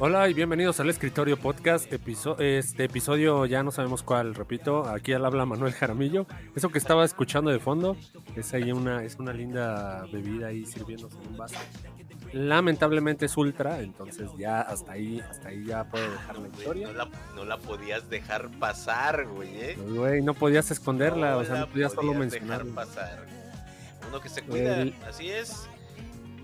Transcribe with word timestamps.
Hola 0.00 0.28
y 0.28 0.34
bienvenidos 0.34 0.78
al 0.78 0.88
Escritorio 0.90 1.36
Podcast, 1.36 1.92
este 1.92 2.84
episodio 2.84 3.46
ya 3.46 3.64
no 3.64 3.72
sabemos 3.72 4.04
cuál, 4.04 4.36
repito, 4.36 4.86
aquí 4.86 5.12
al 5.12 5.24
habla 5.24 5.44
Manuel 5.44 5.72
Jaramillo. 5.72 6.24
Eso 6.54 6.68
que 6.68 6.78
estaba 6.78 7.04
escuchando 7.04 7.50
de 7.50 7.58
fondo 7.58 7.96
es 8.36 8.54
ahí 8.54 8.70
una, 8.70 9.02
es 9.02 9.16
una 9.16 9.32
linda 9.32 10.06
bebida 10.12 10.48
ahí 10.48 10.64
sirviéndose 10.66 11.16
en 11.18 11.26
un 11.32 11.36
vaso. 11.36 11.56
Lamentablemente 12.32 13.26
es 13.26 13.36
ultra, 13.36 13.80
entonces 13.80 14.30
ya 14.38 14.60
hasta 14.60 14.92
ahí, 14.92 15.18
hasta 15.18 15.48
ahí 15.48 15.64
ya 15.64 15.82
puedo 15.82 16.08
dejar 16.08 16.38
la 16.38 16.46
historia. 16.46 16.90
No 17.34 17.44
la, 17.44 17.56
podías 17.56 18.08
dejar 18.08 18.50
pasar, 18.60 19.26
güey, 19.26 19.50
¿eh? 19.56 19.78
Güey, 19.88 20.22
no 20.22 20.32
podías 20.32 20.70
esconderla, 20.70 21.36
o 21.38 21.44
sea, 21.44 21.56
no 21.56 21.68
podías 21.70 21.92
solo 21.92 22.14
mencionar. 22.14 22.64
pasar. 22.66 23.26
Uno 24.08 24.20
que 24.20 24.28
se 24.28 24.42
cuida, 24.42 24.84
así 25.08 25.28
es. 25.28 25.68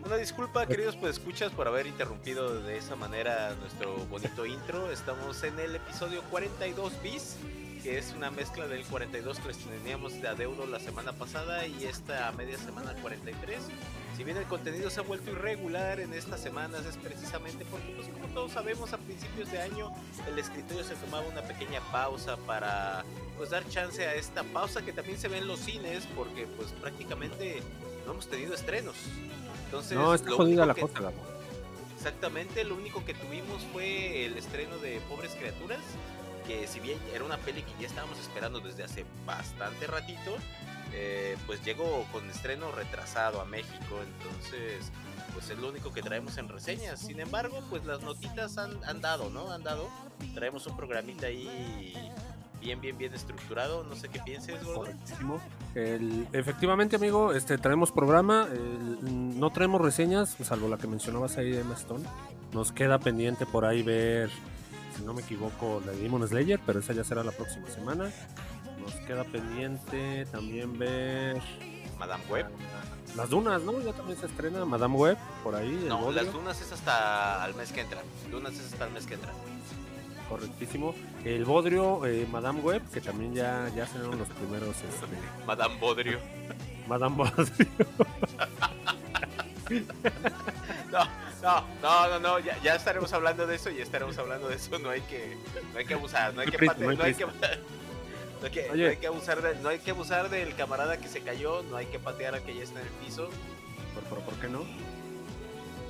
Una 0.05 0.19
disculpa, 0.19 0.67
queridos 0.67 0.97
pues 0.97 1.17
escuchas 1.17 1.51
por 1.53 1.67
haber 1.67 1.87
interrumpido 1.87 2.61
de 2.61 2.77
esa 2.77 2.95
manera 2.95 3.55
nuestro 3.55 3.97
bonito 4.11 4.45
intro. 4.47 4.91
Estamos 4.93 5.43
en 5.45 5.59
el 5.59 5.77
episodio 5.77 6.23
42 6.25 6.93
bis, 7.03 7.37
que 7.83 7.97
es 7.97 8.13
una 8.15 8.30
mezcla 8.30 8.67
del 8.67 8.85
42 8.85 9.39
que 9.39 9.49
les 9.49 9.57
teníamos 9.57 10.21
de 10.21 10.29
adeudo 10.29 10.67
la 10.67 10.79
semana 10.79 11.15
pasada 11.15 11.67
y 11.67 11.85
esta 11.85 12.30
media 12.33 12.59
semana 12.59 12.93
43. 13.01 13.59
Si 14.15 14.25
bien 14.25 14.37
el 14.37 14.45
contenido 14.45 14.91
se 14.91 15.01
ha 15.01 15.05
vuelto 15.05 15.30
irregular 15.30 15.99
en 15.99 16.13
estas 16.13 16.41
semanas 16.41 16.85
es 16.85 16.99
precisamente 16.99 17.65
porque 17.65 17.91
pues 17.97 18.09
como 18.09 18.27
todos 18.35 18.52
sabemos 18.52 18.93
a 18.93 18.99
principios 18.99 19.51
de 19.51 19.59
año 19.59 19.91
el 20.29 20.39
escritorio 20.39 20.85
se 20.85 20.97
tomaba 20.97 21.27
una 21.27 21.41
pequeña 21.43 21.80
pausa 21.91 22.37
para 22.46 23.05
pues 23.39 23.51
dar 23.51 23.66
chance 23.71 24.07
a 24.07 24.15
esta 24.15 24.45
pausa 24.45 24.85
que 24.85 24.93
también 24.93 25.18
se 25.18 25.29
ve 25.29 25.39
en 25.39 25.49
los 25.49 25.61
cines 25.61 26.07
porque 26.15 26.46
pues 26.46 26.73
prácticamente 26.73 27.63
no 28.05 28.13
hemos 28.13 28.29
tenido 28.29 28.55
estrenos 28.55 28.96
no, 29.95 30.15
está 30.15 30.30
jodida 30.30 30.67
la 30.67 30.75
cosa, 30.75 31.13
Exactamente, 31.97 32.65
lo 32.65 32.75
único 32.75 33.05
que 33.05 33.15
tuvimos 33.15 33.63
fue 33.73 34.27
el 34.27 34.37
estreno 34.37 34.77
de 34.79 35.01
Pobres 35.09 35.35
Criaturas, 35.35 35.80
que 36.47 36.67
si 36.67 36.79
bien 36.79 36.99
era 37.15 37.25
una 37.25 37.39
peli 37.39 37.63
que 37.63 37.73
ya 37.80 37.87
estábamos 37.87 38.19
esperando 38.19 38.61
desde 38.61 38.85
hace 38.85 39.07
bastante 39.25 39.87
ratito, 39.87 40.37
eh, 40.93 41.37
pues 41.47 41.65
llegó 41.65 42.07
con 42.13 42.29
estreno 42.29 42.71
retrasado 42.73 43.41
a 43.41 43.47
México, 43.47 44.01
entonces 44.02 44.93
pues 45.33 45.51
es 45.51 45.59
lo 45.59 45.69
único 45.69 45.93
que 45.93 46.02
traemos 46.02 46.37
en 46.39 46.49
reseñas. 46.49 47.01
Sin 47.01 47.21
embargo, 47.21 47.61
pues 47.71 47.85
las 47.85 48.02
notitas 48.02 48.57
han, 48.59 48.83
han 48.85 49.01
dado, 49.01 49.30
¿no? 49.30 49.51
Han 49.51 49.65
dado. 49.65 49.89
Traemos 50.35 50.67
un 50.67 50.77
programita 50.77 51.27
ahí 51.27 52.13
bien, 52.65 52.80
bien, 52.80 52.96
bien 52.96 53.15
estructurado. 53.15 53.84
No 53.84 53.95
sé 53.95 54.09
qué 54.09 54.20
pienses, 54.20 54.57
efectivamente, 56.32 56.96
amigo, 56.96 57.32
este 57.32 57.59
traemos 57.59 57.93
programa. 57.93 58.48
no 59.02 59.51
traemos 59.51 59.80
reseñas, 59.80 60.37
salvo 60.43 60.68
la 60.68 60.79
que 60.79 60.87
mencionabas 60.87 61.37
ahí 61.37 61.51
de 61.51 61.60
Emma 61.60 61.74
Stone. 61.74 62.04
Nos 62.52 62.73
queda 62.73 62.98
pendiente 62.98 63.46
por 63.46 63.65
ahí 63.65 63.82
ver, 63.82 64.31
si 64.97 65.03
no 65.03 65.12
me 65.12 65.22
equivoco, 65.22 65.82
la 65.84 65.93
de 65.93 65.98
Demon 65.98 66.26
Slayer, 66.26 66.60
pero 66.65 66.81
esa 66.81 66.93
ya 66.93 67.04
será 67.04 67.22
la 67.22 67.32
próxima 67.32 67.69
semana. 67.69 68.10
Nos 68.81 68.94
queda 69.06 69.25
pendiente 69.25 70.26
también 70.26 70.78
ver. 70.78 71.43
Madame 71.99 72.25
Web. 72.28 72.47
Las 73.16 73.31
Dunas, 73.31 73.62
¿no? 73.62 73.81
Ya 73.81 73.93
también 73.93 74.19
se 74.19 74.26
estrena 74.26 74.65
Madame 74.65 74.97
Web 74.97 75.19
por 75.44 75.54
ahí. 75.54 75.84
No, 75.88 76.10
las 76.10 76.32
Dunas 76.32 76.60
es 76.60 76.72
hasta 76.72 77.44
el 77.47 77.54
mes 77.54 77.72
que 77.72 77.82
entra. 77.82 78.03
Dunas 78.31 78.54
es 78.54 78.72
hasta 78.72 78.87
el 78.87 78.93
mes 78.93 79.06
que 79.06 79.15
entra 79.15 79.32
correctísimo. 80.28 80.94
El 81.25 81.44
Bodrio, 81.44 82.05
eh, 82.06 82.27
Madame 82.31 82.61
Web, 82.61 82.83
que 82.93 83.00
también 83.00 83.34
ya, 83.34 83.71
ya 83.75 83.87
serán 83.87 84.19
los 84.19 84.28
primeros. 84.28 84.77
Este, 84.77 85.06
Madame 85.47 85.77
Bodrio. 85.78 86.19
Madame 86.89 87.17
Bodrio. 87.17 87.67
no, 90.93 91.05
no, 91.43 91.65
no, 91.83 92.09
no, 92.09 92.19
no, 92.21 92.39
ya, 92.39 92.59
ya, 92.63 92.75
estaremos 92.75 93.13
hablando 93.13 93.47
de 93.47 93.57
eso, 93.57 93.71
ya 93.71 93.83
estaremos 93.83 94.17
hablando 94.19 94.49
de 94.49 94.57
eso, 94.57 94.79
no 94.79 94.91
hay 94.91 95.01
que, 95.03 95.37
no 95.73 95.79
hay 95.79 95.87
que 95.87 95.95
abusar, 95.95 96.34
no 96.34 96.43
hay 96.43 96.49
que, 96.49 96.67
no, 96.67 96.71
hay 96.71 96.77
que, 96.77 96.84
no, 96.87 97.03
hay 97.03 98.51
que, 98.51 98.69
no 98.69 98.89
hay 98.89 98.97
que 98.97 99.07
abusar 99.07 99.43
de, 99.43 99.55
no 99.57 99.69
hay 99.71 99.79
que 99.79 99.91
abusar 99.91 100.29
del 100.31 100.55
camarada 100.55 100.99
que 100.99 101.09
se 101.09 101.21
cayó, 101.21 101.63
no 101.65 101.77
hay 101.77 101.87
que 101.87 101.99
patear 101.99 102.34
a 102.34 102.41
que 102.41 102.55
ya 102.55 102.63
está 102.63 102.81
en 102.81 102.87
el 102.87 102.93
piso. 103.05 103.31
¿Por, 104.11 104.21
por, 104.21 104.34
qué 104.34 104.49
no? 104.49 104.65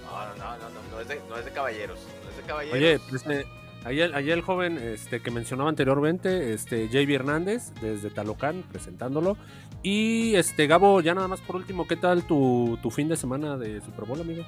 No, 0.04 0.26
no, 0.36 0.56
no, 0.56 0.68
no, 0.70 0.80
no, 0.90 1.00
es 1.00 1.08
de, 1.08 1.20
no 1.28 1.36
es 1.36 1.44
de 1.44 1.50
caballeros, 1.50 1.98
no 2.22 2.30
es 2.30 2.36
de 2.36 2.42
caballeros. 2.42 2.76
Oye, 2.78 3.00
pues, 3.10 3.26
eh, 3.26 3.46
Ahí 3.84 4.00
el, 4.00 4.40
joven 4.40 4.78
este, 4.78 5.20
que 5.20 5.30
mencionaba 5.30 5.68
anteriormente, 5.68 6.54
este, 6.54 6.88
JB 6.88 7.16
Hernández, 7.16 7.70
desde 7.82 8.08
Talocán, 8.08 8.62
presentándolo. 8.62 9.36
Y 9.82 10.34
este 10.36 10.66
Gabo, 10.66 11.02
ya 11.02 11.14
nada 11.14 11.28
más 11.28 11.42
por 11.42 11.56
último, 11.56 11.86
¿qué 11.86 11.96
tal 11.96 12.24
tu, 12.24 12.78
fin 12.90 13.08
de 13.08 13.16
semana 13.16 13.58
de 13.58 13.82
Super 13.82 14.06
Bowl, 14.06 14.18
amigo? 14.18 14.42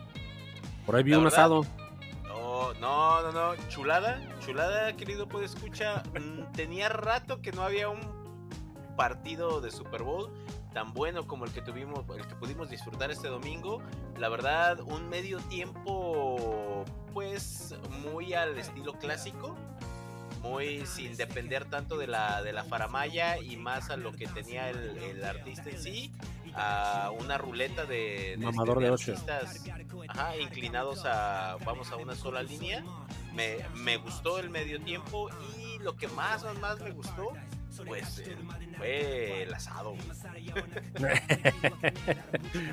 Por 0.87 0.97
ahí 0.97 1.03
vi 1.03 1.13
un 1.13 1.27
asado. 1.27 1.67
No, 2.25 2.73
no, 2.81 3.23
no, 3.23 3.33
no, 3.33 3.69
chulada, 3.69 4.19
chulada, 4.41 4.97
querido 4.97 5.29
puede 5.29 5.45
escuchar. 5.45 6.03
Mm, 6.19 6.53
tenía 6.53 6.89
rato 6.89 7.43
que 7.43 7.53
no 7.53 7.63
había 7.63 7.91
un 7.91 8.01
partido 8.97 9.61
de 9.61 9.71
Super 9.71 10.03
Bowl 10.03 10.33
tan 10.77 10.93
bueno 10.93 11.27
como 11.27 11.47
el 11.47 11.53
que 11.53 11.63
tuvimos, 11.63 12.05
el 12.15 12.27
que 12.27 12.35
pudimos 12.35 12.69
disfrutar 12.69 13.11
este 13.11 13.29
domingo. 13.29 13.81
La 14.19 14.29
verdad, 14.29 14.79
un 14.81 15.09
medio 15.09 15.39
tiempo 15.39 16.85
pues 17.15 17.75
muy 18.03 18.35
al 18.35 18.59
estilo 18.59 18.93
clásico, 18.93 19.57
muy 20.43 20.85
sin 20.85 21.17
depender 21.17 21.65
tanto 21.65 21.97
de 21.97 22.09
la, 22.09 22.43
de 22.43 22.53
la 22.53 22.63
faramaya 22.63 23.39
y 23.39 23.57
más 23.57 23.89
a 23.89 23.97
lo 23.97 24.13
que 24.13 24.27
tenía 24.27 24.69
el, 24.69 25.25
artista 25.25 25.71
en 25.71 25.81
sí, 25.81 26.13
a 26.55 27.11
una 27.19 27.39
ruleta 27.39 27.87
de, 27.87 28.37
de, 28.37 28.45
Mamador 28.45 28.81
de, 28.81 28.89
artistas 28.89 29.65
ajá, 30.09 30.37
inclinados 30.37 31.07
a, 31.07 31.57
vamos 31.65 31.91
a 31.91 31.97
una 31.97 32.15
sola 32.15 32.43
línea. 32.43 32.85
Me, 33.33 33.57
me 33.77 33.97
gustó 33.97 34.39
el 34.39 34.51
medio 34.51 34.79
tiempo 34.83 35.31
y 35.57 35.79
lo 35.79 35.97
que 35.97 36.07
más, 36.09 36.45
más 36.61 36.79
me 36.81 36.91
gustó 36.91 37.33
pues 37.85 38.23
fue 38.77 39.43
el 39.43 39.55
asado. 39.55 39.95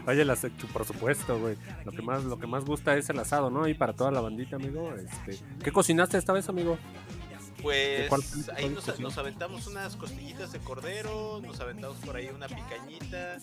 Oye, 0.08 0.26
por 0.72 0.86
supuesto, 0.86 1.40
güey. 1.40 1.58
Lo 1.86 1.92
que 1.92 2.02
más, 2.02 2.24
lo 2.24 2.40
que 2.40 2.48
más 2.48 2.66
gusta 2.66 2.96
es 2.96 3.10
el 3.10 3.20
asado, 3.20 3.50
¿no? 3.50 3.68
Y 3.68 3.74
para 3.74 3.94
toda 3.94 4.12
la 4.12 4.22
bandita, 4.22 4.56
amigo. 4.56 4.94
Este, 4.96 5.44
¿qué 5.64 5.72
cocinaste 5.72 6.18
esta 6.18 6.34
vez, 6.34 6.50
amigo? 6.50 6.78
Pues 7.64 8.12
ahí 8.58 8.76
nos, 9.00 9.18
aventamos 9.18 9.68
unas 9.68 9.96
costillitas 9.96 10.52
de 10.52 10.60
cordero, 10.60 11.40
nos 11.42 11.62
aventamos 11.62 11.96
por 11.98 12.18
ahí 12.18 12.28
una 12.28 12.48
picañita, 12.48 13.38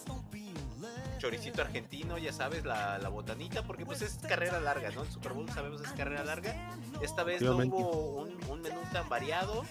choricito 1.19 1.63
argentino, 1.63 2.19
ya 2.19 2.33
sabes, 2.33 2.65
la, 2.65 2.99
botanita, 3.09 3.63
porque 3.63 3.85
pues 3.85 4.03
es 4.03 4.19
carrera 4.27 4.61
larga, 4.61 4.91
¿no? 4.91 5.03
El 5.03 5.11
Super 5.11 5.33
Bowl 5.33 5.49
sabemos 5.51 5.81
es 5.83 5.93
carrera 5.93 6.25
larga. 6.25 6.55
Esta 7.03 7.25
vez 7.25 7.43
no 7.43 7.57
hubo 7.57 8.23
un, 8.49 8.63
menú 8.63 8.81
tan 8.93 9.09
variado, 9.09 9.65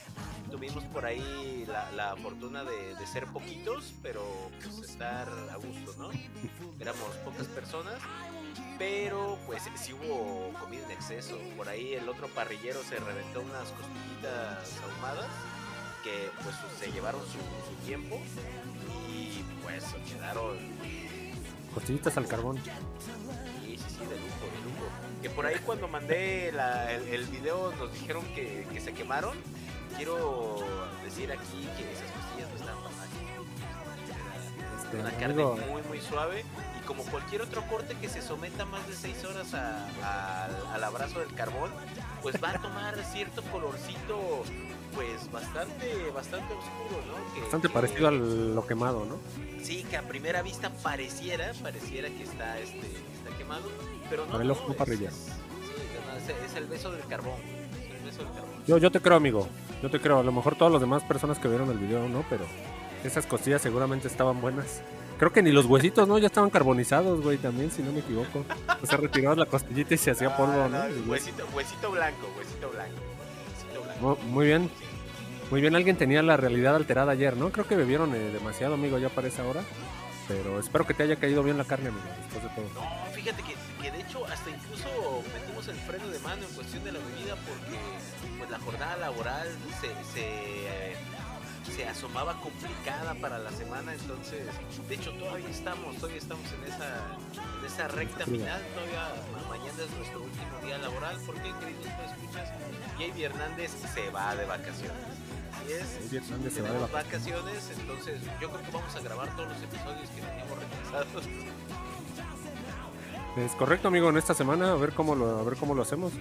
tuvimos 0.52 0.84
por 0.86 1.06
ahí 1.06 1.66
la, 1.68 2.16
fortuna 2.18 2.64
de, 2.64 3.08
ser 3.08 3.26
poquitos, 3.28 3.94
pero 4.02 4.24
pues 4.62 4.90
estar 4.90 5.28
a 5.52 5.56
gusto, 5.56 5.96
¿no? 5.98 6.10
Éramos 6.80 7.16
pocas 7.26 7.48
personas 7.48 8.00
pero 8.78 9.38
pues 9.46 9.64
sí 9.76 9.94
hubo 9.94 10.54
comida 10.58 10.86
en 10.86 10.92
exceso. 10.92 11.38
Por 11.58 11.68
ahí 11.68 11.94
el 11.94 12.08
otro 12.08 12.28
parrillero 12.30 12.82
se 12.82 12.96
reventó 12.96 13.42
unas 13.42 13.70
costillitas 13.72 14.80
ahumadas 14.82 15.28
que 16.04 16.30
pues 16.44 16.56
se 16.80 16.92
llevaron 16.92 17.22
su, 17.22 17.86
tiempo 17.86 18.20
y 19.10 19.44
pues 19.64 19.84
quedaron 20.08 20.58
costillitas 21.74 22.18
al 22.18 22.28
carbón. 22.28 22.58
Sí, 22.58 23.78
sí, 23.78 23.84
sí, 23.88 24.00
de 24.06 24.16
lujo, 24.16 24.46
de 24.46 24.62
lujo. 24.64 25.22
Que 25.22 25.30
por 25.30 25.46
ahí 25.46 25.58
cuando 25.66 25.88
mandé 25.88 26.50
el, 26.50 27.26
video 27.28 27.74
nos 27.78 27.92
dijeron 27.94 28.24
que, 28.36 28.66
se 28.80 28.94
quemaron. 28.94 29.38
Quiero 29.98 30.64
decir 31.04 31.32
aquí 31.32 31.68
que 31.78 31.92
esas 31.92 32.12
costillas 32.12 32.50
no 32.50 32.56
estaban 32.56 32.84
mal. 32.84 33.10
Este, 34.78 34.98
una 34.98 35.12
carne 35.12 35.44
muy 35.44 35.82
muy 35.84 36.00
suave 36.00 36.46
como 36.90 37.04
cualquier 37.04 37.44
otro 37.44 37.62
corte 37.68 37.94
que 38.02 38.10
se 38.10 38.20
someta 38.20 38.66
más 38.66 38.88
de 38.88 38.96
6 38.96 39.26
horas 39.26 39.54
al 39.54 40.84
abrazo 40.84 41.20
del 41.20 41.32
carbón, 41.36 41.70
pues 42.24 42.44
va 42.44 42.50
a 42.50 42.60
tomar 42.60 42.98
cierto 43.04 43.44
colorcito, 43.44 44.44
pues 44.94 45.32
bastante, 45.32 46.12
bastante 46.14 46.54
oscuro, 46.54 47.02
¿no? 47.08 47.42
bastante 47.42 47.70
parecido 47.70 48.08
a 48.08 48.12
lo 48.12 48.66
quemado, 48.68 49.06
¿no? 49.06 49.18
Sí, 49.62 49.84
que 49.90 49.98
a 49.98 50.02
primera 50.04 50.42
vista 50.42 50.70
pareciera, 50.84 51.52
pareciera 51.62 52.10
que 52.10 52.24
está, 52.24 52.60
este, 52.60 52.78
está 52.78 53.38
quemado, 53.38 53.68
pero 54.10 54.26
no. 54.26 54.32
Para 54.32 54.44
el 54.44 54.52
ojo 54.52 54.74
parrilla. 54.74 55.12
Sí, 55.12 55.28
es, 56.46 56.56
el 56.56 56.66
beso 56.68 56.92
del 56.92 57.06
carbón. 57.08 57.40
El 57.90 58.06
beso 58.06 58.24
del 58.24 58.34
carbón. 58.34 58.52
Yo, 58.68 58.78
yo 58.78 58.92
te 58.92 59.00
creo, 59.00 59.18
amigo. 59.18 59.48
Yo 59.82 59.90
te 59.90 60.00
creo. 60.00 60.20
A 60.20 60.24
lo 60.24 60.32
mejor 60.32 60.56
todas 60.56 60.72
las 60.72 60.82
demás 60.82 61.04
personas 61.04 61.40
que 61.40 61.48
vieron 61.48 61.70
el 61.70 61.78
video, 61.78 62.08
¿no? 62.08 62.26
Pero 62.30 62.46
esas 63.04 63.26
costillas 63.26 63.62
seguramente 63.62 64.08
estaban 64.08 64.42
buenas. 64.42 64.82
Creo 65.18 65.34
que 65.34 65.42
ni 65.42 65.52
los 65.52 65.66
huesitos, 65.66 66.08
¿no? 66.08 66.18
Ya 66.18 66.28
estaban 66.28 66.50
carbonizados, 66.50 67.22
güey, 67.22 67.38
también, 67.38 67.72
si 67.72 67.84
no 67.84 67.92
me 67.92 68.00
equivoco. 68.00 68.46
O 68.82 68.86
sea, 68.86 68.98
retirados 68.98 69.38
la 69.38 69.46
costillita 69.46 69.94
y 69.94 69.98
se 69.98 70.12
hacía 70.12 70.36
polvo, 70.36 70.70
¿no? 70.70 70.80
huesito, 71.10 71.46
huesito 71.54 71.92
blanco, 71.92 72.30
huesito 72.38 72.70
blanco. 72.70 73.19
Muy, 74.02 74.48
bien. 74.48 74.70
Muy 75.52 75.62
bien, 75.62 75.76
alguien 75.76 75.98
tenía 75.98 76.22
la 76.22 76.38
realidad 76.38 76.76
alterada 76.76 77.12
ayer, 77.12 77.36
¿no? 77.38 77.52
Creo 77.52 77.68
que 77.68 77.76
bebieron 77.76 78.14
eh, 78.16 78.20
demasiado, 78.32 78.76
amigo, 78.76 78.98
ya 78.98 79.10
para 79.10 79.28
esa 79.28 79.46
hora. 79.46 79.62
Pero 80.28 80.60
espero 80.60 80.86
que 80.86 80.94
te 80.94 81.04
haya 81.04 81.16
caído 81.16 81.42
bien 81.42 81.58
la 81.58 81.66
carne, 81.66 81.90
amigo, 81.90 82.06
después 82.18 82.44
de 82.44 82.50
todo. 82.50 82.66
No, 82.76 83.12
fíjate 83.14 83.42
que, 83.42 83.56
que 83.82 83.92
de 83.92 84.02
hecho 84.02 84.24
hasta 84.28 84.50
incluso 84.52 85.24
metimos 85.34 85.68
el 85.68 85.76
freno 85.76 86.08
de 86.08 86.20
mano 86.20 86.46
en 86.48 86.54
cuestión 86.54 86.84
de 86.84 86.92
la 86.92 87.00
bebida 87.00 87.36
porque 87.48 87.80
pues 88.38 88.50
la 88.50 88.60
jornada 88.60 88.96
laboral 88.98 89.48
se, 89.82 89.88
se 90.14 90.79
se 91.80 91.88
asomaba 91.88 92.34
complicada 92.42 93.16
para 93.22 93.40
la 93.40 93.52
semana, 93.52 93.94
entonces, 93.94 94.44
de 94.90 94.96
hecho 94.96 95.14
todavía 95.14 95.48
estamos, 95.48 95.96
todavía 95.96 96.18
estamos 96.18 96.46
en 96.52 96.74
esa, 96.74 97.06
en 97.58 97.66
esa 97.66 97.88
recta 97.88 98.26
final, 98.26 98.62
todavía 98.76 99.16
mañana 99.48 99.84
es 99.86 99.92
nuestro 99.96 100.24
último 100.24 100.60
día 100.62 100.78
laboral, 100.80 101.18
porque 101.26 101.54
queridos 101.62 101.86
no 101.86 102.04
escuchas, 102.04 102.50
Javi 102.98 103.24
Hernández 103.24 103.72
se 103.94 104.10
va 104.10 104.36
de 104.36 104.46
vacaciones. 104.46 104.92
Así 105.54 105.72
es, 105.72 106.24
Hernández 106.24 106.54
se 106.54 106.62
va 106.64 106.70
de 106.70 106.80
vacaciones, 106.80 107.72
entonces 107.80 108.22
yo 108.42 108.50
creo 108.50 108.62
que 108.62 108.72
vamos 108.72 108.96
a 108.98 109.00
grabar 109.00 109.34
todos 109.38 109.48
los 109.48 109.64
episodios 109.64 110.10
que 110.10 110.22
teníamos 110.22 110.60
retrasados. 110.60 111.24
Es 113.38 113.52
correcto, 113.54 113.88
amigo, 113.88 114.10
en 114.10 114.18
esta 114.18 114.34
semana, 114.34 114.74
a 114.74 114.76
ver 114.76 114.92
cómo 114.92 115.16
lo, 115.16 115.40
a 115.40 115.44
ver 115.44 115.56
cómo 115.56 115.74
lo 115.74 115.84
hacemos. 115.84 116.12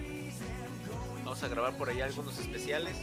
Vamos 1.25 1.43
a 1.43 1.47
grabar 1.49 1.77
por 1.77 1.89
ahí 1.89 1.99
algunos 1.99 2.39
especiales. 2.39 2.95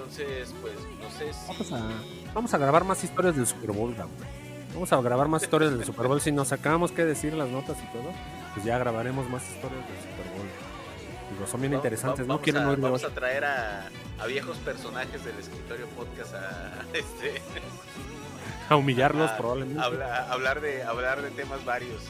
Entonces, 0.00 0.54
pues, 0.62 0.74
no 1.00 1.10
sé 1.10 1.32
si... 1.32 1.46
Vamos 1.46 1.72
a, 1.72 2.32
vamos 2.34 2.54
a 2.54 2.58
grabar 2.58 2.84
más 2.84 3.04
historias 3.04 3.36
del 3.36 3.46
Super 3.46 3.72
Bowl, 3.72 3.94
Vamos 4.72 4.92
a 4.92 5.00
grabar 5.02 5.28
más 5.28 5.42
historias 5.42 5.72
del 5.72 5.84
Super 5.84 6.06
Bowl. 6.06 6.20
Si 6.20 6.32
nos 6.32 6.48
sacamos 6.48 6.90
que 6.90 7.04
decir 7.04 7.34
las 7.34 7.48
notas 7.48 7.76
y 7.78 7.92
todo, 7.92 8.10
pues 8.54 8.64
ya 8.64 8.78
grabaremos 8.78 9.28
más 9.28 9.42
historias 9.42 9.86
del 9.86 9.96
Super 9.98 10.32
Bowl. 10.32 10.48
Digo, 11.32 11.46
son 11.46 11.60
bien 11.60 11.74
interesantes, 11.74 12.26
¿no? 12.26 12.40
Quieren 12.40 12.62
a, 12.62 12.76
Vamos 12.76 13.04
a 13.04 13.10
traer 13.10 13.44
a, 13.44 13.88
a, 14.18 14.26
viejos 14.26 14.56
personajes 14.58 15.22
del 15.24 15.38
escritorio 15.38 15.86
podcast 15.88 16.34
a 16.34 16.72
este... 16.94 17.42
A 18.68 18.76
humillarlos, 18.76 19.30
probablemente. 19.32 19.82
hablar, 19.82 20.60
de, 20.60 20.82
hablar 20.84 21.22
de 21.22 21.30
temas 21.30 21.64
varios. 21.64 22.02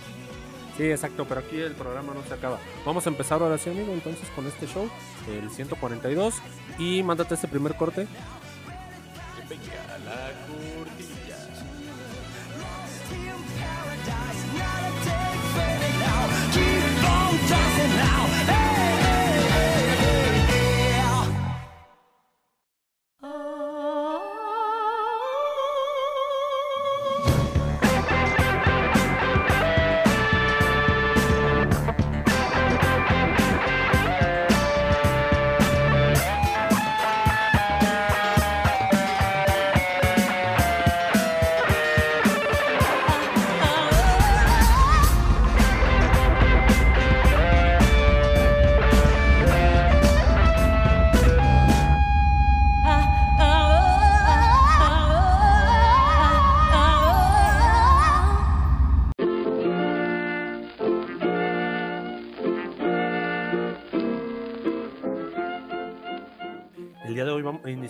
Sí, 0.80 0.90
exacto, 0.90 1.26
pero 1.28 1.40
aquí 1.40 1.60
el 1.60 1.74
programa 1.74 2.14
no 2.14 2.22
se 2.26 2.32
acaba. 2.32 2.58
Vamos 2.86 3.04
a 3.06 3.10
empezar 3.10 3.42
ahora 3.42 3.58
sí, 3.58 3.68
amigo, 3.68 3.92
entonces 3.92 4.26
con 4.34 4.46
este 4.46 4.66
show, 4.66 4.88
el 5.28 5.50
142, 5.50 6.36
y 6.78 7.02
mándate 7.02 7.34
este 7.34 7.48
primer 7.48 7.74
corte. 7.74 8.06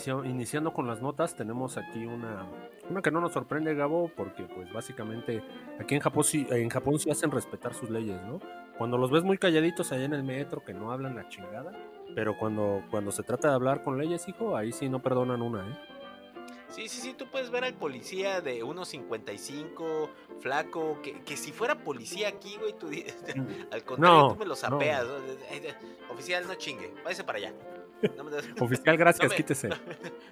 Iniciando 0.06 0.73
con 0.73 0.87
las 0.87 1.00
notas, 1.00 1.35
tenemos 1.35 1.76
aquí 1.76 2.05
una, 2.06 2.47
una 2.88 3.02
que 3.02 3.11
no 3.11 3.20
nos 3.20 3.32
sorprende, 3.32 3.75
Gabo, 3.75 4.11
porque 4.17 4.44
pues 4.44 4.73
básicamente 4.73 5.43
aquí 5.79 5.94
en 5.94 6.00
Japón, 6.00 6.25
sí, 6.25 6.47
en 6.50 6.69
Japón 6.69 6.99
sí 6.99 7.11
hacen 7.11 7.31
respetar 7.31 7.75
sus 7.75 7.91
leyes, 7.91 8.20
¿no? 8.23 8.41
Cuando 8.79 8.97
los 8.97 9.11
ves 9.11 9.23
muy 9.23 9.38
calladitos 9.38 9.93
allá 9.93 10.05
en 10.05 10.14
el 10.14 10.23
metro, 10.23 10.64
que 10.64 10.73
no 10.73 10.93
hablan 10.93 11.17
la 11.17 11.29
chingada, 11.29 11.73
pero 12.14 12.37
cuando, 12.38 12.82
cuando 12.91 13.12
se 13.12 13.23
trata 13.23 13.49
de 13.49 13.55
hablar 13.55 13.82
con 13.82 13.99
leyes, 13.99 14.26
hijo, 14.29 14.56
ahí 14.56 14.73
sí 14.73 14.88
no 14.88 15.02
perdonan 15.02 15.43
una, 15.43 15.69
¿eh? 15.69 15.79
Sí, 16.70 16.88
sí, 16.88 17.00
sí, 17.00 17.14
tú 17.14 17.26
puedes 17.29 17.50
ver 17.50 17.64
al 17.64 17.75
policía 17.75 18.41
de 18.41 18.62
1.55, 18.62 20.08
flaco, 20.38 21.00
que, 21.03 21.20
que, 21.23 21.37
si 21.37 21.50
fuera 21.50 21.75
policía 21.82 22.29
aquí, 22.29 22.56
güey, 22.58 22.73
tú 22.75 22.88
al 23.73 23.85
contrario, 23.85 24.29
tú 24.29 24.37
me 24.37 24.46
lo 24.46 24.55
sapeas. 24.55 25.05
Oficial, 26.12 26.46
no 26.46 26.55
chingue, 26.55 26.94
váyase 27.03 27.25
para 27.25 27.38
allá. 27.38 27.55
Oficial, 28.61 28.97
gracias, 28.97 29.32
quítese. 29.32 29.70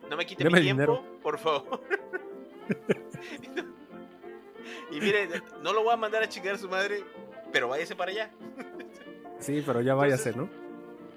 No, 0.08 0.16
me 0.16 0.24
quite 0.24 0.48
mi 0.48 0.62
tiempo, 0.62 1.04
por 1.22 1.38
favor. 1.38 1.82
y 4.90 5.00
mire, 5.00 5.28
no 5.62 5.74
lo 5.74 5.82
voy 5.82 5.92
a 5.92 5.98
mandar 5.98 6.22
a 6.22 6.28
chingar 6.28 6.54
a 6.54 6.58
su 6.58 6.66
madre, 6.66 7.04
pero 7.52 7.68
váyase 7.68 7.94
para 7.94 8.10
allá. 8.10 8.30
sí, 9.38 9.62
pero 9.66 9.82
ya 9.82 9.94
váyase, 9.94 10.32
¿no? 10.32 10.48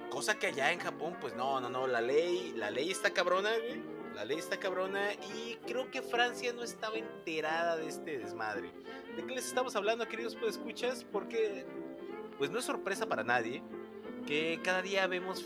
Cosa 0.09 0.37
que 0.37 0.47
allá 0.47 0.73
en 0.73 0.79
Japón, 0.79 1.15
pues 1.21 1.33
no, 1.37 1.61
no, 1.61 1.69
no, 1.69 1.87
la 1.87 2.01
ley, 2.01 2.53
la 2.57 2.69
ley 2.69 2.91
está 2.91 3.11
cabrona, 3.11 3.49
güey. 3.49 3.81
La 4.13 4.25
ley 4.25 4.39
está 4.39 4.57
cabrona 4.57 5.13
y 5.13 5.55
creo 5.65 5.89
que 5.89 6.01
Francia 6.01 6.51
no 6.51 6.63
estaba 6.63 6.97
enterada 6.97 7.77
de 7.77 7.87
este 7.87 8.17
desmadre. 8.17 8.69
¿De 9.15 9.25
qué 9.25 9.33
les 9.33 9.47
estamos 9.47 9.73
hablando, 9.77 10.05
queridos 10.05 10.35
escuchas? 10.45 11.05
Porque, 11.05 11.65
pues 12.37 12.51
no 12.51 12.59
es 12.59 12.65
sorpresa 12.65 13.05
para 13.05 13.23
nadie 13.23 13.63
que 14.25 14.59
cada 14.63 14.81
día 14.81 15.07
vemos 15.07 15.45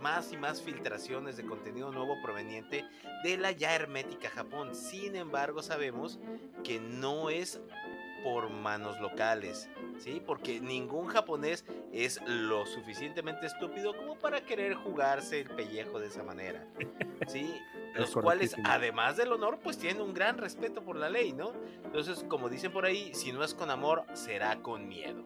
más 0.00 0.32
y 0.32 0.36
más 0.36 0.62
filtraciones 0.62 1.36
de 1.36 1.44
contenido 1.44 1.90
nuevo 1.90 2.20
proveniente 2.22 2.84
de 3.22 3.36
la 3.36 3.52
ya 3.52 3.74
hermética 3.74 4.30
Japón. 4.30 4.74
Sin 4.74 5.16
embargo, 5.16 5.62
sabemos 5.62 6.18
que 6.64 6.80
no 6.80 7.30
es 7.30 7.60
por 8.22 8.50
manos 8.50 8.98
locales, 9.00 9.68
¿sí? 9.98 10.20
Porque 10.24 10.60
ningún 10.60 11.06
japonés 11.06 11.64
es 11.92 12.20
lo 12.26 12.66
suficientemente 12.66 13.46
estúpido 13.46 13.96
como 13.96 14.18
para 14.18 14.40
querer 14.44 14.74
jugarse 14.74 15.40
el 15.40 15.50
pellejo 15.50 16.00
de 16.00 16.08
esa 16.08 16.24
manera, 16.24 16.66
¿sí? 17.28 17.54
Los 17.94 18.14
cuales, 18.14 18.56
además 18.64 19.16
del 19.16 19.32
honor, 19.32 19.58
pues 19.62 19.78
tienen 19.78 20.02
un 20.02 20.12
gran 20.12 20.38
respeto 20.38 20.82
por 20.82 20.96
la 20.96 21.08
ley, 21.08 21.32
¿no? 21.32 21.52
Entonces, 21.84 22.24
como 22.28 22.48
dicen 22.48 22.72
por 22.72 22.84
ahí, 22.84 23.14
si 23.14 23.32
no 23.32 23.44
es 23.44 23.54
con 23.54 23.70
amor, 23.70 24.04
será 24.12 24.56
con 24.56 24.88
miedo. 24.88 25.24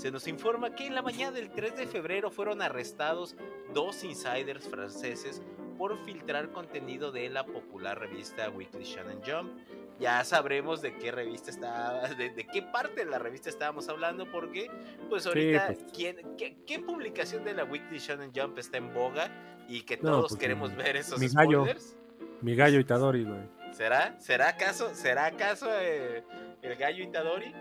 Se 0.00 0.10
nos 0.10 0.26
informa 0.28 0.74
que 0.74 0.86
en 0.86 0.94
la 0.94 1.02
mañana 1.02 1.32
del 1.32 1.50
3 1.50 1.76
de 1.76 1.86
febrero 1.86 2.30
fueron 2.30 2.62
arrestados 2.62 3.36
dos 3.74 4.02
insiders 4.02 4.66
franceses 4.66 5.42
por 5.76 6.02
filtrar 6.06 6.52
contenido 6.52 7.12
de 7.12 7.28
la 7.28 7.44
popular 7.44 7.98
revista 7.98 8.48
Weekly 8.48 8.84
Shonen 8.84 9.20
Jump. 9.22 9.52
Ya 9.98 10.24
sabremos 10.24 10.80
de 10.80 10.96
qué 10.96 11.12
revista 11.12 11.50
está, 11.50 12.08
de, 12.14 12.46
qué 12.50 12.62
parte 12.62 13.04
de 13.04 13.10
la 13.10 13.18
revista 13.18 13.50
estábamos 13.50 13.90
hablando, 13.90 14.24
porque 14.32 14.70
pues 15.10 15.26
ahorita, 15.26 15.66
pues. 15.66 15.92
¿quién, 15.92 16.16
qué, 16.38 16.78
publicación 16.78 17.44
de 17.44 17.52
la 17.52 17.64
Weekly 17.64 17.98
Shonen 17.98 18.32
Jump 18.34 18.56
está 18.56 18.78
en 18.78 18.94
boga 18.94 19.30
y 19.68 19.82
que 19.82 19.98
todos 19.98 20.28
pues, 20.30 20.40
queremos 20.40 20.74
ver 20.74 20.96
esos 20.96 21.20
mi 21.20 21.28
spoilers? 21.28 21.94
mi 22.40 22.56
gallo 22.56 22.80
Itadori, 22.80 23.24
güey. 23.24 23.42
¿Será? 23.72 24.18
¿Será 24.18 24.48
acaso, 24.48 24.94
será 24.94 25.26
acaso 25.26 25.68
eh, 25.78 26.24
el 26.62 26.76
gallo 26.76 27.04
Itadori? 27.04 27.54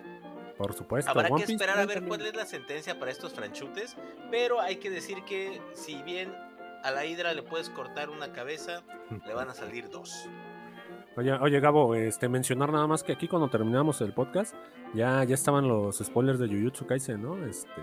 Por 0.60 0.74
supuesto. 0.74 1.10
Habrá 1.10 1.30
que 1.30 1.44
esperar 1.44 1.80
a 1.80 1.86
ver 1.86 2.04
cuál 2.04 2.20
es 2.20 2.36
la 2.36 2.46
sentencia 2.46 3.00
para 3.00 3.12
estos 3.12 3.34
franchutes, 3.34 3.96
pero 4.30 4.60
hay 4.60 4.76
que 4.76 4.90
decir 4.90 5.24
que 5.24 5.62
si 5.72 6.04
bien 6.04 6.36
a 6.84 6.92
la 6.92 7.06
hidra 7.06 7.34
le 7.34 7.44
puedes 7.44 7.70
cortar 7.70 8.10
una 8.10 8.34
cabeza, 8.34 8.84
le 9.26 9.34
van 9.34 9.48
a 9.48 9.54
salir 9.54 9.90
dos. 9.90 10.28
Oye, 11.16 11.32
oye 11.32 11.62
Gabo, 11.62 11.96
este, 11.96 12.28
mencionar 12.28 12.74
nada 12.74 12.88
más 12.88 13.04
que 13.04 13.14
aquí 13.14 13.30
cuando 13.30 13.50
terminamos 13.50 14.02
el 14.02 14.12
podcast, 14.12 14.54
ya, 14.94 15.24
ya 15.24 15.34
estaban 15.34 15.66
los 15.66 16.00
spoilers 16.00 16.40
de 16.40 16.50
Jujutsu 16.50 16.86
Kaisen, 16.86 17.22
¿no? 17.22 17.42
Este, 17.46 17.82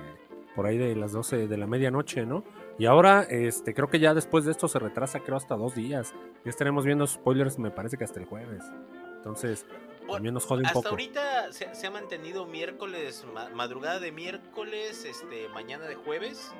por 0.54 0.66
ahí 0.66 0.76
de 0.76 0.94
las 0.96 1.12
12 1.12 1.48
de 1.48 1.56
la 1.56 1.66
medianoche, 1.66 2.26
¿no? 2.26 2.44
Y 2.78 2.84
ahora, 2.84 3.22
este, 3.22 3.72
creo 3.72 3.88
que 3.88 4.00
ya 4.00 4.12
después 4.12 4.44
de 4.44 4.50
esto 4.50 4.68
se 4.68 4.78
retrasa, 4.78 5.20
creo, 5.20 5.38
hasta 5.38 5.56
dos 5.56 5.74
días. 5.74 6.14
Ya 6.44 6.50
estaremos 6.50 6.84
viendo 6.84 7.06
spoilers, 7.06 7.58
me 7.58 7.70
parece 7.70 7.96
que 7.96 8.04
hasta 8.04 8.20
el 8.20 8.26
jueves. 8.26 8.64
Entonces, 9.16 9.66
también 10.14 10.34
nos 10.34 10.44
jode 10.44 10.60
un 10.60 10.66
hasta 10.66 10.88
ahorita 10.88 11.52
se, 11.52 11.86
ha 11.86 11.90
mantenido 11.90 12.46
miércoles, 12.46 13.24
madrugada 13.54 13.98
de 13.98 14.12
miércoles, 14.12 15.04
este, 15.04 15.48
mañana 15.48 15.86
de 15.86 15.94
jueves. 15.94 16.52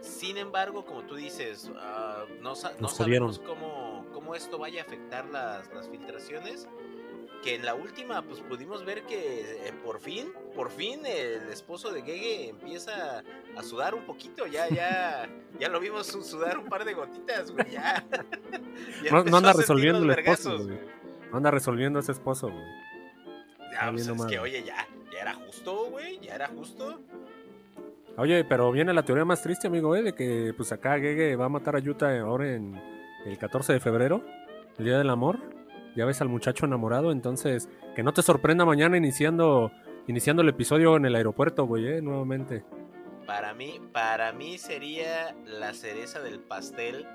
Sin 0.00 0.36
embargo, 0.36 0.84
como 0.84 1.02
tú 1.02 1.16
dices, 1.16 1.70
ah, 1.78 2.24
no, 2.40 2.54
no 2.80 2.88
sabemos 2.88 3.38
cómo, 3.38 4.06
cómo, 4.12 4.34
esto 4.34 4.58
vaya 4.58 4.82
a 4.82 4.84
afectar 4.84 5.26
las, 5.26 5.72
las, 5.72 5.88
filtraciones. 5.88 6.68
Que 7.42 7.54
en 7.54 7.64
la 7.64 7.74
última, 7.74 8.22
pues 8.22 8.40
pudimos 8.40 8.84
ver 8.84 9.04
que 9.04 9.68
eh, 9.68 9.72
por 9.84 10.00
fin, 10.00 10.32
por 10.54 10.70
fin 10.70 11.04
el 11.04 11.48
esposo 11.50 11.92
de 11.92 12.02
Gege 12.02 12.48
empieza 12.48 13.22
a 13.56 13.62
sudar 13.62 13.94
un 13.94 14.04
poquito. 14.04 14.46
Ya, 14.46 14.68
ya, 14.68 15.28
ya 15.58 15.68
lo 15.68 15.78
vimos 15.78 16.06
sudar 16.06 16.58
un 16.58 16.66
par 16.66 16.84
de 16.84 16.94
gotitas, 16.94 17.50
güey. 17.50 17.70
Ya, 17.70 18.04
no, 19.10 19.36
anda 19.36 19.52
resolviendo 19.52 20.02
el 20.02 20.18
esposo, 20.18 20.66
anda 21.32 21.50
resolviendo 21.50 21.98
ese 21.98 22.12
esposo, 22.12 22.48
güey. 22.48 22.85
Ah, 23.78 23.90
pues 23.90 24.08
es 24.08 24.26
que, 24.26 24.38
oye, 24.38 24.62
ya, 24.64 24.86
ya 25.12 25.20
era 25.20 25.34
justo, 25.34 25.90
güey, 25.90 26.18
ya 26.20 26.34
era 26.34 26.48
justo. 26.48 27.00
Oye, 28.18 28.44
pero 28.44 28.72
viene 28.72 28.94
la 28.94 29.04
teoría 29.04 29.24
más 29.24 29.42
triste, 29.42 29.66
amigo, 29.66 29.94
¿eh? 29.94 30.02
De 30.02 30.14
que 30.14 30.54
pues 30.56 30.72
acá 30.72 30.98
Gege 30.98 31.36
va 31.36 31.46
a 31.46 31.50
matar 31.50 31.76
a 31.76 31.80
Yuta 31.80 32.18
ahora 32.20 32.54
en 32.54 32.80
el 33.26 33.36
14 33.36 33.74
de 33.74 33.80
febrero, 33.80 34.24
el 34.78 34.84
Día 34.86 34.98
del 34.98 35.10
Amor. 35.10 35.38
Ya 35.94 36.06
ves 36.06 36.20
al 36.20 36.28
muchacho 36.28 36.66
enamorado, 36.66 37.12
entonces 37.12 37.68
que 37.94 38.02
no 38.02 38.12
te 38.12 38.22
sorprenda 38.22 38.64
mañana 38.64 38.96
iniciando 38.96 39.70
iniciando 40.06 40.42
el 40.42 40.48
episodio 40.48 40.96
en 40.96 41.04
el 41.04 41.14
aeropuerto, 41.14 41.66
güey, 41.66 41.86
¿eh? 41.88 42.02
Nuevamente. 42.02 42.64
Para 43.26 43.54
mí, 43.54 43.80
para 43.92 44.32
mí 44.32 44.56
sería 44.56 45.34
la 45.44 45.74
cereza 45.74 46.20
del 46.20 46.38
pastel 46.38 47.06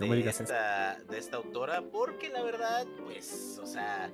de, 0.00 0.28
esta, 0.28 0.98
de 1.08 1.18
esta 1.18 1.36
autora, 1.36 1.82
porque 1.82 2.30
la 2.30 2.42
verdad, 2.42 2.84
pues, 3.04 3.60
o 3.62 3.66
sea, 3.66 4.10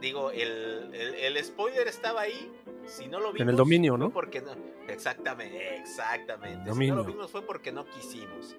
digo, 0.00 0.30
el, 0.30 0.94
el, 0.94 1.44
spoiler 1.44 1.86
estaba 1.86 2.22
ahí. 2.22 2.52
Si 2.86 3.06
no 3.06 3.20
lo 3.20 3.32
vimos, 3.32 3.42
en 3.42 3.48
el 3.50 3.56
dominio, 3.56 3.96
¿no? 3.96 4.10
Porque 4.10 4.40
no. 4.40 4.52
Exactamente, 4.88 5.76
exactamente. 5.76 6.72
Si 6.72 6.86
no 6.86 6.96
lo 6.96 7.04
vimos 7.04 7.30
fue 7.30 7.42
porque 7.42 7.70
no 7.72 7.84
quisimos. 7.86 8.56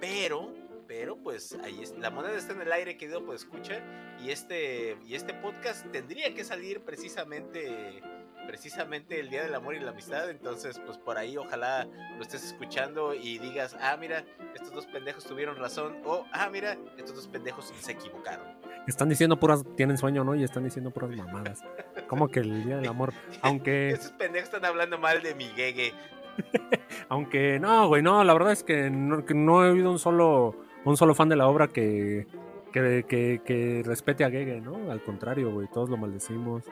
Pero, 0.00 0.52
pero 0.86 1.16
pues 1.16 1.56
ahí 1.64 1.80
es, 1.82 1.96
la 1.98 2.10
moneda 2.10 2.36
está 2.36 2.52
en 2.52 2.62
el 2.62 2.72
aire, 2.72 2.96
querido, 2.96 3.24
pues 3.24 3.42
escucha. 3.42 3.80
Y 4.22 4.30
este, 4.30 4.96
y 5.06 5.14
este 5.14 5.32
podcast 5.34 5.90
tendría 5.90 6.34
que 6.34 6.44
salir 6.44 6.80
precisamente 6.80 8.02
precisamente 8.46 9.20
el 9.20 9.30
Día 9.30 9.42
del 9.42 9.54
Amor 9.54 9.74
y 9.74 9.80
la 9.80 9.90
Amistad. 9.90 10.30
Entonces, 10.30 10.80
pues 10.84 10.98
por 10.98 11.18
ahí 11.18 11.36
ojalá 11.36 11.86
lo 12.16 12.22
estés 12.22 12.44
escuchando 12.44 13.14
y 13.14 13.38
digas, 13.38 13.76
ah, 13.80 13.96
mira, 13.96 14.24
estos 14.54 14.72
dos 14.72 14.86
pendejos 14.86 15.24
tuvieron 15.24 15.56
razón. 15.56 16.00
O, 16.04 16.26
ah, 16.32 16.48
mira, 16.50 16.76
estos 16.96 17.14
dos 17.14 17.28
pendejos 17.28 17.72
se 17.78 17.92
equivocaron. 17.92 18.61
Están 18.86 19.08
diciendo 19.08 19.38
puras, 19.38 19.64
tienen 19.76 19.96
sueño, 19.96 20.24
¿no? 20.24 20.34
Y 20.34 20.42
están 20.42 20.64
diciendo 20.64 20.90
puras 20.90 21.10
mamadas. 21.16 21.62
Como 22.08 22.28
que 22.28 22.40
el 22.40 22.64
Día 22.64 22.76
del 22.76 22.88
Amor, 22.88 23.12
aunque... 23.40 23.90
Esos 23.90 24.12
pendejos 24.12 24.48
están 24.48 24.64
hablando 24.64 24.98
mal 24.98 25.22
de 25.22 25.34
mi 25.34 25.44
gege. 25.44 25.92
aunque, 27.08 27.60
no, 27.60 27.88
güey, 27.88 28.02
no, 28.02 28.24
la 28.24 28.32
verdad 28.32 28.52
es 28.52 28.64
que 28.64 28.90
no, 28.90 29.64
he 29.64 29.70
oído 29.70 29.90
un 29.90 29.98
solo, 29.98 30.56
un 30.84 30.96
solo 30.96 31.14
fan 31.14 31.28
de 31.28 31.36
la 31.36 31.48
obra 31.48 31.68
que... 31.68 32.26
Que, 32.72 33.04
que, 33.06 33.42
que, 33.44 33.82
respete 33.84 34.24
a 34.24 34.30
Gege, 34.30 34.62
¿no? 34.62 34.90
Al 34.90 35.02
contrario, 35.02 35.52
güey, 35.52 35.68
todos 35.68 35.90
lo 35.90 35.98
maldecimos 35.98 36.64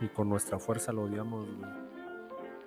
y 0.00 0.08
con 0.08 0.28
nuestra 0.28 0.58
fuerza 0.58 0.92
lo 0.92 1.02
odiamos, 1.02 1.46
güey. 1.46 1.70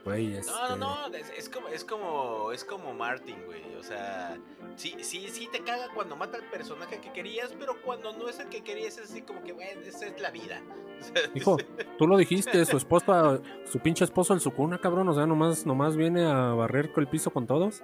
No, 0.08 0.76
no, 0.76 1.08
este 1.14 1.32
no, 1.32 1.38
es, 1.38 1.50
como, 1.50 1.68
es 1.68 1.84
como, 1.84 2.52
es 2.52 2.64
como 2.64 2.94
Martin, 2.94 3.36
güey. 3.46 3.76
O 3.76 3.84
sea, 3.84 4.38
sí, 4.76 4.96
sí, 5.02 5.28
sí 5.30 5.50
te 5.52 5.62
caga 5.62 5.90
cuando 5.94 6.16
mata 6.16 6.38
al 6.38 6.50
personaje 6.50 7.00
que 7.00 7.12
querías, 7.12 7.54
pero 7.60 7.82
cuando 7.82 8.14
no 8.14 8.30
es 8.30 8.40
el 8.40 8.48
que 8.48 8.64
querías 8.64 8.98
es 8.98 9.12
así 9.12 9.22
como 9.22 9.44
que, 9.44 9.52
güey, 9.52 9.68
esa 9.86 10.06
es 10.06 10.22
la 10.22 10.32
vida. 10.32 10.62
Hijo, 11.36 11.58
tú 11.98 12.08
lo 12.08 12.18
dijiste, 12.18 12.64
su 12.66 12.78
esposa, 12.78 13.40
su 13.66 13.80
pinche 13.80 14.04
esposo 14.04 14.34
el 14.34 14.40
Sukuna, 14.40 14.80
cabrón, 14.80 15.10
o 15.10 15.14
sea, 15.14 15.26
nomás, 15.26 15.66
nomás 15.66 15.96
viene 15.96 16.26
a 16.26 16.54
barrer 16.54 16.92
el 16.96 17.08
piso 17.08 17.32
con 17.32 17.46
todos. 17.46 17.84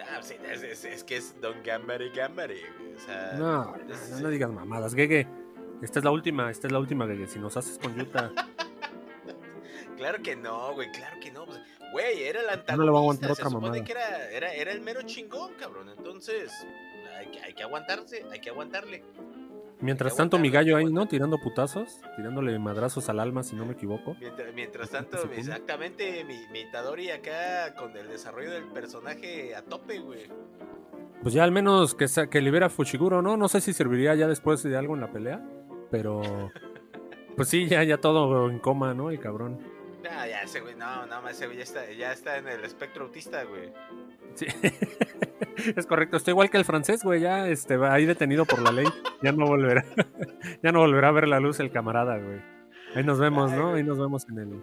Ah, 0.00 0.20
sí, 0.20 0.34
es, 0.44 1.04
que 1.04 1.16
es 1.16 1.40
Don 1.40 1.62
Gambari 1.62 2.10
Gambari, 2.10 2.60
O 2.96 3.00
sea, 3.00 3.32
no, 3.38 3.76
no, 4.20 4.28
digas 4.28 4.50
mamadas, 4.50 4.94
Gege. 4.94 5.26
Esta 5.80 5.98
es 5.98 6.04
la 6.04 6.10
última, 6.10 6.50
esta 6.50 6.66
es 6.66 6.72
la 6.72 6.78
última, 6.78 7.06
güey. 7.06 7.26
Si 7.26 7.38
nos 7.38 7.56
haces 7.56 7.78
con 7.78 7.96
Yuta. 7.96 8.30
claro 9.96 10.22
que 10.22 10.36
no, 10.36 10.74
güey, 10.74 10.90
claro 10.92 11.16
que 11.20 11.30
no. 11.30 11.46
Pues, 11.46 11.60
güey, 11.92 12.22
era 12.22 12.40
el 12.40 12.48
antagonista. 12.48 12.76
No 12.76 12.84
le 12.84 12.90
va 12.90 12.98
a 12.98 13.00
aguantar 13.00 13.30
otra 13.30 13.50
mamada. 13.50 13.84
que 13.84 13.92
era, 13.92 14.30
era, 14.30 14.52
era, 14.52 14.72
el 14.72 14.80
mero 14.80 15.02
chingón, 15.02 15.54
cabrón. 15.54 15.88
Entonces, 15.88 16.52
hay 17.18 17.26
que, 17.26 17.40
hay 17.40 17.54
que 17.54 17.62
aguantarse, 17.62 18.24
hay 18.30 18.40
que 18.40 18.50
aguantarle. 18.50 19.04
Mientras 19.80 20.14
tanto, 20.14 20.38
mi 20.38 20.48
gallo 20.48 20.76
ahí, 20.76 20.92
¿no? 20.92 21.06
Tirando 21.08 21.38
putazos, 21.38 22.00
tirándole 22.14 22.56
madrazos 22.60 23.08
al 23.08 23.18
alma, 23.18 23.42
si 23.42 23.56
no 23.56 23.66
me 23.66 23.72
equivoco. 23.72 24.16
Mientras, 24.54 24.90
tanto, 24.90 25.28
exactamente, 25.32 26.22
mi, 26.24 26.46
mi 26.52 26.60
Itadori 26.60 27.10
acá 27.10 27.74
con 27.74 27.96
el 27.96 28.08
desarrollo 28.08 28.52
del 28.52 28.66
personaje 28.68 29.56
a 29.56 29.62
tope, 29.62 29.98
güey. 29.98 30.28
Pues 31.22 31.34
ya 31.34 31.42
al 31.42 31.50
menos 31.50 31.96
que, 31.96 32.06
que 32.30 32.40
libera 32.40 32.66
a 32.66 32.70
Fushiguro, 32.70 33.22
¿no? 33.22 33.36
No 33.36 33.48
sé 33.48 33.60
si 33.60 33.72
serviría 33.72 34.14
ya 34.14 34.28
después 34.28 34.62
de 34.62 34.76
algo 34.76 34.94
en 34.94 35.00
la 35.00 35.10
pelea. 35.10 35.42
Pero. 35.90 36.50
Pues 37.36 37.48
sí, 37.48 37.66
ya, 37.66 37.82
ya 37.82 37.98
todo 37.98 38.48
en 38.50 38.58
coma, 38.60 38.94
¿no? 38.94 39.10
El 39.10 39.18
cabrón. 39.18 39.58
No, 40.42 40.46
ese 40.46 40.60
güey, 40.60 40.74
no, 40.74 41.06
no, 41.06 41.28
ese 41.28 41.46
güey 41.46 41.58
ya 41.58 41.62
está, 41.62 41.92
ya 41.92 42.12
está 42.12 42.36
en 42.36 42.48
el 42.48 42.64
espectro 42.64 43.04
autista, 43.04 43.44
güey. 43.44 43.72
Sí. 44.34 44.46
es 45.76 45.86
correcto, 45.86 46.16
estoy 46.16 46.32
igual 46.32 46.50
que 46.50 46.56
el 46.56 46.64
francés, 46.64 47.04
güey, 47.04 47.20
ya 47.20 47.46
este, 47.46 47.74
ahí 47.86 48.06
detenido 48.06 48.44
por 48.44 48.60
la 48.60 48.72
ley. 48.72 48.86
Ya 49.22 49.30
no 49.30 49.46
volverá. 49.46 49.84
ya 50.62 50.72
no 50.72 50.80
volverá 50.80 51.08
a 51.08 51.12
ver 51.12 51.28
la 51.28 51.38
luz 51.38 51.60
el 51.60 51.70
camarada, 51.70 52.18
güey. 52.18 52.40
Ahí 52.96 53.04
nos 53.04 53.20
vemos, 53.20 53.52
¿no? 53.52 53.74
Ahí 53.74 53.84
nos 53.84 53.98
vemos 53.98 54.28
en 54.28 54.38
el. 54.38 54.62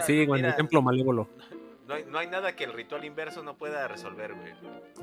sí, 0.00 0.26
güey, 0.26 0.40
en 0.40 0.46
el 0.46 0.56
templo 0.56 0.82
malévolo. 0.82 1.28
No 2.10 2.18
hay, 2.18 2.26
nada 2.26 2.56
que 2.56 2.64
el 2.64 2.72
ritual 2.72 3.04
inverso 3.04 3.42
no 3.42 3.56
pueda 3.56 3.86
resolver, 3.86 4.34
güey. 4.34 4.52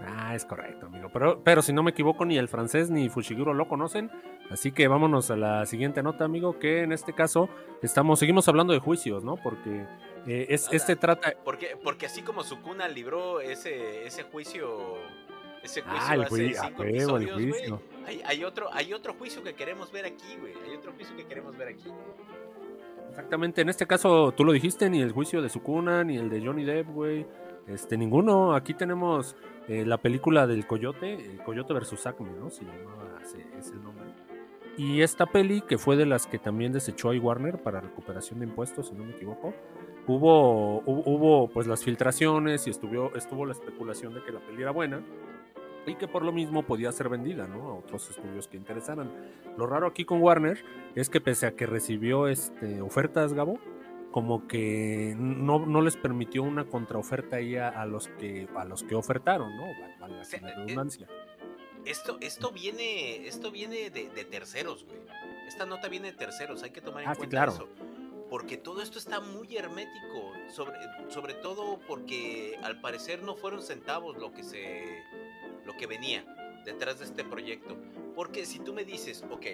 Ah, 0.08 0.34
es 0.34 0.44
correcto, 0.44 0.88
amigo. 0.88 1.10
Pero, 1.14 1.44
pero 1.44 1.62
si 1.62 1.72
no 1.72 1.84
me 1.84 1.92
equivoco, 1.92 2.26
ni 2.26 2.38
el 2.38 2.48
francés 2.48 2.90
ni 2.90 3.10
Fushiguro 3.10 3.54
lo 3.54 3.68
conocen. 3.68 4.10
Así 4.50 4.72
que 4.72 4.88
vámonos 4.88 5.30
a 5.30 5.36
la 5.36 5.66
siguiente 5.66 6.02
nota, 6.02 6.26
amigo, 6.26 6.58
que 6.58 6.82
en 6.82 6.92
este 6.92 7.14
caso 7.14 7.48
estamos, 7.84 8.18
seguimos 8.18 8.48
hablando 8.48 8.74
de 8.74 8.80
juicios, 8.80 9.24
¿no? 9.24 9.36
Porque 9.36 9.86
eh, 10.29 10.48
es, 10.50 10.69
este 10.71 10.95
trata... 10.95 11.33
Porque, 11.43 11.77
porque 11.83 12.05
así 12.05 12.21
como 12.21 12.43
Sukuna 12.43 12.88
libró 12.88 13.41
ese, 13.41 14.05
ese 14.05 14.24
juicio... 14.24 14.98
Ese 15.63 15.81
juicio 15.81 16.07
ah, 16.07 16.15
el 16.15 16.21
hace 16.21 16.53
cinco 16.53 16.83
episodios, 16.86 17.38
hay, 18.05 18.21
hay, 18.24 18.43
otro, 18.45 18.69
hay 18.71 18.93
otro 18.93 19.13
juicio 19.15 19.43
que 19.43 19.55
queremos 19.55 19.91
ver 19.91 20.05
aquí, 20.05 20.38
güey. 20.39 20.53
Hay 20.65 20.77
otro 20.77 20.93
juicio 20.93 21.13
que 21.17 21.25
queremos 21.25 21.57
ver 21.57 21.67
aquí. 21.67 21.89
Exactamente, 23.09 23.62
en 23.62 23.67
este 23.67 23.86
caso 23.86 24.31
tú 24.31 24.45
lo 24.45 24.53
dijiste, 24.53 24.89
ni 24.89 25.01
el 25.01 25.12
juicio 25.12 25.41
de 25.41 25.50
Sukuna, 25.50 26.05
ni 26.05 26.15
el 26.15 26.29
de 26.29 26.39
Johnny 26.39 26.63
Depp, 26.63 26.88
güey. 26.88 27.25
Este, 27.67 27.98
ninguno. 27.98 28.55
Aquí 28.55 28.74
tenemos 28.74 29.36
eh, 29.67 29.86
la 29.86 29.98
película 29.98 30.48
del 30.48 30.65
Coyote, 30.65 31.13
el 31.13 31.43
Coyote 31.43 31.74
versus 31.74 32.07
Acme, 32.07 32.31
¿no? 32.31 32.50
Se 32.50 32.63
llamaba, 32.63 33.19
es 33.57 33.69
el 33.69 33.83
nombre. 33.83 34.05
Y 34.77 35.01
esta 35.01 35.25
peli, 35.25 35.62
que 35.62 35.77
fue 35.77 35.98
de 35.98 36.05
las 36.05 36.25
que 36.25 36.39
también 36.39 36.71
desechó 36.71 37.12
a 37.12 37.19
Warner 37.19 37.62
para 37.62 37.81
recuperación 37.81 38.39
de 38.39 38.45
impuestos, 38.45 38.88
si 38.88 38.95
no 38.95 39.03
me 39.03 39.12
equivoco, 39.12 39.53
hubo, 40.08 40.82
hubo, 40.86 41.50
pues 41.50 41.68
las 41.68 41.84
filtraciones 41.84 42.68
y 42.68 42.70
estuvo, 42.70 43.15
estuvo 43.15 43.46
la 43.46 43.53
especulación 43.53 44.13
de 44.13 44.24
que 44.24 44.32
la 44.32 44.39
peli 44.39 44.62
era 44.62 44.72
buena 44.72 45.01
y 45.86 45.96
que 45.96 46.08
por 46.08 46.24
lo 46.24 46.32
mismo 46.32 46.63
podía 46.63 46.91
ser 46.91 47.10
vendida 47.10 47.48
¿no? 47.48 47.70
a 47.70 47.74
otros 47.75 48.10
estudios 48.10 48.48
que 48.48 48.58
interesaran. 48.58 49.12
Lo 49.58 49.65
raro 49.65 49.88
aquí 49.88 50.06
con 50.06 50.22
Warner 50.22 50.63
es 50.96 51.10
que 51.10 51.22
pese 51.22 51.48
a 51.48 51.56
que 51.56 51.65
recibió 51.65 52.27
este, 52.27 52.82
ofertas, 52.82 53.34
Gabo, 53.34 53.60
como 54.12 54.48
que 54.48 55.15
no, 55.18 55.65
no 55.65 55.82
les 55.82 55.98
permitió 55.98 56.44
una 56.44 56.65
contraoferta 56.65 57.38
ahí 57.38 57.56
a, 57.56 57.86
los 57.86 58.08
que 58.08 58.48
a 58.56 58.65
los 58.65 58.84
que 58.84 58.96
ofertaron, 58.96 59.56
¿no? 59.56 59.65
Vale, 60.00 60.15
la 60.15 60.24
eh, 60.24 60.56
redundancia. 60.56 61.08
Esto, 61.86 62.18
esto 62.22 62.51
viene, 62.51 63.27
esto 63.27 63.51
viene 63.51 63.89
de, 63.89 64.25
terceros, 64.29 64.86
güey. 64.86 65.00
Esta 65.48 65.65
nota 65.65 65.88
viene 65.88 66.12
de 66.12 66.18
terceros, 66.18 66.62
hay 66.63 66.72
que 66.72 66.82
tomar 66.82 67.03
en 67.03 67.10
ah, 67.10 67.15
cuenta 67.15 67.46
eso. 67.46 67.68
Porque 68.29 68.57
todo 68.57 68.81
esto 68.81 69.00
está 69.00 69.19
muy 69.19 69.57
hermético, 69.57 70.33
sobre, 70.50 70.77
sobre 71.07 71.33
todo 71.33 71.79
porque 71.88 72.59
al 72.63 72.79
parecer 72.79 73.24
no 73.24 73.36
fueron 73.36 73.63
centavos 73.63 74.17
lo 74.17 74.31
que 74.31 74.43
se 74.43 75.03
lo 75.65 75.75
que 75.75 75.88
venía 75.88 76.25
detrás 76.65 77.00
de 77.00 77.05
este 77.05 77.24
proyecto. 77.24 77.75
Porque 78.15 78.45
si 78.45 78.59
tú 78.59 78.74
me 78.74 78.86
dices, 78.86 79.24
ok, 79.31 79.45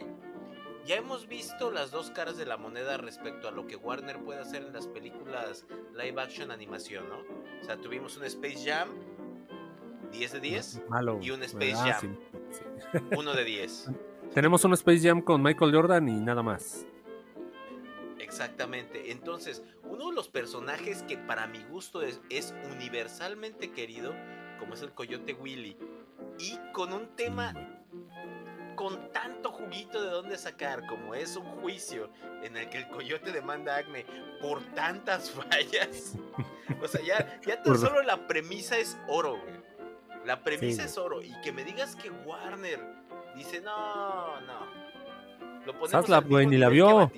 ya 0.86 0.96
hemos 0.96 1.28
visto 1.28 1.72
las 1.72 1.92
dos 1.92 2.12
caras 2.12 2.38
de 2.38 2.46
la 2.46 2.58
moneda 2.58 2.98
respecto 2.98 3.48
a 3.48 3.52
lo 3.52 3.66
que 3.66 3.76
Warner 3.76 4.20
puede 4.20 4.42
hacer 4.42 4.64
en 4.64 4.74
las 4.74 4.88
películas 4.88 5.66
live 5.94 6.22
action 6.22 6.52
animación, 6.52 7.10
¿no? 7.10 7.20
O 7.62 7.64
sea, 7.64 7.78
tuvimos 7.78 8.18
un 8.18 8.26
Space 8.26 8.64
Jam 8.64 8.90
10 10.12 10.32
de 10.34 10.40
10 10.40 10.82
y 11.22 11.32
un 11.32 11.44
Space 11.44 11.76
Jam 11.76 12.18
1 13.12 13.34
de 13.34 13.44
10. 13.44 13.92
Tenemos 14.34 14.64
un 14.64 14.74
Space 14.74 15.00
Jam 15.00 15.22
con 15.22 15.42
Michael 15.42 15.74
Jordan 15.74 16.08
y 16.08 16.20
nada 16.20 16.44
más. 16.44 16.86
Exactamente. 18.26 19.12
Entonces, 19.12 19.64
uno 19.84 20.10
de 20.10 20.16
los 20.16 20.30
personajes 20.30 21.04
que 21.04 21.16
para 21.16 21.46
mi 21.46 21.64
gusto 21.64 22.02
es, 22.02 22.20
es 22.32 22.56
universalmente 22.72 23.72
querido, 23.72 24.16
como 24.58 24.74
es 24.74 24.82
el 24.82 24.94
Coyote 24.94 25.34
Willy, 25.34 25.78
y 26.40 26.58
con 26.74 26.92
un 26.92 27.16
tema 27.16 27.54
con 28.76 29.12
tanto 29.12 29.52
juguito 29.52 30.02
de 30.02 30.10
dónde 30.10 30.38
sacar, 30.40 30.88
como 30.88 31.14
es 31.14 31.36
un 31.36 31.46
juicio 31.62 32.10
en 32.44 32.58
el 32.58 32.68
que 32.70 32.80
el 32.80 32.88
coyote 32.90 33.32
demanda 33.32 33.76
a 33.76 33.78
Acme 33.78 34.06
por 34.42 34.62
tantas 34.74 35.30
fallas. 35.50 36.16
O 36.82 36.88
sea, 36.88 37.02
ya, 37.02 37.40
ya 37.46 37.62
tan 37.62 37.78
solo 37.78 38.02
la 38.02 38.26
premisa 38.28 38.78
es 38.78 38.98
oro, 39.08 39.40
güey. 39.40 39.56
La 40.26 40.44
premisa 40.44 40.84
es 40.84 40.98
oro. 40.98 41.22
Y 41.22 41.32
que 41.42 41.52
me 41.52 41.64
digas 41.64 41.96
que 41.96 42.10
Warner 42.10 42.80
dice, 43.36 43.62
no, 43.62 44.42
no. 44.42 44.86
Lo 45.66 45.88
Saslab, 45.88 46.28
güey, 46.28 46.48
ni 46.48 46.58
la 46.58 46.70
vio. 46.70 47.12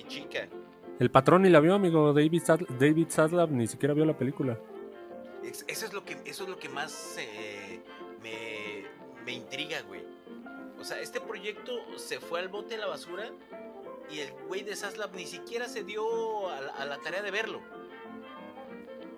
El 1.00 1.12
patrón 1.12 1.44
ni 1.44 1.50
la 1.50 1.60
vio, 1.60 1.75
amigo. 1.75 2.13
David, 2.13 2.44
David 2.80 3.08
Saslab 3.10 3.51
ni 3.51 3.68
siquiera 3.68 3.94
vio 3.94 4.06
la 4.06 4.18
película. 4.18 4.60
Eso 5.44 5.86
es 5.86 5.94
lo 5.94 6.04
que, 6.04 6.18
eso 6.25 6.44
es 6.44 6.50
lo 6.50 6.58
que 6.58 6.70
más 6.70 7.18
eh, 7.20 7.82
me, 8.22 8.86
me 9.25 9.32
intriga, 9.34 9.82
güey. 9.84 10.01
O 10.80 10.84
sea, 10.84 11.00
este 11.00 11.22
proyecto 11.22 11.74
se 11.98 12.20
fue 12.20 12.39
al 12.39 12.50
bote 12.50 12.75
de 12.75 12.82
la 12.82 12.88
basura 12.88 13.32
y 14.10 14.20
el 14.20 14.32
güey 14.48 14.63
de 14.63 14.75
Saslab 14.75 15.13
ni 15.16 15.25
siquiera 15.25 15.68
se 15.68 15.84
dio 15.84 16.50
a 16.50 16.86
la, 16.86 16.98
tarea 17.00 17.22
de 17.22 17.32
verlo. 17.32 17.62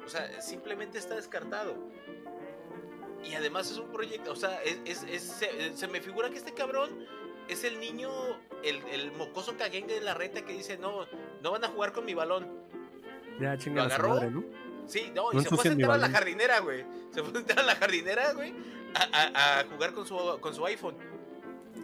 O 0.05 0.09
sea, 0.09 0.41
simplemente 0.41 0.97
está 0.97 1.15
descartado. 1.15 1.75
Y 3.23 3.35
además 3.35 3.69
es 3.69 3.77
un 3.77 3.91
proyecto, 3.91 4.31
o 4.31 4.35
sea, 4.35 4.61
es, 4.63 5.05
se, 5.75 5.87
me 5.87 5.99
figura 5.99 6.29
que 6.29 6.37
este 6.37 6.53
cabrón 6.53 7.05
es 7.53 7.63
el 7.63 7.79
niño, 7.79 8.09
el, 8.63 8.81
el 8.91 9.11
mocoso 9.13 9.57
caguengue 9.57 9.95
de 9.95 10.01
la 10.01 10.13
reta 10.13 10.43
que 10.43 10.53
dice, 10.53 10.77
no, 10.77 11.05
no 11.41 11.51
van 11.51 11.63
a 11.63 11.67
jugar 11.67 11.91
con 11.91 12.05
mi 12.05 12.13
balón. 12.13 12.47
Ya, 13.39 13.57
chingada. 13.57 13.87
Lo 13.87 14.13
agarró. 14.13 14.29
¿no? 14.29 14.43
Sí, 14.85 15.11
no, 15.13 15.31
y 15.33 15.41
se 15.41 15.49
fue 15.49 15.59
a 15.59 15.61
sentar 15.61 15.91
a 15.91 15.97
la 15.97 16.09
jardinera, 16.09 16.59
güey. 16.59 16.83
Se 17.11 17.21
fue 17.21 17.31
a 17.31 17.35
sentar 17.35 17.59
a 17.59 17.63
la 17.63 17.75
jardinera, 17.75 18.33
güey, 18.33 18.53
a, 18.95 19.59
a, 19.59 19.65
jugar 19.65 19.93
con 19.93 20.05
su, 20.05 20.17
con 20.41 20.53
su 20.53 20.65
iPhone. 20.65 20.95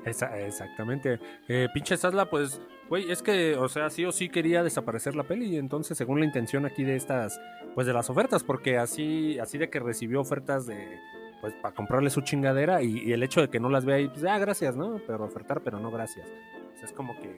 exactamente. 0.06 1.20
Eh, 1.48 1.68
pinche 1.74 1.98
Sasla, 1.98 2.30
pues, 2.30 2.60
güey, 2.90 3.12
es 3.12 3.22
que, 3.22 3.56
o 3.56 3.70
sea, 3.70 3.92
sí 3.92 4.06
o 4.06 4.12
sí 4.12 4.30
quería 4.30 4.64
desaparecer 4.64 5.16
la 5.16 5.24
peli. 5.24 5.58
Entonces, 5.58 5.98
según 5.98 6.20
la 6.20 6.26
intención 6.26 6.66
aquí 6.66 6.84
de 6.84 6.96
estas, 6.96 7.40
pues 7.76 7.86
de 7.86 7.94
las 7.94 8.10
ofertas, 8.10 8.44
porque 8.44 8.78
así, 8.78 9.38
así 9.40 9.60
de 9.60 9.70
que 9.70 9.80
recibió 9.80 10.20
ofertas 10.20 10.66
de, 10.66 11.00
pues, 11.42 11.54
para 11.56 11.76
comprarle 11.76 12.10
su 12.10 12.22
chingadera 12.22 12.82
y, 12.82 13.12
el 13.12 13.24
hecho 13.24 13.42
de 13.42 13.50
que 13.50 13.60
no 13.60 13.70
las 13.70 13.86
vea 13.86 13.98
ahí, 13.98 14.08
pues, 14.08 14.24
ah, 14.26 14.38
gracias, 14.38 14.76
¿no? 14.76 15.02
Pero 15.06 15.26
ofertar, 15.26 15.62
pero 15.62 15.80
no 15.80 15.92
gracias. 15.92 16.28
Sea, 16.76 16.86
es 16.86 16.92
como 16.92 17.20
que, 17.20 17.38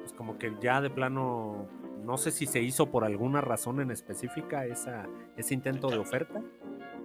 pues, 0.00 0.12
como 0.12 0.38
que 0.38 0.54
ya 0.60 0.80
de 0.80 0.90
plano 0.90 1.68
no 2.04 2.16
sé 2.16 2.30
si 2.30 2.46
se 2.46 2.60
hizo 2.60 2.90
por 2.90 3.04
alguna 3.04 3.40
razón 3.40 3.80
en 3.80 3.90
específica 3.90 4.64
esa, 4.64 5.06
ese 5.36 5.54
intento 5.54 5.90
de 5.90 5.98
oferta. 5.98 6.42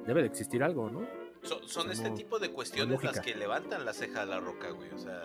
Debe 0.06 0.22
de 0.22 0.28
existir 0.28 0.64
algo, 0.64 0.90
¿no? 0.90 1.06
Son, 1.66 1.92
este 1.92 2.10
tipo 2.12 2.40
de 2.40 2.52
cuestiones 2.52 3.04
las 3.04 3.20
que 3.20 3.36
levantan 3.36 3.84
la 3.84 3.94
ceja 3.94 4.22
a 4.22 4.26
la 4.26 4.40
roca, 4.40 4.70
güey. 4.70 4.90
O 4.92 4.98
sea, 4.98 5.24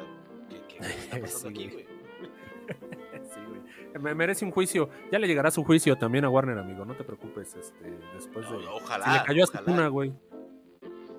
¿qué, 0.69 0.79
está 0.79 1.21
pasando 1.21 1.51
aquí, 1.51 1.69
güey? 1.69 1.87
sí, 3.33 3.41
güey. 3.47 4.03
Me 4.03 4.15
merece 4.15 4.45
un 4.45 4.51
juicio. 4.51 4.91
Ya 5.13 5.19
le 5.21 5.29
llegará 5.29 5.51
su 5.53 5.63
juicio 5.63 5.97
también 5.97 6.25
a 6.25 6.29
Warner, 6.29 6.59
amigo. 6.59 6.85
No 6.85 6.97
te 6.97 7.05
preocupes. 7.05 7.55
Este, 7.55 7.97
después 8.15 8.51
de. 8.51 8.57
ojalá. 8.67 9.05
Si 9.05 9.13
le 9.13 9.25
cayó 9.25 9.45
a 9.45 9.47
su 9.47 9.65
cuna, 9.65 9.89
güey. 9.89 10.13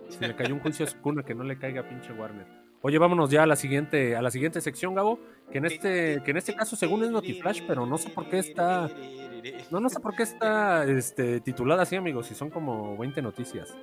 Si 0.10 0.20
le 0.20 0.36
cayó 0.36 0.54
un 0.54 0.60
juicio 0.60 0.86
a 0.86 1.24
que 1.24 1.36
no 1.36 1.44
le 1.44 1.58
caiga 1.58 1.88
pinche 1.88 2.12
Warner. 2.12 2.46
Oye, 2.82 2.98
vámonos 2.98 3.30
ya 3.30 3.44
a 3.44 3.46
la 3.46 3.56
siguiente, 3.56 4.16
a 4.16 4.22
la 4.22 4.32
siguiente 4.32 4.62
sección, 4.62 4.96
Gabo, 4.96 5.20
que 5.51 5.58
en 5.58 5.66
este, 5.66 6.22
que 6.24 6.32
en 6.32 6.38
este 6.38 6.56
caso 6.56 6.75
según 6.75 7.04
es 7.04 7.12
Notiflash, 7.12 7.63
pero 7.68 7.86
no 7.86 7.98
sé 7.98 8.10
por 8.10 8.30
qué 8.30 8.39
está. 8.39 8.89
No, 9.70 9.80
no 9.80 9.89
sé 9.89 10.00
por 10.00 10.16
qué 10.16 10.24
está 10.24 10.86
este, 10.86 11.42
titulada 11.42 11.84
así, 11.84 11.96
amigos, 11.96 12.28
si 12.28 12.36
son 12.36 12.50
como 12.50 12.98
20 12.98 13.22
noticias. 13.22 13.75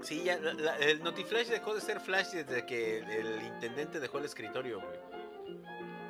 Sí, 0.00 0.22
ya, 0.24 0.38
el 0.80 1.02
Notiflash 1.02 1.48
dejó 1.48 1.74
de 1.74 1.80
ser 1.80 2.00
Flash 2.00 2.32
desde 2.32 2.66
que 2.66 2.98
el 2.98 3.42
intendente 3.42 4.00
dejó 4.00 4.18
el 4.18 4.26
escritorio, 4.26 4.80
güey. 4.80 5.14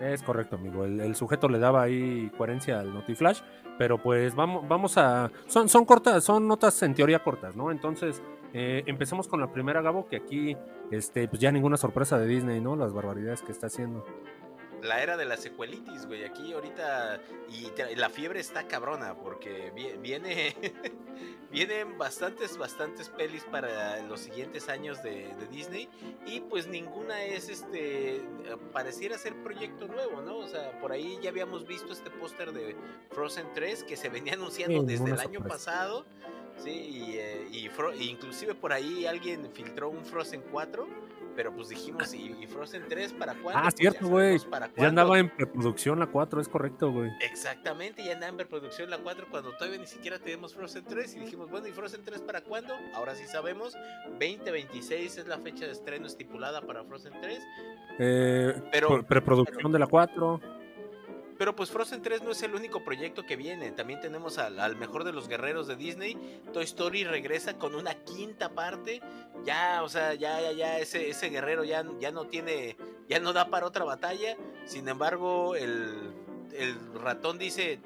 Es 0.01 0.23
correcto, 0.23 0.57
amigo. 0.57 0.85
El, 0.85 1.15
sujeto 1.15 1.49
le 1.49 1.59
daba 1.59 1.83
ahí 1.83 2.31
coherencia 2.37 2.81
al 2.81 2.93
Notiflash, 2.93 3.41
pero 3.79 3.99
pues 3.99 4.35
vamos, 4.35 4.67
vamos 4.69 4.99
a. 4.99 5.31
Son, 5.47 5.69
son 5.69 5.85
cortas, 5.85 6.25
son 6.25 6.49
notas 6.49 6.83
en 6.83 6.95
teoría 6.95 7.23
cortas, 7.23 7.55
¿no? 7.55 7.71
Entonces, 7.71 8.21
eh, 8.55 8.85
empecemos 8.87 9.29
con 9.29 9.41
la 9.41 9.53
primera, 9.53 9.83
Gabo, 9.83 10.07
que 10.09 10.17
aquí, 10.17 10.57
este, 10.91 11.29
pues 11.29 11.41
ya 11.41 11.53
ninguna 11.53 11.77
sorpresa 11.77 12.19
de 12.19 12.27
Disney, 12.27 12.61
¿no? 12.61 12.77
Las 12.77 12.95
barbaridades 12.95 13.43
que 13.43 13.53
está 13.53 13.67
haciendo 13.67 14.07
la 14.85 15.03
era 15.03 15.17
de 15.17 15.25
la 15.25 15.37
secuelitis, 15.37 16.07
güey. 16.07 16.25
Aquí 16.25 16.53
ahorita. 16.53 17.21
Y 17.49 17.71
la 17.97 18.11
fiebre 18.11 18.41
está 18.41 18.67
cabrona, 18.69 19.15
porque 19.15 19.73
viene. 20.03 20.55
vienen 21.51 21.97
bastantes, 21.99 22.59
bastantes 22.59 23.09
pelis 23.09 23.45
para 23.45 24.03
los 24.03 24.21
siguientes 24.21 24.69
años 24.69 25.03
de, 25.03 25.35
Disney. 25.51 25.89
Y 26.27 26.41
pues 26.41 26.67
ninguna 26.67 27.25
es 27.25 27.49
este. 27.49 28.23
Pareciera 28.73 29.19
ser 29.19 29.35
proyecto 29.43 29.89
nuevo, 29.89 30.21
¿no? 30.21 30.37
O 30.37 30.47
sea, 30.47 30.79
por 30.81 30.93
ahí 30.93 31.19
ya 31.23 31.31
habíamos 31.31 31.67
visto 31.67 31.93
este 31.93 32.11
póster 32.11 32.53
de 32.53 32.77
Frozen 33.11 33.47
3 33.55 33.85
que 33.85 33.97
se 33.97 34.09
venía 34.09 34.35
anunciando 34.35 34.83
desde 34.83 35.11
el 35.11 35.19
año 35.19 35.41
pasado. 35.41 36.05
Sí, 36.57 36.71
y, 36.71 37.17
eh, 37.19 37.49
inclusive 38.01 38.55
por 38.55 38.73
ahí 38.73 39.07
alguien 39.07 39.51
filtró 39.53 39.91
un 39.91 40.05
Frozen 40.05 40.43
4 40.51 40.87
pero 41.35 41.53
pues 41.55 41.69
dijimos, 41.69 42.13
¿y, 42.15 42.47
Frozen 42.47 42.85
3 42.89 43.13
para 43.15 43.35
cuándo? 43.35 43.59
Ah, 43.59 43.63
pues, 43.65 43.75
cierto, 43.77 44.09
güey. 44.09 44.39
Ya, 44.77 44.87
andaba 44.87 45.19
en 45.19 45.29
preproducción 45.29 45.99
la 45.99 46.07
4, 46.07 46.41
es 46.41 46.49
correcto, 46.49 46.93
güey. 46.93 47.11
Exactamente, 47.21 48.05
ya 48.05 48.13
andaba 48.13 48.31
en 48.31 48.37
preproducción 48.37 48.91
la 48.91 48.99
4 48.99 49.27
cuando 49.31 49.53
todavía 49.53 49.79
ni 49.79 49.87
siquiera 49.87 50.19
tenemos 50.19 50.55
Frozen 50.55 50.85
3 50.85 51.17
y 51.17 51.21
dijimos, 51.21 51.51
bueno, 51.51 51.67
¿y 51.67 51.73
Frozen 51.73 52.05
3 52.05 52.21
para 52.23 52.43
cuándo? 52.43 52.75
Ahora 52.95 53.15
sí 53.15 53.27
sabemos, 53.27 53.77
2026 54.21 55.19
es 55.19 55.27
la 55.27 55.39
fecha 55.39 55.67
de 55.67 55.73
estreno 55.73 56.07
estipulada 56.07 56.61
para 56.63 56.85
Frozen 56.85 57.13
3. 57.21 57.43
Eh, 57.99 58.63
pero 58.73 59.03
preproducción 59.05 59.73
de 59.73 59.79
la 59.79 59.87
4. 59.87 60.41
Pero 61.39 61.57
pues 61.57 61.71
Frozen 61.71 62.03
3 62.03 62.23
no 62.23 62.31
es 62.31 62.43
el 62.43 62.55
único 62.55 62.85
proyecto 62.85 63.25
que 63.25 63.37
viene. 63.37 63.73
También 63.73 64.01
tenemos 64.01 64.39
al, 64.39 64.77
mejor 64.77 65.05
de 65.05 65.13
los 65.13 65.29
guerreros 65.29 65.67
de 65.67 65.77
Disney. 65.77 66.17
Toy 66.53 66.65
Story 66.65 67.05
regresa 67.05 67.59
con 67.59 67.75
una 67.75 67.95
quinta 68.05 68.51
parte. 68.51 69.01
Ya, 69.45 69.83
o 69.83 69.89
sea, 69.89 70.15
ya, 70.15 70.41
ya, 70.41 70.53
ya, 70.53 70.79
ese, 70.79 71.11
ese 71.11 71.29
guerrero 71.31 71.65
ya, 71.65 71.85
ya 71.99 72.13
no 72.13 72.27
tiene, 72.27 72.77
ya 73.09 73.19
no 73.19 73.33
da 73.33 73.51
para 73.51 73.67
otra 73.67 73.85
batalla. 73.85 74.37
Sin 74.65 74.89
embargo, 74.89 75.57
el, 75.57 76.13
el 76.53 76.95
ratón 76.95 77.39
dice, 77.39 77.81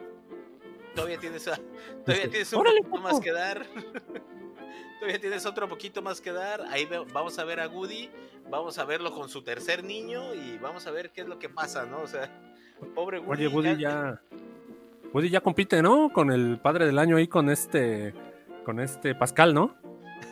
todavía 0.94 1.18
tienes, 1.18 1.44
todavía 1.44 1.64
tienes 2.30 2.52
un 2.52 2.64
poquito 2.64 2.98
más 2.98 3.20
que 3.20 3.32
dar. 3.32 3.66
todavía 4.98 5.20
tienes 5.20 5.46
otro 5.46 5.68
poquito 5.68 6.02
más 6.02 6.20
que 6.20 6.32
dar. 6.32 6.62
Ahí 6.68 6.86
vamos 7.12 7.38
a 7.38 7.44
ver 7.44 7.60
a 7.60 7.68
Woody, 7.68 8.10
vamos 8.50 8.78
a 8.78 8.84
verlo 8.84 9.12
con 9.12 9.28
su 9.28 9.42
tercer 9.42 9.84
niño 9.84 10.34
y 10.34 10.58
vamos 10.58 10.86
a 10.86 10.90
ver 10.90 11.10
qué 11.12 11.22
es 11.22 11.28
lo 11.28 11.38
que 11.38 11.48
pasa, 11.48 11.86
¿no? 11.86 12.02
O 12.02 12.06
sea, 12.06 12.30
Pobre 12.94 13.18
Woody. 13.18 13.46
Oye, 13.46 13.48
Woody 13.48 13.82
ya... 13.82 14.20
Woody 15.12 15.30
ya 15.30 15.40
compite, 15.40 15.82
¿no? 15.82 16.10
Con 16.12 16.30
el 16.30 16.58
padre 16.58 16.86
del 16.86 16.98
año 16.98 17.16
ahí, 17.16 17.28
con 17.28 17.48
este. 17.50 18.14
Con 18.64 18.80
este 18.80 19.14
Pascal, 19.14 19.54
¿no? 19.54 19.74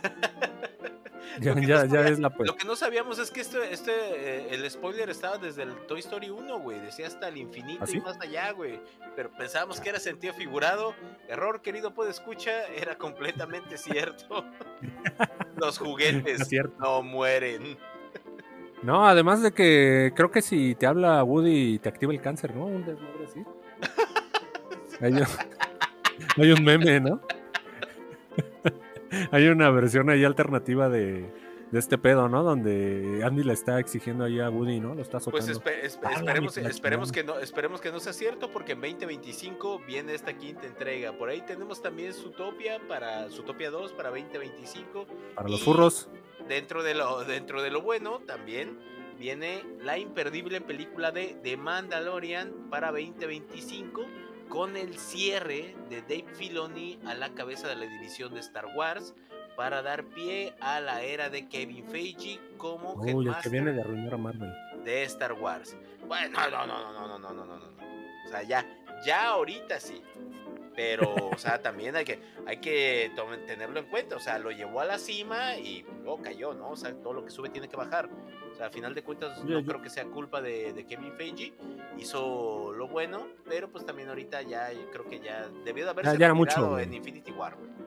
ya, 1.41 1.55
ya, 1.55 1.87
ya 1.87 2.01
es 2.09 2.19
la 2.19 2.31
pues. 2.31 2.49
Lo 2.49 2.57
que 2.57 2.67
no 2.67 2.77
sabíamos 2.77 3.19
es 3.19 3.31
que 3.31 3.41
este, 3.41 3.73
este, 3.73 3.91
eh, 3.93 4.49
el 4.51 4.71
spoiler 4.71 5.09
estaba 5.09 5.39
desde 5.39 5.63
el 5.63 5.75
Toy 5.87 6.01
Story 6.01 6.29
1, 6.29 6.61
güey. 6.61 6.79
Decía 6.81 7.07
hasta 7.07 7.29
el 7.29 7.39
infinito 7.39 7.85
¿Ah, 7.87 7.91
y 7.91 8.01
más 8.01 8.21
allá, 8.21 8.51
güey. 8.53 8.81
Pero 9.15 9.31
pensábamos 9.33 9.81
que 9.81 9.89
era 9.89 9.99
sentido 9.99 10.35
figurado. 10.35 10.95
Error, 11.29 11.63
querido, 11.63 11.95
puede 11.95 12.11
escucha, 12.11 12.67
era 12.67 12.99
completamente 12.99 13.79
cierto. 13.79 14.45
Los 15.57 15.79
juguetes 15.79 16.51
no 16.79 17.03
mueren. 17.03 17.79
No, 18.87 19.05
además 19.05 19.43
de 19.43 19.51
que 19.51 20.13
creo 20.15 20.31
que 20.31 20.41
si 20.41 20.77
te 20.77 20.87
habla 20.87 21.25
Woody 21.25 21.81
te 21.81 21.89
activa 21.89 22.13
el 22.13 22.21
cáncer, 22.21 22.55
¿no? 22.55 22.67
Un 22.67 22.85
desmadre 22.85 23.25
así. 23.25 23.43
hay, 26.37 26.53
un, 26.53 26.65
meme, 26.65 27.01
¿no? 27.01 27.21
hay 29.33 29.49
una 29.49 29.71
versión 29.71 30.09
ahí 30.09 30.23
alternativa 30.23 30.89
de, 30.89 31.29
este 31.73 31.99
pedo, 31.99 32.29
¿no? 32.29 32.43
Donde 32.43 33.23
Andy 33.25 33.43
le 33.43 33.53
está 33.53 33.79
exigiendo 33.79 34.25
ahí 34.25 34.41
a 34.41 34.51
Woody, 34.51 34.81
¿no? 34.81 34.95
Lo 34.95 35.03
está 35.03 35.19
Pues 35.19 35.49
esperemos, 35.49 36.57
esperemos, 36.57 37.13
que 37.13 37.25
no, 37.25 37.39
esperemos 37.39 37.81
que 37.81 37.91
no 37.91 38.01
sea 38.01 38.13
cierto, 38.13 38.51
porque 38.53 38.73
en 38.73 38.81
2025 38.81 39.81
viene 39.87 40.15
esta 40.15 40.37
quinta 40.37 40.67
entrega. 40.67 41.13
Por 41.13 41.29
ahí 41.29 41.43
tenemos 41.43 41.83
también 41.83 42.13
Zootopia 42.13 42.81
para 42.89 43.29
Zootopia 43.31 43.71
2 43.71 43.93
para 43.93 44.11
2025. 44.11 45.07
Para 45.35 45.49
los 45.49 45.63
furros 45.63 46.09
dentro 46.49 46.83
de 46.83 46.95
lo, 46.95 47.25
dentro 47.25 47.63
de 47.63 47.71
lo 47.71 47.83
bueno 47.83 48.21
también 48.21 48.79
viene 49.19 49.65
la 49.83 49.99
imperdible 49.99 50.61
película 50.61 51.11
de 51.11 51.39
The 51.43 51.57
Mandalorian 51.57 52.69
para 52.71 52.89
2025 52.89 54.05
con 54.49 54.77
el 54.77 54.99
cierre 54.99 55.75
de 55.89 56.03
Dave 56.03 56.27
Filoni 56.35 56.99
a 57.07 57.15
la 57.15 57.35
cabeza 57.35 57.67
de 57.69 57.77
la 57.77 57.87
división 57.87 58.35
de 58.35 58.41
Star 58.41 58.67
Wars 58.77 59.15
para 59.57 59.83
dar 59.83 60.05
pie 60.05 60.55
a 60.61 60.81
la 60.81 61.03
era 61.03 61.31
de 61.31 61.49
Kevin 61.49 61.85
Feige 61.87 62.39
como 62.57 62.93
Uy, 62.95 63.29
el 63.29 63.35
que 63.43 63.49
viene 63.49 63.73
de 63.73 63.81
arruinar 63.81 64.15
a 64.15 64.19
Marvel 64.19 64.53
de 64.87 65.03
Star 65.03 65.33
Wars. 65.35 65.77
Bueno, 66.07 66.39
no, 66.49 66.67
no, 66.67 66.67
no, 66.67 66.93
no, 66.93 67.09
no, 67.09 67.19
no, 67.19 67.33
no, 67.35 67.45
no, 67.45 67.57
no. 67.59 67.67
O 68.25 68.29
sea, 68.29 68.43
ya, 68.45 68.65
ya 69.05 69.29
ahorita 69.29 69.79
sí. 69.81 70.01
Pero, 70.75 71.15
o 71.15 71.39
sea, 71.39 71.61
también 71.63 71.97
hay 71.97 72.05
que, 72.05 72.21
hay 72.47 72.59
que 72.59 73.11
tenerlo 73.47 73.81
en 73.81 73.87
cuenta. 73.87 74.17
O 74.17 74.21
sea, 74.21 74.39
lo 74.39 74.53
llevó 74.53 74.81
a 74.81 74.85
la 74.85 74.99
cima 74.99 75.57
y 75.57 75.85
luego 76.03 76.23
cayó, 76.23 76.55
¿no? 76.55 76.71
O 76.71 76.77
sea, 76.77 76.95
todo 76.95 77.15
lo 77.15 77.25
que 77.25 77.31
sube 77.31 77.49
tiene 77.49 77.69
que 77.69 77.77
bajar. 77.77 78.09
O 78.53 78.55
sea, 78.57 78.67
a 78.67 78.71
final 78.71 78.95
de 78.95 79.03
cuentas, 79.03 79.45
no 79.45 79.63
creo 79.65 79.83
que 79.83 79.91
sea 79.91 80.05
culpa 80.05 80.41
de, 80.41 80.87
Kevin 80.89 81.13
Feige. 81.15 81.53
Hizo 81.99 82.73
lo 82.73 82.87
bueno, 82.89 83.27
pero 83.49 83.69
pues 83.69 83.85
también 83.85 84.09
ahorita 84.09 84.43
ya 84.43 84.71
creo 84.93 85.09
que 85.09 85.19
ya 85.19 85.49
debió 85.65 85.85
de 85.85 85.91
haberse 85.91 86.17
ya, 86.17 86.33
mucho, 86.33 86.79
en 86.79 86.95
Infinity 86.95 87.33
War, 87.33 87.57
Ya 87.57 87.86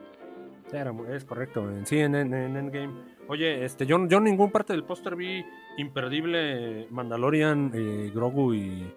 era, 0.78 0.94
es 1.08 1.24
correcto, 1.24 1.68
sí, 1.84 1.98
en, 1.98 2.14
Endgame. 2.14 2.94
Oye, 3.28 3.64
este, 3.64 3.86
yo, 3.86 4.06
yo 4.06 4.18
en 4.18 4.24
ningún 4.24 4.50
parte 4.50 4.72
del 4.72 4.84
póster 4.84 5.16
vi 5.16 5.44
imperdible 5.78 6.86
Mandalorian, 6.90 7.70
eh, 7.74 8.10
Grogu 8.14 8.54
y 8.54 8.92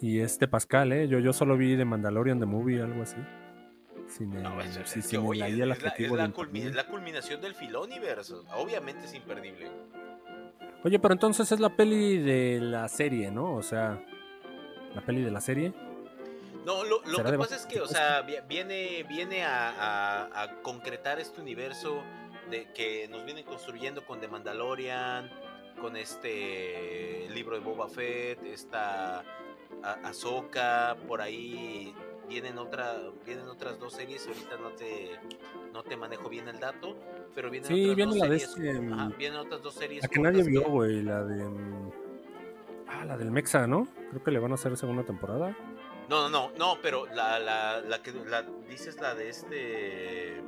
y 0.00 0.20
este 0.20 0.48
Pascal, 0.48 0.92
¿eh? 0.92 1.08
Yo, 1.08 1.18
yo 1.18 1.32
solo 1.32 1.56
vi 1.56 1.74
de 1.76 1.84
Mandalorian 1.84 2.38
The 2.38 2.46
Movie, 2.46 2.82
algo 2.82 3.02
así. 3.02 3.16
Sin 4.08 4.32
el, 4.34 4.42
no, 4.42 4.60
es, 4.60 4.76
es, 4.76 5.12
la, 5.12 6.84
culminación 6.84 7.40
del 7.40 7.54
Filoniverso. 7.54 8.44
Obviamente 8.56 9.04
es 9.06 9.14
imperdible. 9.14 9.68
Oye, 10.84 10.98
pero 11.00 11.14
entonces 11.14 11.50
es 11.50 11.58
la 11.58 11.74
peli 11.74 12.18
de 12.18 12.60
la 12.60 12.88
serie, 12.88 13.32
¿no? 13.32 13.54
O 13.54 13.62
sea, 13.62 14.00
la 14.94 15.00
peli 15.00 15.22
de 15.22 15.30
la 15.32 15.40
serie. 15.40 15.72
No, 16.66 16.82
lo, 16.82 17.00
que 17.00 17.38
pasa 17.38 17.54
es 17.54 17.64
que, 17.64 17.80
o 17.80 17.86
sea, 17.86 18.22
viene, 18.22 19.04
viene 19.04 19.44
a, 19.44 20.58
concretar 20.62 21.20
este 21.20 21.40
universo 21.40 22.02
de 22.50 22.72
que 22.72 23.06
nos 23.06 23.24
vienen 23.24 23.44
construyendo 23.44 24.04
con 24.04 24.18
The 24.18 24.26
Mandalorian, 24.26 25.30
con 25.80 25.96
este 25.96 27.28
libro 27.32 27.54
de 27.56 27.62
Boba 27.62 27.88
Fett, 27.88 28.42
esta 28.42 29.22
Ahsoka, 30.02 30.96
por 31.06 31.20
ahí 31.20 31.94
vienen 32.28 32.58
otra 32.58 32.96
vienen 33.24 33.46
otras 33.46 33.78
dos 33.78 33.92
series 33.92 34.26
ahorita 34.26 34.56
no 34.56 34.70
te 34.70 35.12
no 35.72 35.84
te 35.84 35.96
manejo 35.96 36.28
bien 36.28 36.48
el 36.48 36.58
dato 36.58 36.96
pero 37.36 37.50
vienen 37.50 37.68
sí, 37.68 37.84
otras 37.84 37.96
viene 37.96 38.10
dos 38.10 38.18
la 38.18 38.24
series, 38.26 38.56
de 38.56 38.70
este, 38.70 38.80
mm, 38.80 39.16
vienen 39.16 39.38
otras 39.38 39.62
dos 39.62 39.74
series 39.74 40.02
la 40.02 40.08
que 40.08 40.18
nadie 40.18 40.42
vio 40.42 40.62
güey 40.62 41.02
la 41.02 41.22
de 41.22 41.44
mm, 41.44 41.90
ah 42.88 43.04
la 43.04 43.16
del 43.16 43.30
Mexa 43.30 43.68
no 43.68 43.86
creo 44.10 44.24
que 44.24 44.32
le 44.32 44.40
van 44.40 44.50
a 44.50 44.54
hacer 44.56 44.76
segunda 44.76 45.04
temporada 45.04 45.56
no 46.08 46.28
no 46.28 46.28
no 46.28 46.52
no 46.56 46.78
pero 46.82 47.06
la, 47.06 47.38
la, 47.38 47.80
la 47.80 48.02
que 48.02 48.12
la 48.12 48.42
dices 48.68 49.00
la 49.00 49.14
de 49.14 49.28
este 49.28 50.42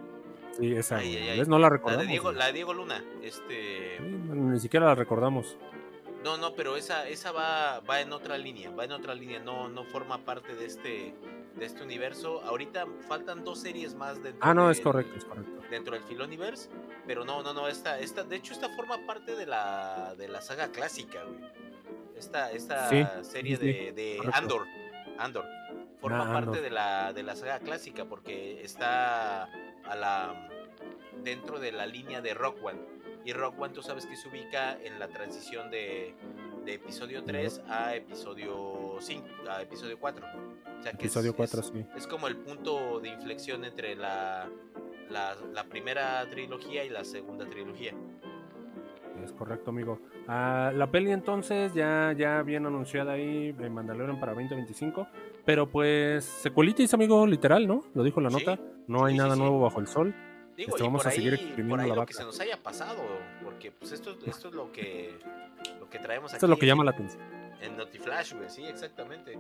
sí 0.56 0.74
esa 0.74 1.00
no 1.46 1.58
la 1.58 1.68
recordamos 1.68 2.04
la 2.04 2.06
de 2.06 2.08
Diego, 2.08 2.32
la 2.32 2.46
de 2.46 2.52
Diego 2.52 2.74
Luna 2.74 3.04
este 3.22 3.98
ni 4.00 4.58
siquiera 4.60 4.86
la 4.86 4.94
recordamos 4.94 5.56
no, 6.24 6.36
no, 6.36 6.54
pero 6.54 6.76
esa, 6.76 7.08
esa 7.08 7.30
va, 7.32 7.80
va 7.80 8.00
en 8.00 8.12
otra 8.12 8.36
línea, 8.38 8.70
va 8.70 8.84
en 8.84 8.92
otra 8.92 9.14
línea, 9.14 9.38
no, 9.38 9.68
no 9.68 9.84
forma 9.84 10.18
parte 10.18 10.54
de 10.54 10.66
este, 10.66 11.14
de 11.54 11.64
este 11.64 11.82
universo. 11.82 12.42
Ahorita 12.42 12.86
faltan 13.06 13.44
dos 13.44 13.60
series 13.60 13.94
más 13.94 14.20
dentro 14.22 14.40
Ah, 14.42 14.52
no, 14.52 14.70
es 14.70 14.80
correcto, 14.80 15.16
es 15.16 15.24
correcto. 15.24 15.62
Dentro 15.70 15.94
del 15.94 16.02
Filoniverse, 16.02 16.70
pero 17.06 17.24
no, 17.24 17.42
no, 17.42 17.54
no, 17.54 17.68
esta, 17.68 18.00
esta, 18.00 18.24
de 18.24 18.36
hecho 18.36 18.52
esta 18.52 18.68
forma 18.70 18.98
parte 19.06 19.36
de 19.36 19.46
la, 19.46 20.14
de 20.16 20.28
la 20.28 20.40
saga 20.40 20.68
clásica, 20.68 21.22
güey. 21.22 21.38
Esta, 22.16 22.50
esta 22.50 23.22
serie 23.22 23.56
de, 23.56 23.92
de 23.92 24.18
Andor, 24.32 24.66
Andor, 25.18 25.44
forma 26.00 26.28
ah, 26.28 26.32
parte 26.32 26.60
de 26.60 26.70
la, 26.70 27.12
de 27.12 27.22
la 27.22 27.36
saga 27.36 27.58
clásica 27.58 28.04
porque 28.04 28.62
está 28.62 29.44
a 29.84 29.96
la, 29.96 30.48
dentro 31.22 31.58
de 31.58 31.72
la 31.72 31.86
línea 31.86 32.20
de 32.20 32.34
Rock 32.34 32.64
One 32.64 32.98
y 33.24 33.32
Rock 33.32 33.60
One 33.60 33.74
tú 33.74 33.82
sabes 33.82 34.06
que 34.06 34.16
se 34.16 34.28
ubica 34.28 34.78
en 34.82 34.98
la 34.98 35.08
transición 35.08 35.70
de, 35.70 36.14
de 36.64 36.74
episodio 36.74 37.24
3 37.24 37.62
a 37.68 37.94
episodio 37.94 38.96
5, 39.00 39.26
a 39.50 39.62
episodio 39.62 39.98
4. 39.98 40.26
O 40.26 40.82
sea 40.82 40.92
que 40.92 40.98
episodio 40.98 41.30
es, 41.32 41.36
4, 41.36 41.62
sí. 41.62 41.84
es 41.96 42.06
como 42.06 42.28
el 42.28 42.36
punto 42.36 43.00
de 43.00 43.08
inflexión 43.08 43.64
entre 43.64 43.96
la, 43.96 44.48
la, 45.10 45.36
la, 45.52 45.64
primera 45.64 46.26
trilogía 46.30 46.84
y 46.84 46.88
la 46.88 47.04
segunda 47.04 47.46
trilogía. 47.46 47.92
Es 49.28 49.34
correcto, 49.34 49.70
amigo. 49.70 50.00
Ah, 50.26 50.72
la 50.74 50.90
peli 50.90 51.12
entonces 51.12 51.74
ya, 51.74 52.14
ya 52.16 52.42
bien 52.42 52.64
anunciada 52.64 53.12
ahí 53.12 53.54
en 53.58 53.74
Mandalorian 53.74 54.18
para 54.18 54.32
2025. 54.32 55.06
Pero 55.44 55.70
pues 55.70 56.24
secuelitis, 56.24 56.94
amigo, 56.94 57.26
literal, 57.26 57.66
¿no? 57.66 57.84
Lo 57.94 58.02
dijo 58.02 58.22
la 58.22 58.30
nota. 58.30 58.58
no 58.86 59.04
hay 59.04 59.16
nada 59.16 59.36
nuevo 59.36 59.60
bajo 59.60 59.80
el 59.80 59.86
sol. 59.86 60.14
Digo, 60.56 60.70
este, 60.70 60.82
vamos 60.82 61.06
a 61.06 61.10
seguir 61.10 61.34
exprimiendo 61.34 61.76
por 61.76 61.80
ahí 61.80 61.92
lo 61.94 62.06
que 62.06 62.14
se 62.14 62.24
nos 62.24 62.40
haya 62.40 62.56
pasado, 62.62 63.02
porque 63.44 63.70
pues 63.70 63.92
esto, 63.92 64.16
esto 64.26 64.48
es 64.48 64.54
lo 64.54 64.72
que, 64.72 65.16
lo 65.78 65.88
que 65.88 65.98
traemos 65.98 66.32
esto 66.32 66.46
es 66.46 66.50
lo 66.50 66.56
que 66.56 66.66
llama 66.66 66.84
la 66.84 66.92
atención. 66.92 67.22
En 67.60 67.76
Notiflash, 67.76 68.34
güey, 68.34 68.48
sí, 68.48 68.64
exactamente. 68.64 69.38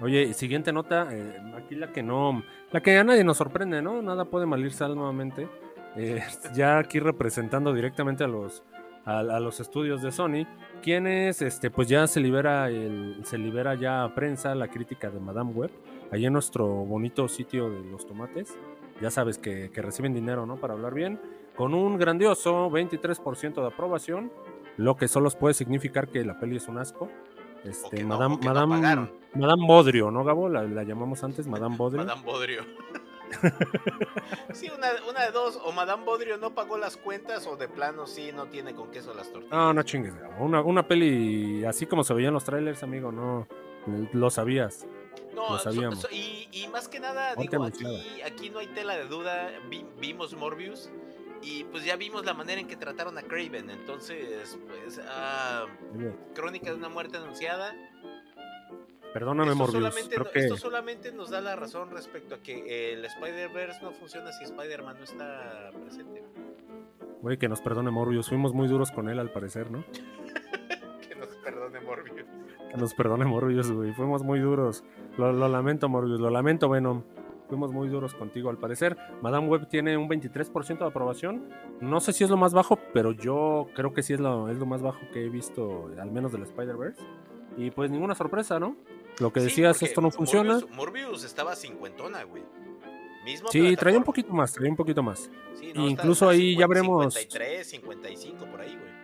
Oye, 0.00 0.32
siguiente 0.32 0.72
nota, 0.72 1.08
eh, 1.10 1.42
aquí 1.56 1.74
la 1.74 1.92
que 1.92 2.02
no, 2.02 2.42
la 2.70 2.80
que 2.80 2.96
a 2.96 3.04
nadie 3.04 3.24
nos 3.24 3.36
sorprende, 3.36 3.82
¿no? 3.82 4.00
Nada 4.00 4.26
puede 4.26 4.46
mal 4.46 4.70
sal 4.70 4.94
nuevamente. 4.94 5.48
Eh, 5.96 6.22
ya 6.54 6.78
aquí 6.78 7.00
representando 7.00 7.74
directamente 7.74 8.24
a 8.24 8.28
los, 8.28 8.62
a, 9.08 9.40
los 9.40 9.60
estudios 9.60 10.02
de 10.02 10.12
Sony, 10.12 10.46
quienes, 10.82 11.42
este, 11.42 11.70
pues 11.70 11.88
ya 11.88 12.06
se 12.06 12.20
libera, 12.20 12.68
el, 12.68 13.20
se 13.24 13.38
libera 13.38 13.74
ya 13.74 14.04
a 14.04 14.14
prensa 14.14 14.54
la 14.54 14.68
crítica 14.68 15.10
de 15.10 15.20
Madame 15.20 15.52
Web, 15.52 15.70
ahí 16.12 16.26
en 16.26 16.32
nuestro 16.32 16.66
bonito 16.66 17.28
sitio 17.28 17.70
de 17.70 17.82
los 17.84 18.06
tomates 18.06 18.56
ya 19.00 19.10
sabes 19.10 19.38
que, 19.38 19.70
reciben 19.74 20.14
dinero, 20.14 20.46
¿no? 20.46 20.56
Para 20.56 20.74
hablar 20.74 20.94
bien, 20.94 21.20
con 21.56 21.74
un 21.74 21.98
grandioso 21.98 22.70
23% 22.70 23.60
de 23.60 23.66
aprobación, 23.66 24.32
lo 24.76 24.96
que 24.96 25.08
solo 25.08 25.30
puede 25.30 25.54
significar 25.54 26.08
que 26.08 26.24
la 26.24 26.38
peli 26.38 26.56
es 26.56 26.68
un 26.68 26.78
asco. 26.78 27.08
Este, 27.64 28.04
Madame, 28.04 28.38
Madame, 28.44 29.08
Madame 29.34 29.66
Bodrio, 29.66 30.10
¿no, 30.10 30.24
Gabo? 30.24 30.48
La, 30.48 30.64
llamamos 30.84 31.24
antes 31.24 31.46
Madame 31.48 31.76
Bodrio. 31.76 32.04
Madame 32.04 32.22
Bodrio. 32.22 32.62
Sí, 34.52 34.70
una, 34.70 34.88
una, 35.08 35.24
de 35.24 35.30
dos, 35.32 35.58
o 35.64 35.72
Madame 35.72 36.04
Bodrio 36.04 36.38
no 36.38 36.54
pagó 36.54 36.78
las 36.78 36.96
cuentas 36.96 37.46
o 37.46 37.56
de 37.56 37.68
plano 37.68 38.06
sí 38.06 38.32
no 38.32 38.46
tiene 38.46 38.74
con 38.74 38.90
queso 38.90 39.14
las 39.14 39.30
tortillas. 39.30 39.52
No, 39.52 39.72
no 39.72 39.82
chingues. 39.82 40.14
Una, 40.38 40.60
una 40.62 40.86
peli 40.86 41.64
así 41.64 41.86
como 41.86 42.04
se 42.04 42.14
veían 42.14 42.34
los 42.34 42.44
trailers, 42.44 42.82
amigo, 42.82 43.12
no 43.12 43.46
lo 44.12 44.30
sabías. 44.30 44.86
No, 45.34 45.58
sabíamos. 45.58 46.06
y, 46.10 46.66
más 46.72 46.88
que 46.88 47.00
nada, 47.00 47.34
digo, 47.36 47.64
aquí, 48.24 48.50
no 48.50 48.58
hay 48.58 48.66
tela 48.68 48.96
de 48.96 49.04
duda. 49.06 49.50
vimos 49.98 50.34
Morbius 50.34 50.90
y 51.42 51.64
pues 51.64 51.84
ya 51.84 51.96
vimos 51.96 52.24
la 52.24 52.34
manera 52.34 52.60
en 52.60 52.66
que 52.66 52.76
trataron 52.76 53.16
a 53.18 53.22
Craven. 53.22 53.70
Entonces, 53.70 54.58
pues, 54.66 55.00
ah, 55.06 55.66
crónica 56.34 56.70
de 56.70 56.76
una 56.76 56.88
muerte 56.88 57.16
anunciada. 57.18 57.74
Perdóname, 59.18 59.50
esto 59.50 59.58
Morbius. 59.64 59.94
Solamente, 59.94 60.38
Esto 60.38 60.56
solamente 60.56 61.10
nos 61.10 61.30
da 61.30 61.40
la 61.40 61.56
razón 61.56 61.90
respecto 61.90 62.36
a 62.36 62.38
que 62.38 62.92
el 62.92 63.04
Spider-Verse 63.04 63.82
no 63.82 63.90
funciona 63.90 64.30
si 64.30 64.44
Spider-Man 64.44 64.96
no 64.96 65.02
está 65.02 65.72
presente. 65.82 66.22
Güey, 67.20 67.36
que 67.36 67.48
nos 67.48 67.60
perdone 67.60 67.90
Morbius. 67.90 68.28
Fuimos 68.28 68.54
muy 68.54 68.68
duros 68.68 68.92
con 68.92 69.08
él 69.08 69.18
al 69.18 69.32
parecer, 69.32 69.72
¿no? 69.72 69.84
que 71.08 71.16
nos 71.16 71.34
perdone 71.38 71.80
Morbius. 71.80 72.26
Que 72.70 72.76
nos 72.76 72.94
perdone 72.94 73.24
Morbius, 73.24 73.72
güey. 73.72 73.92
Fuimos 73.92 74.22
muy 74.22 74.38
duros. 74.38 74.84
Lo, 75.16 75.32
lamento, 75.48 75.88
Morbius. 75.88 76.20
Lo 76.20 76.30
lamento, 76.30 76.68
Venom. 76.68 77.02
Fuimos 77.48 77.72
muy 77.72 77.88
duros 77.88 78.14
contigo, 78.14 78.50
al 78.50 78.58
parecer. 78.58 78.96
Madame 79.20 79.48
Web 79.48 79.66
tiene 79.68 79.96
un 79.96 80.08
23% 80.08 80.78
de 80.78 80.86
aprobación. 80.86 81.48
No 81.80 81.98
sé 81.98 82.12
si 82.12 82.22
es 82.22 82.30
lo 82.30 82.36
más 82.36 82.54
bajo, 82.54 82.78
pero 82.94 83.10
yo 83.10 83.66
creo 83.74 83.92
que 83.92 84.04
sí 84.04 84.12
es 84.12 84.20
lo, 84.20 84.48
es 84.48 84.58
lo 84.58 84.66
más 84.66 84.80
bajo 84.80 85.00
que 85.12 85.24
he 85.24 85.28
visto, 85.28 85.90
al 85.98 86.12
menos 86.12 86.30
del 86.30 86.42
Spider-Verse. 86.42 87.02
Y 87.56 87.72
pues 87.72 87.90
ninguna 87.90 88.14
sorpresa, 88.14 88.60
¿no? 88.60 88.76
Lo 89.20 89.32
que 89.32 89.40
decías, 89.40 89.82
esto 89.82 90.00
no 90.00 90.10
funciona. 90.10 90.60
Morbius, 90.72 91.24
estaba 91.24 91.56
cincuentona, 91.56 92.22
güey. 92.24 92.42
sí, 93.50 93.76
traía 93.76 93.98
un 93.98 94.04
poquito 94.04 94.32
más, 94.32 94.52
traía 94.52 94.70
un 94.70 94.76
poquito 94.76 95.02
más. 95.02 95.30
Incluso 95.74 96.28
ahí 96.28 96.56
ya 96.56 96.66
veremos. 96.66 97.14
53, 97.14 97.66
55 97.66 98.46
por 98.46 98.60
ahí, 98.60 98.76
güey. 98.76 98.98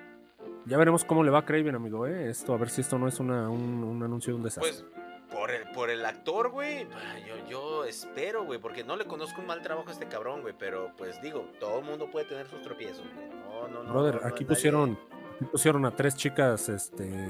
Ya 0.66 0.78
veremos 0.78 1.04
cómo 1.04 1.22
le 1.22 1.30
va 1.30 1.40
a 1.40 1.44
Craven, 1.44 1.74
amigo, 1.74 2.06
¿eh? 2.06 2.30
Esto, 2.30 2.54
a 2.54 2.56
ver 2.56 2.70
si 2.70 2.80
esto 2.80 2.98
no 2.98 3.06
es 3.06 3.20
una, 3.20 3.50
un, 3.50 4.02
anuncio 4.02 4.32
de 4.32 4.36
un 4.36 4.42
desastre. 4.44 4.72
Pues, 4.72 4.84
por 5.30 5.50
el, 5.50 5.68
por 5.72 5.90
el 5.90 6.04
actor, 6.06 6.50
güey, 6.50 6.86
yo, 7.26 7.48
yo 7.48 7.84
espero, 7.84 8.44
güey, 8.44 8.58
porque 8.58 8.82
no 8.82 8.96
le 8.96 9.04
conozco 9.04 9.40
un 9.40 9.48
mal 9.48 9.60
trabajo 9.60 9.88
a 9.88 9.92
este 9.92 10.06
cabrón, 10.06 10.40
güey, 10.42 10.54
pero 10.56 10.92
pues 10.96 11.20
digo, 11.20 11.50
todo 11.58 11.80
el 11.80 11.84
mundo 11.84 12.10
puede 12.10 12.26
tener 12.26 12.46
sus 12.46 12.62
tropiezos, 12.62 13.04
güey. 13.14 13.26
No, 13.28 13.68
no, 13.68 13.82
no. 13.82 13.92
Brother, 13.92 14.20
aquí 14.24 14.44
pusieron, 14.44 14.98
pusieron 15.50 15.84
a 15.84 15.90
tres 15.90 16.16
chicas, 16.16 16.68
este, 16.68 17.28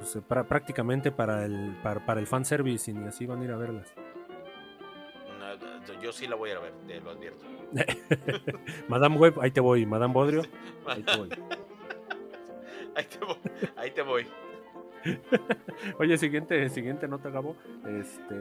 pues, 0.00 0.18
prácticamente 0.24 1.12
para 1.12 1.44
el, 1.44 1.76
para, 1.82 2.04
para 2.04 2.20
el 2.20 2.26
fanservice 2.26 2.90
y 2.90 2.96
así 3.04 3.26
van 3.26 3.42
a 3.42 3.44
ir 3.44 3.50
a 3.50 3.56
verlas. 3.56 3.94
yo 6.02 6.10
sí 6.12 6.26
la 6.26 6.36
voy 6.36 6.48
a 6.48 6.52
ir 6.52 6.58
a 6.58 6.62
ver, 6.62 6.72
te 6.86 7.00
lo 7.00 7.10
advierto. 7.10 7.44
Madame 8.88 9.16
Web, 9.16 9.38
ahí 9.40 9.50
te 9.50 9.60
voy. 9.60 9.84
Madame 9.84 10.14
Bodrio, 10.14 10.42
ahí 10.86 11.02
te 11.02 11.16
voy. 11.16 11.28
ahí 12.96 13.04
te 13.04 13.18
voy. 13.18 13.36
Ahí 13.76 13.90
te 13.90 14.02
voy. 14.02 14.26
Oye, 15.98 16.18
siguiente, 16.18 16.68
siguiente 16.68 17.08
nota, 17.08 17.30
Gabo. 17.30 17.56
Este, 17.86 18.34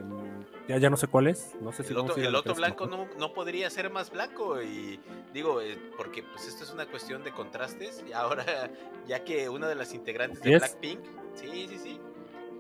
ya, 0.68 0.78
ya 0.78 0.90
no 0.90 0.98
sé 0.98 1.08
cuál 1.08 1.28
es. 1.28 1.56
No 1.62 1.72
sé 1.72 1.84
si 1.84 1.92
el 1.92 2.00
otro, 2.00 2.16
el 2.16 2.36
otro 2.36 2.56
blanco 2.56 2.88
no, 2.88 3.08
no, 3.18 3.34
podría 3.34 3.70
ser 3.70 3.90
más 3.90 4.12
blanco. 4.12 4.62
Y 4.62 5.00
digo, 5.34 5.62
eh, 5.62 5.78
porque 5.98 6.24
pues 6.24 6.48
esto 6.48 6.64
es 6.64 6.74
una 6.74 6.86
cuestión 6.86 7.24
de 7.24 7.32
contrastes. 7.32 8.04
Y 8.08 8.14
ahora, 8.14 8.46
ya 9.08 9.24
que 9.24 9.50
una 9.50 9.68
de 9.68 9.76
las 9.76 9.94
integrantes 9.94 10.42
de 10.42 10.58
Blackpink, 10.58 11.00
sí, 11.34 11.68
sí, 11.70 11.78
sí, 11.78 12.02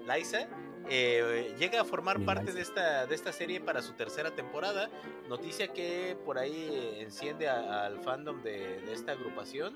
Liza, 0.07 0.47
eh, 0.89 1.53
llega 1.59 1.81
a 1.81 1.85
formar 1.85 2.23
parte 2.25 2.51
de 2.51 2.61
esta, 2.61 3.05
de 3.05 3.13
esta 3.13 3.31
serie 3.31 3.59
para 3.59 3.81
su 3.81 3.93
tercera 3.93 4.31
temporada. 4.31 4.89
Noticia 5.27 5.67
que 5.73 6.17
por 6.25 6.39
ahí 6.39 6.97
enciende 6.99 7.47
al 7.47 7.99
fandom 7.99 8.41
de, 8.41 8.81
de, 8.81 8.93
esta 8.93 9.11
agrupación, 9.11 9.75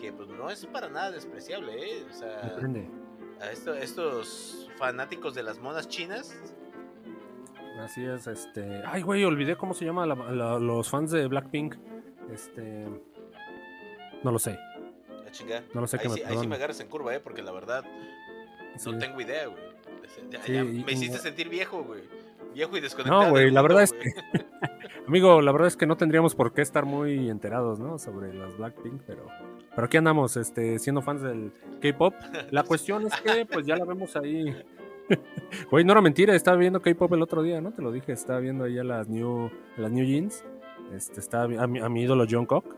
que 0.00 0.12
pues 0.12 0.28
no 0.28 0.48
es 0.48 0.64
para 0.66 0.88
nada 0.88 1.10
despreciable, 1.10 1.98
¿eh? 1.98 2.06
O 2.08 2.14
sea, 2.14 2.56
a 3.40 3.50
estos 3.50 4.68
fanáticos 4.76 5.34
de 5.34 5.42
las 5.42 5.58
monas 5.58 5.88
chinas. 5.88 6.36
Así 7.80 8.04
es, 8.04 8.26
este. 8.26 8.82
Ay, 8.86 9.02
güey, 9.02 9.24
olvidé 9.24 9.56
cómo 9.56 9.74
se 9.74 9.84
llama 9.84 10.06
los 10.06 10.88
fans 10.88 11.10
de 11.10 11.26
Blackpink. 11.26 11.76
Este. 12.32 12.86
No 14.22 14.30
lo 14.30 14.38
sé. 14.38 14.58
No 15.74 15.80
lo 15.80 15.86
sé 15.86 15.98
ahí, 16.00 16.08
sí, 16.08 16.22
me, 16.22 16.26
ahí 16.26 16.38
sí 16.38 16.46
me 16.46 16.54
agarras 16.54 16.78
en 16.80 16.88
curva, 16.88 17.14
¿eh? 17.14 17.20
Porque 17.20 17.42
la 17.42 17.52
verdad. 17.52 17.84
No 18.84 18.98
tengo 18.98 19.20
idea, 19.20 19.46
güey. 19.46 20.84
me 20.84 20.92
hiciste 20.92 21.18
sentir 21.18 21.48
viejo, 21.48 21.82
güey. 21.82 22.02
Viejo 22.54 22.76
y 22.76 22.80
desconectado. 22.80 23.24
No, 23.24 23.30
güey, 23.30 23.50
la 23.50 23.62
verdad 23.62 23.82
es 23.82 23.92
que. 23.92 24.12
Amigo, 25.08 25.42
la 25.42 25.52
verdad 25.52 25.68
es 25.68 25.76
que 25.76 25.86
no 25.86 25.96
tendríamos 25.96 26.34
por 26.34 26.54
qué 26.54 26.62
estar 26.62 26.84
muy 26.84 27.28
enterados, 27.28 27.80
¿no? 27.80 27.98
Sobre 27.98 28.32
las 28.32 28.56
Blackpink, 28.56 29.02
pero. 29.06 29.26
Pero 29.74 29.86
aquí 29.86 29.96
andamos, 29.96 30.36
este, 30.36 30.78
siendo 30.78 31.02
fans 31.02 31.22
del 31.22 31.52
K-pop. 31.80 32.14
La 32.50 32.62
cuestión 32.64 33.06
es 33.06 33.20
que, 33.20 33.46
pues 33.46 33.66
ya 33.66 33.76
la 33.76 33.84
vemos 33.84 34.16
ahí. 34.16 34.56
Güey, 35.70 35.84
no 35.84 35.92
era 35.92 36.00
mentira, 36.00 36.34
estaba 36.34 36.56
viendo 36.56 36.80
K-pop 36.80 37.12
el 37.12 37.20
otro 37.20 37.42
día, 37.42 37.60
¿no? 37.60 37.72
Te 37.72 37.82
lo 37.82 37.92
dije, 37.92 38.12
estaba 38.12 38.38
viendo 38.40 38.64
ahí 38.64 38.78
a 38.78 38.84
las 38.84 39.06
New, 39.06 39.50
las 39.76 39.90
new 39.90 40.04
Jeans. 40.04 40.44
Este, 40.94 41.20
estaba 41.20 41.44
a 41.44 41.66
mi, 41.66 41.78
a 41.78 41.88
mi 41.90 42.02
ídolo 42.02 42.24
John 42.28 42.46
Cock, 42.46 42.74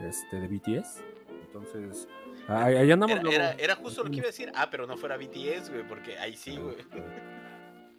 este, 0.00 0.40
de 0.40 0.46
BTS. 0.46 1.02
Entonces, 1.46 2.06
ahí, 2.48 2.90
andamos. 2.90 3.18
Era, 3.32 3.52
era, 3.52 3.76
justo 3.76 4.04
lo 4.04 4.10
que 4.10 4.16
iba 4.16 4.24
a 4.24 4.26
decir. 4.26 4.52
Ah, 4.54 4.68
pero 4.70 4.86
no 4.86 4.96
fuera 4.96 5.16
BTS, 5.16 5.70
güey, 5.70 5.86
porque 5.88 6.18
ahí 6.18 6.36
sí, 6.36 6.58
güey. 6.58 6.76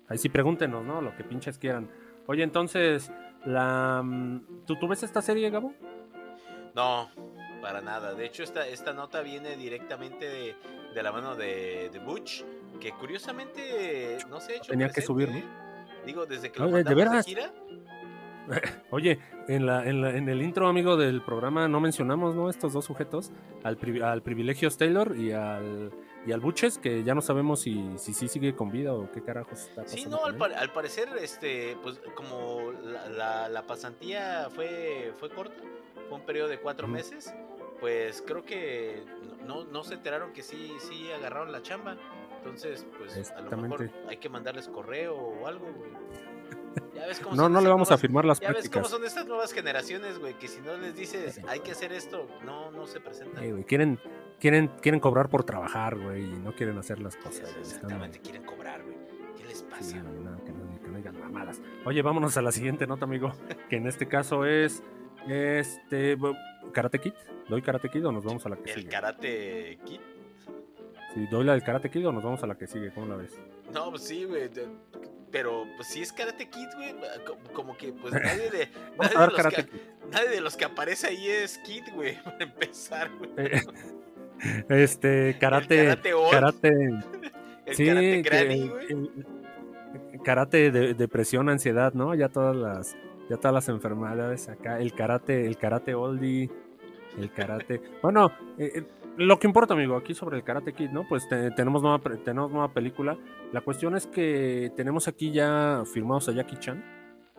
Ahí 0.07 0.17
sí, 0.17 0.29
pregúntenos, 0.29 0.85
¿no? 0.85 1.01
Lo 1.01 1.15
que 1.15 1.23
pinches 1.23 1.57
quieran. 1.57 1.89
Oye, 2.27 2.43
entonces, 2.43 3.11
la, 3.45 4.01
mm, 4.03 4.65
¿tú, 4.65 4.75
¿tú 4.77 4.87
ves 4.87 5.03
esta 5.03 5.21
serie, 5.21 5.49
Gabo? 5.49 5.73
No, 6.75 7.09
para 7.61 7.81
nada. 7.81 8.13
De 8.13 8.25
hecho, 8.25 8.43
esta, 8.43 8.67
esta 8.67 8.93
nota 8.93 9.21
viene 9.21 9.55
directamente 9.55 10.27
de, 10.27 10.55
de 10.93 11.03
la 11.03 11.11
mano 11.11 11.35
de, 11.35 11.89
de, 11.91 11.99
Butch, 11.99 12.43
que 12.79 12.91
curiosamente 12.91 14.17
no 14.29 14.39
se 14.39 14.53
ha 14.53 14.55
hecho. 14.57 14.71
Tenía 14.71 14.89
que 14.89 15.01
subir, 15.01 15.29
¿no? 15.29 15.37
¿eh? 15.37 15.43
Digo, 16.05 16.25
desde 16.25 16.51
que 16.51 16.59
lo 16.59 16.65
Oye, 16.65 16.83
¿de 16.83 16.95
veras? 16.95 17.25
Gira, 17.25 17.51
Oye, 18.89 19.19
en, 19.47 19.65
la, 19.65 19.85
en, 19.85 20.01
la, 20.01 20.15
en, 20.15 20.29
el 20.29 20.41
intro, 20.41 20.67
amigo, 20.67 20.97
del 20.97 21.21
programa 21.21 21.67
no 21.67 21.79
mencionamos, 21.79 22.35
¿no? 22.35 22.49
Estos 22.49 22.73
dos 22.73 22.85
sujetos, 22.85 23.31
al, 23.63 23.77
al 24.03 24.21
Privilegios 24.21 24.77
Taylor 24.77 25.15
y 25.17 25.31
al, 25.31 25.91
y 26.25 26.31
al 26.31 26.39
Buches, 26.39 26.77
que 26.77 27.03
ya 27.03 27.15
no 27.15 27.21
sabemos 27.21 27.61
si, 27.61 27.97
si 27.97 28.13
sí 28.13 28.27
sigue 28.27 28.55
con 28.55 28.71
vida 28.71 28.93
o 28.93 29.11
qué 29.11 29.21
carajos 29.21 29.59
está 29.59 29.83
pasando. 29.83 30.03
Sí, 30.03 30.09
no, 30.09 30.25
al, 30.25 30.53
al, 30.53 30.71
parecer, 30.71 31.09
este, 31.19 31.77
pues 31.81 31.99
como 32.15 32.71
la, 33.15 33.49
la, 33.49 33.61
pasantía 33.63 34.49
fue, 34.49 35.13
fue 35.17 35.29
corta, 35.29 35.61
fue 36.09 36.17
un 36.17 36.25
periodo 36.25 36.49
de 36.49 36.59
cuatro 36.59 36.87
meses, 36.87 37.33
pues 37.81 38.23
creo 38.25 38.45
que 38.45 39.03
no, 39.45 39.65
no 39.65 39.83
se 39.83 39.95
enteraron 39.95 40.31
que 40.31 40.43
sí, 40.43 40.71
sí 40.79 41.11
agarraron 41.11 41.51
la 41.51 41.63
chamba. 41.63 41.97
Entonces, 42.37 42.85
pues 42.97 43.31
a 43.31 43.41
lo 43.41 43.57
mejor 43.57 43.91
hay 44.07 44.17
que 44.17 44.29
mandarles 44.29 44.67
correo 44.67 45.15
o 45.15 45.47
algo, 45.47 45.65
güey. 45.73 45.91
no, 47.35 47.49
no 47.49 47.59
le 47.59 47.69
vamos 47.69 47.91
a 47.91 47.97
firmar 47.97 48.23
las 48.23 48.39
ya 48.39 48.51
ves 48.51 48.69
cómo 48.69 48.85
son 48.85 49.03
estas 49.03 49.25
nuevas 49.25 49.51
generaciones, 49.51 50.19
güey, 50.19 50.35
que 50.35 50.47
si 50.47 50.61
no 50.61 50.77
les 50.77 50.95
dices 50.95 51.41
hay 51.47 51.59
que 51.59 51.71
hacer 51.71 51.91
esto, 51.91 52.27
no, 52.45 52.71
no 52.71 52.87
se 52.87 52.99
presentan. 52.99 53.63
quieren, 53.63 53.99
quieren, 54.39 54.67
quieren 54.81 54.99
cobrar 54.99 55.29
por 55.29 55.43
trabajar, 55.43 55.99
güey, 55.99 56.23
y 56.23 56.39
no 56.39 56.55
quieren 56.55 56.77
hacer 56.77 56.99
las 56.99 57.17
cosas. 57.17 57.55
exactamente, 57.59 58.19
quieren 58.21 58.43
cobrar, 58.43 58.83
güey. 58.83 58.95
¿Qué 59.37 59.45
les 59.45 59.63
pasa? 59.63 59.97
que, 60.45 60.51
no, 60.51 60.97
digan 60.97 61.19
mamadas. 61.19 61.61
Oye, 61.85 62.01
vámonos 62.01 62.37
a 62.37 62.41
la 62.41 62.51
siguiente 62.51 62.85
nota, 62.85 63.05
amigo, 63.05 63.33
que 63.69 63.77
en 63.77 63.87
este 63.87 64.07
caso 64.07 64.45
es 64.45 64.83
este 65.27 66.17
Karate 66.73 66.99
Kid. 66.99 67.13
¿Doy 67.51 67.61
Karate 67.61 67.89
Kid 67.89 68.07
o 68.07 68.13
nos 68.13 68.23
vamos 68.23 68.45
a 68.45 68.49
la 68.49 68.55
que 68.55 68.71
¿El 68.71 68.75
sigue? 68.75 68.85
¿El 68.85 68.89
Karate 68.89 69.79
Kid? 69.83 69.99
Sí, 71.13 71.27
doy 71.29 71.43
la 71.43 71.51
del 71.51 71.63
Karate 71.63 71.91
Kid 71.91 72.07
o 72.07 72.13
nos 72.13 72.23
vamos 72.23 72.41
a 72.43 72.47
la 72.47 72.55
que 72.55 72.65
sigue, 72.65 72.93
¿cómo 72.93 73.07
la 73.07 73.17
ves? 73.17 73.37
No, 73.73 73.89
pues 73.89 74.03
sí, 74.03 74.23
güey. 74.23 74.49
Pero 75.31 75.65
pues 75.75 75.89
si 75.89 76.01
es 76.01 76.13
Karate 76.13 76.49
Kid, 76.49 76.69
güey, 76.77 76.95
como 77.51 77.75
que 77.75 77.91
pues 77.91 78.13
nadie 78.13 78.49
de, 78.51 78.69
nadie 78.97 79.17
de, 79.17 79.43
los 79.43 79.53
que, 79.53 79.67
nadie 80.13 80.29
de 80.29 80.39
los 80.39 80.55
que 80.55 80.63
aparece 80.63 81.07
ahí 81.07 81.27
es 81.27 81.57
Kid, 81.57 81.83
güey, 81.93 82.15
para 82.23 82.41
empezar, 82.41 83.11
güey. 83.17 83.31
Eh, 83.35 83.61
este, 84.69 85.35
karate. 85.37 85.87
karate. 85.87 86.13
karate 86.31 86.69
el 87.65 87.75
sí, 87.75 87.85
karate 87.85 88.21
granny, 88.21 88.69
güey. 88.69 89.11
Karate 90.23 90.71
de 90.71 90.93
depresión, 90.93 91.49
ansiedad, 91.49 91.91
¿no? 91.93 92.15
Ya 92.15 92.29
todas 92.29 92.55
las 92.55 92.95
ya 93.29 93.35
todas 93.35 93.53
las 93.53 93.67
enfermedades 93.67 94.47
acá, 94.47 94.79
el 94.79 94.93
karate, 94.93 95.45
el 95.47 95.57
karate 95.57 95.95
oldie, 95.95 96.49
el 97.17 97.31
karate. 97.31 97.81
bueno, 98.01 98.31
eh, 98.57 98.71
eh 98.75 98.83
lo 99.17 99.39
que 99.39 99.47
importa, 99.47 99.73
amigo, 99.73 99.97
aquí 99.97 100.13
sobre 100.13 100.37
el 100.37 100.43
Karate 100.43 100.73
Kid, 100.73 100.89
¿no? 100.89 101.05
Pues 101.07 101.27
tenemos, 101.27 101.81
nueva, 101.81 101.99
tenemos 102.23 102.51
nueva 102.51 102.73
película. 102.73 103.17
La 103.51 103.61
cuestión 103.61 103.95
es 103.95 104.07
que 104.07 104.71
tenemos 104.75 105.07
aquí 105.07 105.31
ya 105.31 105.83
firmados 105.91 106.29
a 106.29 106.31
Jackie 106.31 106.57
Chan. 106.57 106.83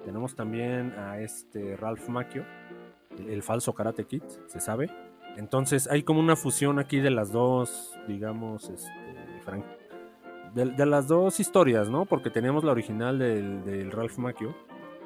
Tenemos 0.04 0.34
también 0.34 0.92
a 0.98 1.20
este 1.20 1.76
Ralph 1.76 2.08
Macchio, 2.08 2.44
el, 3.18 3.42
falso 3.42 3.72
Karate 3.72 4.04
Kid, 4.04 4.22
se 4.46 4.60
sabe. 4.60 4.90
Entonces 5.36 5.88
hay 5.90 6.02
como 6.02 6.20
una 6.20 6.36
fusión 6.36 6.78
aquí 6.78 7.00
de 7.00 7.10
las 7.10 7.32
dos, 7.32 7.98
digamos, 8.06 8.68
este, 8.68 8.92
de, 10.54 10.86
las 10.86 11.08
dos 11.08 11.40
historias, 11.40 11.88
¿no? 11.88 12.04
Porque 12.04 12.30
tenemos 12.30 12.64
la 12.64 12.72
original 12.72 13.18
del, 13.18 13.64
del 13.64 13.90
Ralph 13.90 14.18
Macchio 14.18 14.54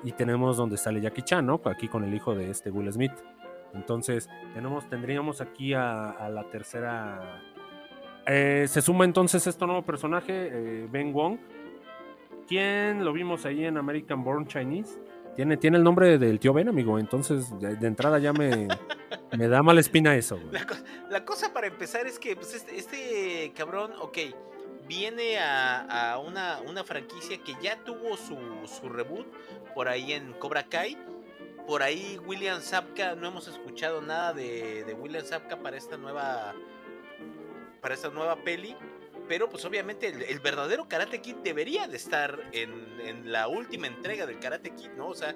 y 0.02 0.12
tenemos 0.12 0.56
donde 0.56 0.76
sale 0.78 1.00
Jackie 1.00 1.22
Chan, 1.22 1.46
¿no? 1.46 1.60
Aquí 1.64 1.88
con 1.88 2.02
el 2.04 2.12
hijo 2.12 2.34
de 2.34 2.50
este 2.50 2.70
Will 2.70 2.92
Smith. 2.92 3.12
Entonces, 3.76 4.28
tenemos, 4.54 4.88
tendríamos 4.88 5.40
aquí 5.40 5.74
a, 5.74 6.28
la 6.30 6.44
tercera. 6.50 7.42
Eh, 8.26 8.66
se 8.68 8.82
suma 8.82 9.04
entonces 9.04 9.46
este 9.46 9.64
nuevo 9.66 9.82
personaje, 9.82 10.48
eh, 10.52 10.88
Ben 10.90 11.12
Wong. 11.12 11.38
¿Quién 12.48 13.04
lo 13.04 13.12
vimos 13.12 13.44
ahí 13.44 13.64
en 13.64 13.76
American 13.76 14.24
Born 14.24 14.46
Chinese? 14.46 14.98
Tiene, 15.34 15.56
tiene 15.56 15.76
el 15.76 15.84
nombre 15.84 16.18
del 16.18 16.40
tío 16.40 16.52
Ben, 16.52 16.68
amigo. 16.68 16.98
Entonces, 16.98 17.58
de, 17.60 17.86
entrada 17.86 18.18
ya 18.18 18.32
me, 18.32 18.68
me 19.36 19.48
da 19.48 19.62
mala 19.62 19.80
espina 19.80 20.16
eso. 20.16 20.40
La, 21.10 21.24
cosa 21.24 21.52
para 21.52 21.66
empezar 21.66 22.06
es 22.06 22.18
que 22.18 22.34
pues, 22.34 22.54
este, 22.54 22.76
este, 22.76 23.52
cabrón, 23.54 23.92
ok, 24.00 24.18
viene 24.88 25.38
a, 25.38 26.18
una, 26.24 26.60
una, 26.66 26.84
franquicia 26.84 27.38
que 27.38 27.54
ya 27.60 27.76
tuvo 27.84 28.16
su, 28.16 28.36
su 28.66 28.88
reboot 28.88 29.26
por 29.74 29.88
ahí 29.88 30.12
en 30.12 30.32
Cobra 30.34 30.64
Kai 30.64 30.96
por 31.66 31.82
ahí 31.82 32.18
William 32.24 32.60
Zapka, 32.60 33.14
no 33.14 33.28
hemos 33.28 33.48
escuchado 33.48 34.00
nada 34.00 34.32
de, 34.32 34.96
William 34.98 35.24
Zapka 35.24 35.58
para 35.58 35.76
esta 35.76 35.96
nueva 35.96 36.54
para 37.80 37.94
esta 37.94 38.08
nueva 38.08 38.36
peli. 38.36 38.76
Pero 39.28 39.48
pues 39.48 39.64
obviamente 39.64 40.06
el, 40.06 40.38
verdadero 40.38 40.86
Karate 40.88 41.20
Kid 41.20 41.36
debería 41.36 41.88
de 41.88 41.96
estar 41.96 42.38
en, 42.52 43.32
la 43.32 43.48
última 43.48 43.88
entrega 43.88 44.24
del 44.24 44.38
Karate 44.38 44.70
Kid, 44.70 44.90
¿no? 44.96 45.08
O 45.08 45.14
sea, 45.14 45.34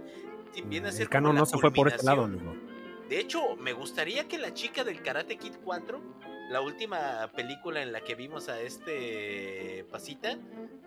viene 0.66 0.88
a 0.88 0.92
ser... 0.92 1.02
El 1.02 1.08
canon 1.08 1.34
no 1.34 1.44
se 1.44 1.58
fue 1.58 1.72
por 1.72 1.88
este 1.88 2.06
lado, 2.06 2.28
De 3.08 3.18
hecho, 3.18 3.56
me 3.56 3.72
gustaría 3.72 4.28
que 4.28 4.38
la 4.38 4.54
chica 4.54 4.84
del 4.84 5.02
Karate 5.02 5.36
Kid 5.36 5.54
4, 5.64 6.00
la 6.50 6.60
última 6.60 7.30
película 7.34 7.82
en 7.82 7.92
la 7.92 8.00
que 8.00 8.14
vimos 8.14 8.48
a 8.48 8.60
este 8.60 9.86
pasita, 9.90 10.36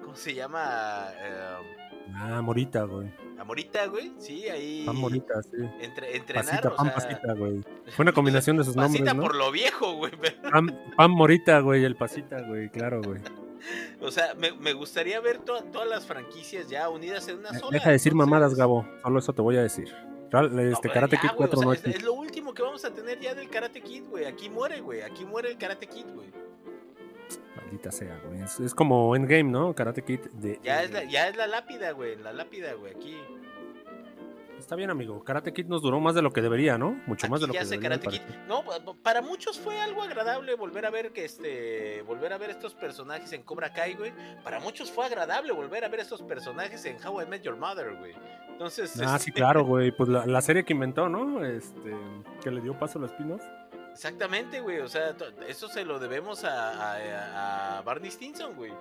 ¿cómo 0.02 0.16
se 0.16 0.34
llama? 0.34 1.08
Eh, 1.16 1.80
Ah, 2.16 2.42
Morita, 2.42 2.84
güey. 2.84 3.10
A 3.40 3.44
Morita, 3.44 3.86
güey, 3.88 4.12
sí, 4.18 4.48
ahí. 4.50 4.84
Pan 4.86 4.98
Morita, 4.98 5.42
sí. 5.42 5.58
Entre, 5.80 6.18
entrenar, 6.18 6.46
pasita, 6.46 6.76
pan, 6.76 6.94
pasita, 6.94 7.34
güey. 7.34 7.62
Fue 7.96 8.04
una 8.04 8.12
combinación 8.12 8.58
de 8.58 8.66
sus 8.66 8.76
nombres, 8.76 9.02
Pasita 9.02 9.22
por 9.22 9.36
lo 9.36 9.52
viejo, 9.52 9.94
güey. 9.94 10.12
Pan, 10.98 11.12
Morita, 11.12 11.60
güey, 11.60 11.84
el 11.86 11.96
pasita, 11.96 12.42
güey, 12.42 12.70
claro, 12.70 13.02
güey. 13.02 13.22
O 14.02 14.12
sea, 14.12 14.34
me, 14.36 14.52
me 14.52 14.74
gustaría 14.74 15.22
ver 15.22 15.40
todas 15.40 15.88
las 15.88 16.06
franquicias 16.06 16.68
ya 16.68 16.90
unidas 16.90 17.28
en 17.30 17.38
una 17.38 17.58
sola. 17.58 17.72
Deja 17.72 17.90
de 17.90 17.94
decir 17.94 18.14
mamadas, 18.14 18.56
Gabo. 18.56 18.86
Solo 19.02 19.20
eso 19.20 19.32
te 19.32 19.42
voy 19.42 19.56
a 19.56 19.62
decir. 19.64 19.88
Este 20.34 20.90
Karate 20.90 21.18
Kid 21.18 21.30
4 21.36 21.62
no 21.62 21.74
es, 21.74 21.86
es 21.86 22.02
lo 22.02 22.14
último 22.14 22.56
que 22.56 22.64
vamos 22.64 22.84
a 22.86 22.92
tener 22.92 23.20
ya 23.20 23.36
del 23.36 23.50
Karate 23.50 23.82
Kid, 23.82 24.06
güey. 24.10 24.26
Aquí 24.26 24.50
muere, 24.50 24.82
güey. 24.82 25.02
Aquí 25.02 25.26
muere 25.26 25.52
el 25.52 25.58
Karate 25.60 25.86
Kid, 25.86 26.08
güey. 26.16 26.32
Maldita 27.56 27.92
sea, 27.92 28.20
güey. 28.26 28.42
Es, 28.42 28.74
como 28.74 29.16
Endgame, 29.16 29.44
¿no? 29.44 29.76
Karate 29.76 30.04
Kid 30.04 30.22
de. 30.32 30.60
Ya 30.64 30.82
es 30.82 30.92
la, 30.92 31.04
ya 31.04 31.28
es 31.28 31.38
la 31.38 31.46
lápida, 31.46 31.92
güey. 31.92 32.16
La 32.16 32.34
lápida, 32.34 32.74
güey. 32.74 32.96
Aquí. 32.96 33.16
Está 34.64 34.78
bien, 34.78 34.90
amigo. 34.90 35.26
Karate 35.26 35.52
Kid 35.52 35.66
nos 35.66 35.82
duró 35.82 36.00
más 36.00 36.16
de 36.16 36.22
lo 36.22 36.32
que 36.32 36.42
debería, 36.42 36.78
¿no? 36.78 36.92
Mucho 37.06 37.28
más 37.28 37.42
de 37.42 37.48
lo 37.48 37.54
que 37.54 37.60
debería. 37.60 37.82
Karate 37.82 38.08
Kid. 38.08 38.22
No, 38.48 38.64
para 39.04 39.22
muchos 39.22 39.60
fue 39.60 39.82
algo 39.82 40.02
agradable 40.02 40.56
volver 40.56 40.86
a 40.86 40.90
ver 40.90 41.12
que 41.12 41.26
este. 41.26 42.02
Volver 42.04 42.32
a 42.32 42.38
ver 42.38 42.50
estos 42.52 42.74
personajes 42.74 43.34
en 43.34 43.44
Cobra 43.44 43.74
Kai, 43.74 43.96
güey. 43.96 44.14
Para 44.42 44.62
muchos 44.62 44.90
fue 44.90 45.06
agradable 45.06 45.52
volver 45.52 45.84
a 45.84 45.90
ver 45.90 46.00
estos 46.00 46.22
personajes 46.22 46.86
en 46.86 46.96
How 47.06 47.24
I 47.24 47.26
Met 47.26 47.42
Your 47.42 47.58
Mother, 47.58 47.94
güey. 47.98 48.14
Entonces. 48.48 48.98
Ah, 49.02 49.20
sí, 49.20 49.32
este 49.32 49.34
claro, 49.34 49.66
güey. 49.66 49.92
Pues 49.92 50.08
la, 50.08 50.26
la, 50.26 50.42
serie 50.42 50.64
que 50.64 50.72
inventó, 50.72 51.10
¿no? 51.10 51.44
Este. 51.44 51.94
Que 52.42 52.50
le 52.50 52.62
dio 52.62 52.80
paso 52.80 53.00
a 53.00 53.02
los 53.02 53.12
pinos. 53.12 53.42
Exactamente, 53.92 54.62
güey. 54.62 54.80
O 54.80 54.88
sea, 54.88 55.14
eso 55.50 55.68
se 55.68 55.84
lo 55.84 56.00
debemos 56.00 56.46
a, 56.46 57.82
Barney 57.86 58.12
Stinson, 58.12 58.56
güey. 58.56 58.72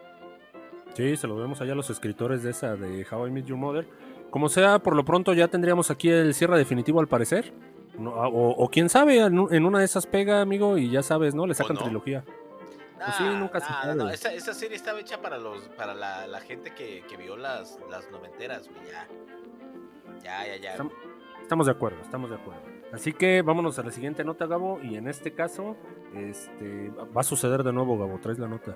Sí, 0.94 1.16
se 1.16 1.26
lo 1.26 1.34
debemos 1.34 1.60
allá 1.60 1.72
a 1.72 1.74
los 1.74 1.90
escritores 1.90 2.44
de 2.44 2.50
esa, 2.52 2.76
de 2.76 3.04
How 3.10 3.26
I 3.26 3.30
Met 3.32 3.46
Your 3.46 3.58
Mother. 3.58 3.88
Como 4.32 4.48
sea, 4.48 4.78
por 4.78 4.96
lo 4.96 5.04
pronto 5.04 5.34
ya 5.34 5.48
tendríamos 5.48 5.90
aquí 5.90 6.08
el 6.08 6.32
cierre 6.32 6.56
definitivo 6.56 7.00
al 7.00 7.06
parecer. 7.06 7.52
o, 7.98 8.68
quién 8.72 8.88
sabe, 8.88 9.20
en, 9.20 9.66
una 9.66 9.78
de 9.78 9.84
esas 9.84 10.06
pega, 10.06 10.40
amigo, 10.40 10.78
y 10.78 10.88
ya 10.88 11.02
sabes, 11.02 11.34
¿no? 11.34 11.46
Le 11.46 11.54
sacan 11.54 11.76
trilogía. 11.76 12.24
pues 12.96 13.16
sí, 13.18 13.24
nunca 13.24 13.60
se 13.60 13.94
No, 13.94 14.08
esa, 14.08 14.32
esa, 14.32 14.54
serie 14.54 14.76
estaba 14.76 14.98
hecha 15.00 15.20
para 15.20 15.36
los 15.36 15.68
para 15.76 15.94
la, 15.94 16.40
gente 16.40 16.72
que, 16.74 17.04
vio 17.18 17.36
las, 17.36 17.78
las 17.90 18.10
noventeras, 18.10 18.70
güey, 18.70 18.86
ya. 18.86 19.06
Ya, 20.24 20.46
ya, 20.46 20.56
ya. 20.56 20.86
estamos 21.42 21.66
de 21.66 21.72
acuerdo, 21.72 22.00
estamos 22.00 22.30
de 22.30 22.36
acuerdo. 22.36 22.62
Así 22.90 23.12
que 23.12 23.42
vámonos 23.42 23.78
a 23.78 23.82
la 23.82 23.90
siguiente 23.90 24.24
nota, 24.24 24.46
Gabo. 24.46 24.80
Y 24.82 24.96
en 24.96 25.08
este 25.08 25.34
caso, 25.34 25.76
este, 26.16 26.88
va 26.88 27.20
a 27.20 27.24
suceder 27.24 27.64
de 27.64 27.72
nuevo, 27.74 27.98
Gabo. 27.98 28.18
Traes 28.18 28.38
la 28.38 28.48
nota. 28.48 28.74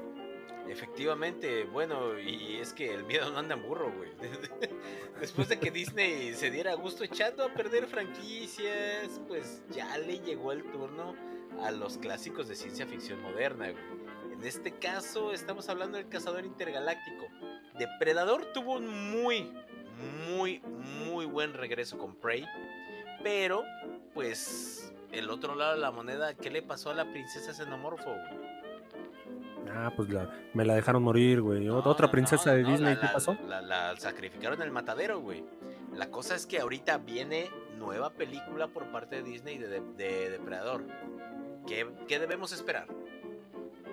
Efectivamente, 0.69 1.65
bueno, 1.65 2.19
y 2.19 2.57
es 2.57 2.73
que 2.73 2.93
el 2.93 3.05
miedo 3.05 3.31
no 3.31 3.39
anda 3.39 3.55
en 3.55 3.63
burro, 3.63 3.93
güey. 3.93 4.11
Después 5.21 5.49
de 5.49 5.59
que 5.59 5.71
Disney 5.71 6.35
se 6.35 6.51
diera 6.51 6.75
gusto 6.75 7.05
echando 7.05 7.45
a 7.45 7.55
perder 7.55 7.87
franquicias, 7.87 9.21
pues 9.29 9.63
ya 9.71 9.97
le 9.99 10.19
llegó 10.19 10.53
el 10.53 10.65
turno 10.65 11.15
a 11.63 11.71
los 11.71 11.99
clásicos 11.99 12.49
de 12.49 12.57
ciencia 12.57 12.87
ficción 12.87 13.23
moderna. 13.23 13.69
En 13.69 14.45
este 14.45 14.73
caso 14.73 15.33
estamos 15.33 15.69
hablando 15.69 15.97
del 15.99 16.09
cazador 16.09 16.45
intergaláctico. 16.45 17.27
Depredador 17.79 18.53
tuvo 18.53 18.75
un 18.75 18.89
muy, 19.11 19.53
muy, 20.29 20.61
muy 21.05 21.27
buen 21.27 21.55
regreso 21.55 21.97
con 21.97 22.17
Prey. 22.17 22.45
Pero, 23.23 23.65
pues, 24.15 24.93
el 25.13 25.31
otro 25.31 25.55
lado 25.55 25.75
de 25.75 25.81
la 25.81 25.91
moneda, 25.91 26.35
¿qué 26.35 26.51
le 26.51 26.63
pasó 26.63 26.91
a 26.91 26.95
la 26.95 27.11
princesa 27.11 27.55
xenomorfo? 27.55 28.15
Ah, 29.79 29.93
pues 29.95 30.09
me 30.55 30.65
la 30.65 30.75
dejaron 30.75 31.03
morir, 31.03 31.43
güey. 31.43 31.69
Otra 31.69 32.11
princesa 32.11 32.55
de 32.55 32.65
Disney, 32.65 32.97
¿qué 32.97 33.09
pasó? 33.13 33.37
La, 33.47 33.95
sacrificaron 33.99 34.61
en 34.61 34.67
el 34.67 34.73
matadero, 34.73 35.21
güey. 35.21 35.45
La 35.95 36.11
cosa 36.11 36.35
es 36.35 36.47
que 36.47 36.59
ahorita 36.61 36.99
viene 36.99 37.51
nueva 37.77 38.11
película 38.11 38.69
por 38.69 38.87
parte 38.91 39.17
de 39.17 39.23
Disney 39.23 39.59
de, 39.59 39.81
Depredador. 40.31 40.85
¿Qué, 41.67 42.19
debemos 42.19 42.53
esperar? 42.53 42.87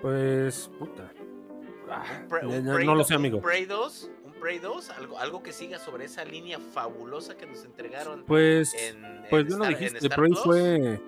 Pues, 0.00 0.70
puta. 0.78 1.12
Ah, 1.90 2.04
no 2.32 2.94
lo 2.94 3.04
sé, 3.04 3.14
amigo. 3.14 3.38
Un 3.38 3.42
Prey 3.42 3.66
2, 3.66 4.10
un 4.24 4.32
Prey 4.32 4.58
2, 4.58 4.90
algo, 4.90 5.18
algo 5.18 5.42
que 5.42 5.52
siga 5.52 5.78
sobre 5.78 6.06
esa 6.06 6.24
línea 6.24 6.58
fabulosa 6.58 7.36
que 7.36 7.44
nos 7.44 7.62
entregaron. 7.64 8.24
Pues, 8.24 8.74
pues 9.28 9.46
yo 9.48 9.58
no 9.58 9.66
dijiste, 9.66 10.08
Prey 10.08 10.32
fue 10.32 11.00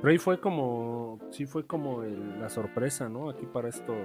Prey 0.00 0.18
fue 0.18 0.40
como, 0.40 1.18
sí 1.30 1.46
fue 1.46 1.66
como 1.66 2.02
la 2.02 2.48
sorpresa, 2.48 3.08
¿no? 3.08 3.30
Aquí 3.30 3.46
para 3.46 3.68
estos, 3.68 3.96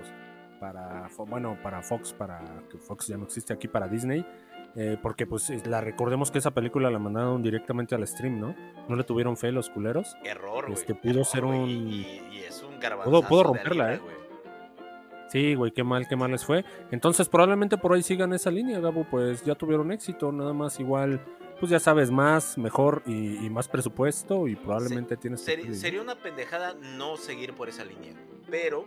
para, 0.60 1.10
bueno, 1.27 1.58
para 1.62 1.82
Fox, 1.82 2.13
para 2.13 2.41
que 2.69 2.77
Fox 2.77 3.08
ya 3.08 3.17
no 3.17 3.25
existe 3.25 3.54
aquí 3.54 3.67
para 3.67 3.88
Disney, 3.88 4.25
eh, 4.75 4.97
porque 5.01 5.25
pues 5.25 5.49
la 5.67 5.82
recordemos 5.82 6.32
que 6.32 6.38
esa 6.38 6.51
película 6.51 6.89
la 6.89 6.99
mandaron 6.99 7.43
directamente 7.43 7.93
al 7.93 8.08
stream, 8.08 8.39
¿no? 8.39 8.56
No 8.88 8.95
le 8.95 9.04
tuvieron 9.04 9.36
fe 9.36 9.51
los 9.51 9.69
culeros. 9.69 10.15
Error, 10.23 10.65
güey. 10.65 10.73
Este 10.73 10.95
pudo 10.95 11.23
ser 11.25 11.43
un, 11.43 11.67
y, 11.67 12.21
es 12.47 12.63
un 12.63 12.80
pudo, 13.04 13.21
pudo 13.23 13.43
romperla, 13.43 13.95
eh. 13.95 14.01
Sí, 15.27 15.56
güey, 15.56 15.71
qué 15.71 15.84
mal, 15.84 16.08
qué 16.10 16.17
mal 16.17 16.32
les 16.32 16.43
fue. 16.43 16.65
Entonces 16.91 17.30
probablemente 17.30 17.77
por 17.77 17.93
ahí 17.93 18.04
sigan 18.04 18.34
esa 18.34 18.51
línea, 18.51 18.80
Gabo, 18.82 19.06
pues 19.10 19.43
ya 19.43 19.56
tuvieron 19.56 19.91
éxito, 19.91 20.32
nada 20.32 20.51
más 20.51 20.80
igual 20.80 21.21
pues 21.62 21.69
ya 21.69 21.80
sabes, 21.80 22.10
más, 22.10 22.58
mejor 22.58 23.04
y, 23.06 23.47
más 23.52 23.67
presupuesto 23.67 24.47
y 24.47 24.56
probablemente 24.56 25.15
tienes... 25.15 25.41
sería 25.41 26.02
una 26.02 26.15
pendejada 26.15 26.74
no 26.74 27.17
seguir 27.17 27.54
por 27.54 27.69
esa 27.69 27.86
línea, 27.86 28.15
pero, 28.50 28.86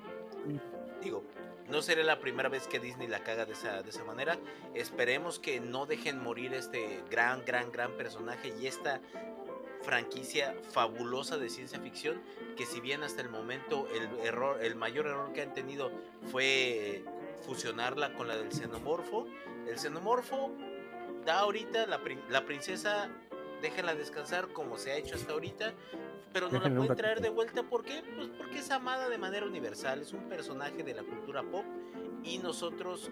digo, 1.01 1.23
no 1.71 1.83
sería 1.83 2.03
la 2.03 2.19
primera 2.19 2.49
vez 2.49 2.67
que 2.67 2.81
Disney 2.81 3.07
la 3.07 3.23
caga 3.23 3.47
de 3.47 3.53
esa, 3.53 3.83
de 3.83 3.91
esa 3.91 4.03
manera. 4.03 4.39
Esperemos 4.75 5.39
que 5.39 5.61
no 5.61 5.87
dejen 5.87 6.21
morir 6.21 6.53
este 6.53 7.01
gran, 7.09 7.45
gran, 7.47 7.71
gran 7.71 7.93
personaje 7.93 8.53
y 8.61 8.67
esta 8.67 9.01
franquicia 9.83 10.57
fabulosa 10.73 11.39
de 11.39 11.51
ciencia 11.51 11.79
ficción 11.79 12.21
que 12.57 12.67
si 12.67 12.81
bien 12.81 13.05
hasta 13.05 13.23
el 13.23 13.29
momento 13.29 13.87
el 13.95 14.27
error 14.27 14.59
el 14.63 14.77
mayor 14.77 15.07
error 15.07 15.33
que 15.35 15.43
han 15.43 15.53
tenido 15.53 15.93
fue 16.33 17.05
fusionarla 17.43 18.15
con 18.15 18.27
la 18.27 18.35
del 18.35 18.51
xenomorfo 18.51 19.27
el 19.69 19.79
xenomorfo 19.79 20.53
da 21.25 21.41
ahorita 21.41 21.87
la, 21.87 22.01
la 22.29 22.45
princesa, 22.45 23.09
déjenla 23.63 23.95
descansar 23.95 24.49
como 24.49 24.79
se 24.79 24.93
ha 24.93 24.97
hecho 24.97 25.15
hasta 25.15 25.33
ahorita, 25.33 25.73
pero 26.33 26.51
no 26.51 26.61
la 26.61 26.75
pueden 26.75 26.97
traer 26.97 27.21
de 27.21 27.31
vuelta. 27.31 27.63
¿Por 27.63 27.85
qué? 27.85 28.03
Pues 28.17 28.29
porque 28.37 28.59
es 28.59 28.71
amada 28.71 29.09
de 29.09 29.19
manera 29.19 29.47
universal, 29.47 30.03
es 30.03 30.13
un 30.13 30.29
personaje 30.29 30.83
de 30.83 30.95
la 30.95 31.03
cultura 31.03 31.43
pop 31.43 31.65
y 32.23 32.39
nosotros 32.39 33.11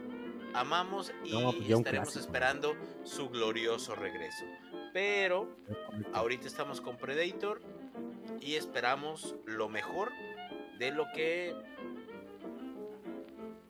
amamos 0.55 1.13
y 1.25 1.33
pues 1.33 1.71
estaremos 1.71 2.17
esperando 2.17 2.75
su 3.05 3.31
glorioso 3.31 3.95
regreso. 3.95 4.45
Pero 4.93 5.49
ahorita 6.13 6.47
estamos 6.47 6.81
con 6.81 6.97
Predator 6.97 7.61
y 8.41 8.57
esperamos 8.57 9.35
lo 9.47 9.69
mejor 9.69 10.11
de 10.79 10.91
lo 10.91 11.07
que 11.15 11.55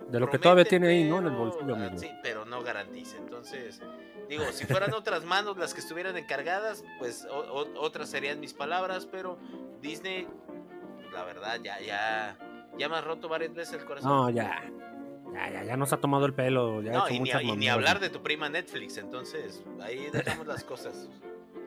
de 0.08 0.20
lo 0.20 0.28
que 0.28 0.38
todavía 0.38 0.64
tiene 0.64 0.88
ahí, 0.88 1.04
¿no? 1.04 1.18
En 1.18 1.26
el 1.26 1.32
bolsillo. 1.32 1.98
Sí, 1.98 2.10
pero 2.22 2.44
no 2.44 2.62
garantiza. 2.62 3.16
Entonces, 3.16 3.80
Digo, 4.32 4.46
si 4.50 4.64
fueran 4.64 4.94
otras 4.94 5.26
manos 5.26 5.58
las 5.58 5.74
que 5.74 5.80
estuvieran 5.80 6.16
encargadas, 6.16 6.82
pues 6.98 7.28
otras 7.76 8.08
serían 8.08 8.40
mis 8.40 8.54
palabras, 8.54 9.04
pero 9.04 9.36
Disney, 9.82 10.26
la 11.12 11.22
verdad, 11.24 11.60
ya, 11.62 11.78
ya, 11.80 12.38
ya 12.78 12.88
me 12.88 12.96
ha 12.96 13.02
roto 13.02 13.28
varias 13.28 13.52
veces 13.52 13.74
el 13.74 13.84
corazón. 13.84 14.10
No, 14.10 14.30
ya. 14.30 14.64
Ya, 15.34 15.50
ya, 15.50 15.64
ya 15.64 15.76
nos 15.76 15.92
ha 15.92 15.98
tomado 15.98 16.24
el 16.24 16.32
pelo. 16.32 16.80
Ya 16.80 16.92
no, 16.92 17.10
y, 17.10 17.20
ni, 17.20 17.68
hablar 17.68 18.00
de 18.00 18.08
tu 18.08 18.22
prima 18.22 18.48
Netflix, 18.48 18.96
entonces 18.96 19.62
ahí 19.82 20.08
dejamos 20.10 20.46
las 20.46 20.64
cosas. 20.64 21.10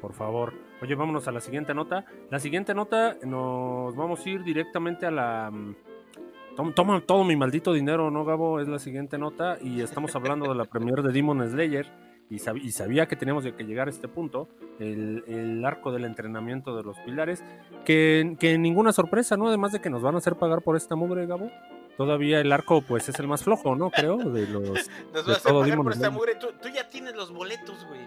Por 0.02 0.14
favor. 0.14 0.56
Oye, 0.82 0.96
vámonos 0.96 1.28
a 1.28 1.32
la 1.32 1.42
siguiente 1.42 1.76
nota. 1.76 2.04
La 2.32 2.40
siguiente 2.40 2.74
nota 2.74 3.16
nos 3.22 3.96
vamos 3.96 4.26
a 4.26 4.30
ir 4.30 4.44
directamente 4.44 5.06
a 5.06 5.12
la... 5.12 5.52
Mm, 5.52 6.74
toma, 6.74 7.00
todo 7.02 7.24
mi 7.26 7.36
maldito 7.36 7.74
dinero, 7.74 8.10
¿no, 8.10 8.26
Gabo? 8.26 8.60
Es 8.60 8.68
la 8.68 8.80
siguiente 8.80 9.20
nota. 9.20 9.60
Y 9.62 9.82
estamos 9.82 10.16
hablando 10.16 10.50
de 10.50 10.56
la 10.56 10.66
premier 10.66 11.04
de 11.04 11.14
Demon 11.14 11.48
Slayer 11.48 12.05
y, 12.30 12.40
sabía 12.40 13.08
que 13.08 13.16
teníamos 13.16 13.44
que 13.44 13.64
llegar 13.64 13.88
a 13.88 13.92
este 13.92 14.08
punto, 14.08 14.48
el, 14.80 15.64
arco 15.66 15.92
del 15.92 16.06
entrenamiento 16.06 16.76
de 16.76 16.84
los 16.84 16.98
pilares, 17.00 17.44
que, 17.86 18.36
que, 18.40 18.58
ninguna 18.58 18.92
sorpresa, 18.94 19.38
¿no? 19.38 19.48
Además 19.48 19.72
de 19.72 19.80
que 19.80 19.90
nos 19.90 20.02
van 20.02 20.16
a 20.16 20.18
hacer 20.18 20.36
pagar 20.36 20.62
por 20.62 20.76
esta 20.76 20.96
mugre, 20.96 21.26
Gabo. 21.28 21.52
Todavía 21.98 22.42
el 22.42 22.52
arco, 22.52 22.82
pues, 22.82 23.08
es 23.08 23.20
el 23.20 23.28
más 23.28 23.44
flojo, 23.44 23.76
¿no? 23.76 23.90
Creo, 23.90 24.18
de 24.18 24.48
los... 24.48 24.64
nos 25.14 25.26
van 25.26 25.36
a 25.36 25.40
pagar 25.40 25.78
por 25.78 25.94
esta 25.94 26.10
mugre. 26.10 26.36
Tú, 26.36 26.70
ya 26.74 26.90
tienes 26.90 27.16
los 27.16 27.32
boletos, 27.32 27.86
güey. 27.88 28.02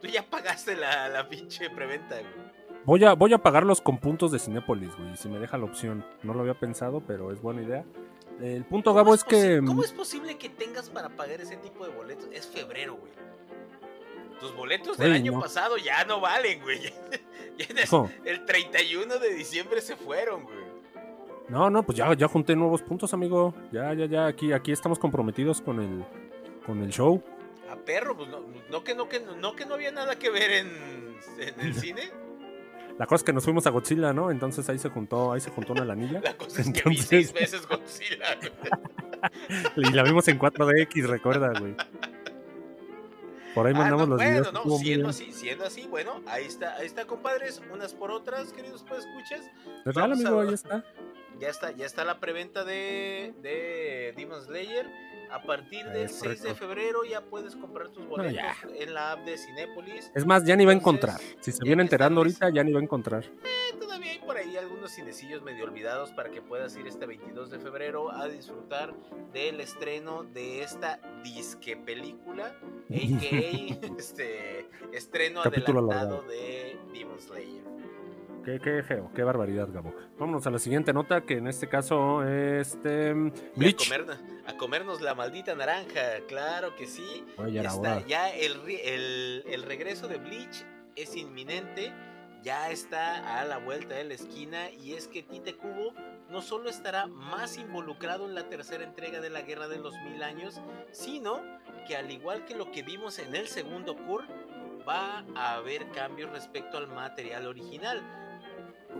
Tú 0.00 0.08
ya 0.08 0.24
pagaste 0.28 0.76
la, 0.76 1.08
la 1.08 1.28
pinche 1.28 1.70
preventa, 1.70 2.16
güey. 2.16 2.60
Voy 2.84 3.04
a, 3.04 3.12
voy 3.12 3.32
a 3.32 3.38
pagarlos 3.38 3.80
con 3.80 3.98
puntos 3.98 4.32
de 4.32 4.38
Cinépolis, 4.38 4.96
güey, 4.96 5.14
si 5.16 5.28
me 5.28 5.38
deja 5.38 5.58
la 5.58 5.64
opción. 5.64 6.04
No 6.22 6.34
lo 6.34 6.40
había 6.40 6.54
pensado, 6.54 7.02
pero 7.06 7.30
es 7.30 7.40
buena 7.40 7.62
idea. 7.62 7.84
El 8.40 8.64
punto, 8.64 8.94
Gabo, 8.94 9.14
es, 9.14 9.22
que... 9.22 9.60
¿Cómo 9.64 9.84
es 9.84 9.92
posible 9.92 10.38
que 10.38 10.48
tengas 10.48 10.88
para 10.88 11.10
pagar 11.10 11.42
ese 11.42 11.56
tipo 11.58 11.84
de 11.84 11.92
boletos? 11.92 12.28
Es 12.32 12.46
febrero, 12.46 12.96
güey. 12.96 13.12
Tus 14.40 14.54
boletos 14.54 14.96
del 14.96 15.12
año 15.12 15.38
pasado 15.38 15.76
ya 15.76 16.04
no 16.04 16.20
valen, 16.20 16.62
güey. 16.62 16.92
el 18.24 18.44
31 18.46 19.18
de 19.18 19.34
diciembre 19.34 19.80
se 19.82 19.96
fueron, 19.96 20.44
güey. 20.44 20.70
No, 21.50 21.68
no, 21.68 21.82
pues 21.82 21.98
ya, 21.98 22.14
ya 22.14 22.28
junté 22.28 22.54
nuevos 22.54 22.80
puntos, 22.80 23.12
amigo. 23.12 23.54
Ya, 23.72 23.92
ya, 23.92 24.06
ya, 24.06 24.26
aquí, 24.26 24.52
aquí 24.52 24.70
estamos 24.70 24.98
comprometidos 24.98 25.60
con 25.60 25.80
el, 25.80 26.04
con 26.64 26.80
el 26.80 26.90
show. 26.90 27.22
A 27.68 27.76
perro, 27.76 28.16
pues 28.16 28.28
no, 28.70 28.84
que, 28.84 28.94
no, 28.94 29.08
que, 29.08 29.20
no 29.20 29.56
que 29.56 29.66
no 29.66 29.74
había 29.74 29.90
nada 29.90 30.16
que 30.16 30.30
ver 30.30 30.50
en, 30.52 31.18
el 31.58 31.74
cine. 31.80 32.10
La 32.98 33.06
cosa 33.06 33.16
es 33.16 33.24
que 33.24 33.32
nos 33.32 33.44
fuimos 33.44 33.66
a 33.66 33.70
Godzilla, 33.70 34.12
¿no? 34.12 34.30
Entonces 34.30 34.68
ahí 34.68 34.78
se 34.78 34.90
juntó, 34.90 35.32
ahí 35.32 35.40
se 35.40 35.50
juntó 35.50 35.72
una 35.72 35.84
lanilla. 35.84 36.20
La 36.24 36.36
cosa 36.36 36.60
es 36.60 36.70
que 36.70 36.88
vi 36.88 36.96
seis 36.98 37.32
veces 37.32 37.66
Godzilla. 37.66 38.38
y 39.76 39.92
la 39.92 40.02
vimos 40.04 40.28
en 40.28 40.38
4DX, 40.38 41.06
recuerda, 41.06 41.52
güey. 41.58 41.74
Por 43.54 43.66
ahí 43.66 43.72
ah, 43.74 43.78
mandamos 43.78 44.08
los 44.08 44.18
bueno, 44.18 44.30
videos. 44.30 44.52
No, 44.52 44.78
siendo 44.78 45.08
así, 45.08 45.32
siendo 45.32 45.64
así, 45.64 45.86
bueno, 45.88 46.22
ahí 46.26 46.44
está, 46.44 46.76
ahí 46.76 46.86
está, 46.86 47.04
compadres, 47.04 47.60
unas 47.72 47.94
por 47.94 48.10
otras, 48.10 48.52
queridos 48.52 48.84
pues 48.86 49.04
escuchas. 49.04 49.50
Real, 49.84 50.12
amigo, 50.12 50.40
ahí 50.40 50.54
está. 50.54 50.84
Ya 51.38 51.48
está, 51.48 51.70
ya 51.72 51.86
está 51.86 52.04
la 52.04 52.20
preventa 52.20 52.64
de, 52.64 53.34
de 53.40 54.12
Demon 54.16 54.42
Slayer. 54.42 54.86
A 55.30 55.42
partir 55.42 55.86
del 55.86 56.08
6 56.08 56.42
de 56.42 56.54
febrero 56.56 57.04
ya 57.04 57.20
puedes 57.20 57.54
comprar 57.54 57.88
tus 57.90 58.04
boletos 58.04 58.42
en 58.74 58.92
la 58.92 59.12
app 59.12 59.24
de 59.24 59.38
Cinépolis. 59.38 60.10
Es 60.12 60.26
más, 60.26 60.44
ya 60.44 60.56
ni 60.56 60.64
va 60.64 60.72
a 60.72 60.74
encontrar. 60.74 61.20
Si 61.40 61.52
se 61.52 61.62
viene 61.62 61.82
enterando 61.82 62.20
ahorita, 62.20 62.50
ya 62.50 62.64
ni 62.64 62.72
va 62.72 62.80
a 62.80 62.82
encontrar. 62.82 63.24
Por 64.30 64.38
ahí 64.38 64.56
algunos 64.56 64.92
cinecillos 64.92 65.42
medio 65.42 65.64
olvidados 65.64 66.12
para 66.12 66.30
que 66.30 66.40
puedas 66.40 66.76
ir 66.76 66.86
este 66.86 67.04
22 67.04 67.50
de 67.50 67.58
febrero 67.58 68.12
a 68.12 68.28
disfrutar 68.28 68.94
del 69.32 69.58
estreno 69.58 70.22
de 70.22 70.62
esta 70.62 71.00
disque 71.24 71.76
película, 71.76 72.54
a.k.a. 72.88 73.96
este 73.98 74.68
estreno 74.92 75.42
adelantado 75.42 76.22
de 76.28 76.78
Demon 76.94 77.20
Slayer. 77.20 77.64
Qué, 78.44 78.60
qué, 78.60 78.84
feo, 78.84 79.10
qué 79.16 79.24
barbaridad, 79.24 79.68
Gabo. 79.72 79.92
Vámonos 80.16 80.46
a 80.46 80.50
la 80.52 80.60
siguiente 80.60 80.92
nota, 80.92 81.22
que 81.22 81.38
en 81.38 81.48
este 81.48 81.68
caso, 81.68 82.22
este. 82.22 83.12
Bleach. 83.56 83.92
A, 84.46 84.56
comernos 84.56 85.00
la 85.00 85.16
maldita 85.16 85.56
naranja, 85.56 86.20
claro 86.28 86.76
que 86.76 86.86
sí. 86.86 87.24
ya, 87.50 87.62
está, 87.62 88.06
ya 88.06 88.30
el, 88.30 88.60
el, 89.44 89.62
regreso 89.64 90.06
de 90.06 90.18
Bleach 90.18 90.64
es 90.94 91.16
inminente. 91.16 91.92
Ya 92.42 92.70
está 92.70 93.38
a 93.38 93.44
la 93.44 93.58
vuelta 93.58 93.94
de 93.94 94.04
la 94.04 94.14
esquina. 94.14 94.70
Y 94.70 94.94
es 94.94 95.08
que 95.08 95.22
Tite 95.22 95.56
Kubo 95.56 95.92
no 96.28 96.42
solo 96.42 96.70
estará 96.70 97.06
más 97.06 97.56
involucrado 97.56 98.26
en 98.26 98.34
la 98.34 98.48
tercera 98.48 98.84
entrega 98.84 99.20
de 99.20 99.30
la 99.30 99.42
Guerra 99.42 99.68
de 99.68 99.78
los 99.78 99.94
Mil 100.00 100.22
Años, 100.22 100.60
sino 100.92 101.42
que 101.86 101.96
al 101.96 102.10
igual 102.10 102.44
que 102.44 102.54
lo 102.54 102.70
que 102.70 102.82
vimos 102.82 103.18
en 103.18 103.34
el 103.34 103.48
segundo 103.48 103.96
Kur, 103.96 104.24
va 104.88 105.24
a 105.36 105.54
haber 105.54 105.90
cambios 105.90 106.30
respecto 106.30 106.78
al 106.78 106.88
material 106.88 107.46
original 107.46 108.02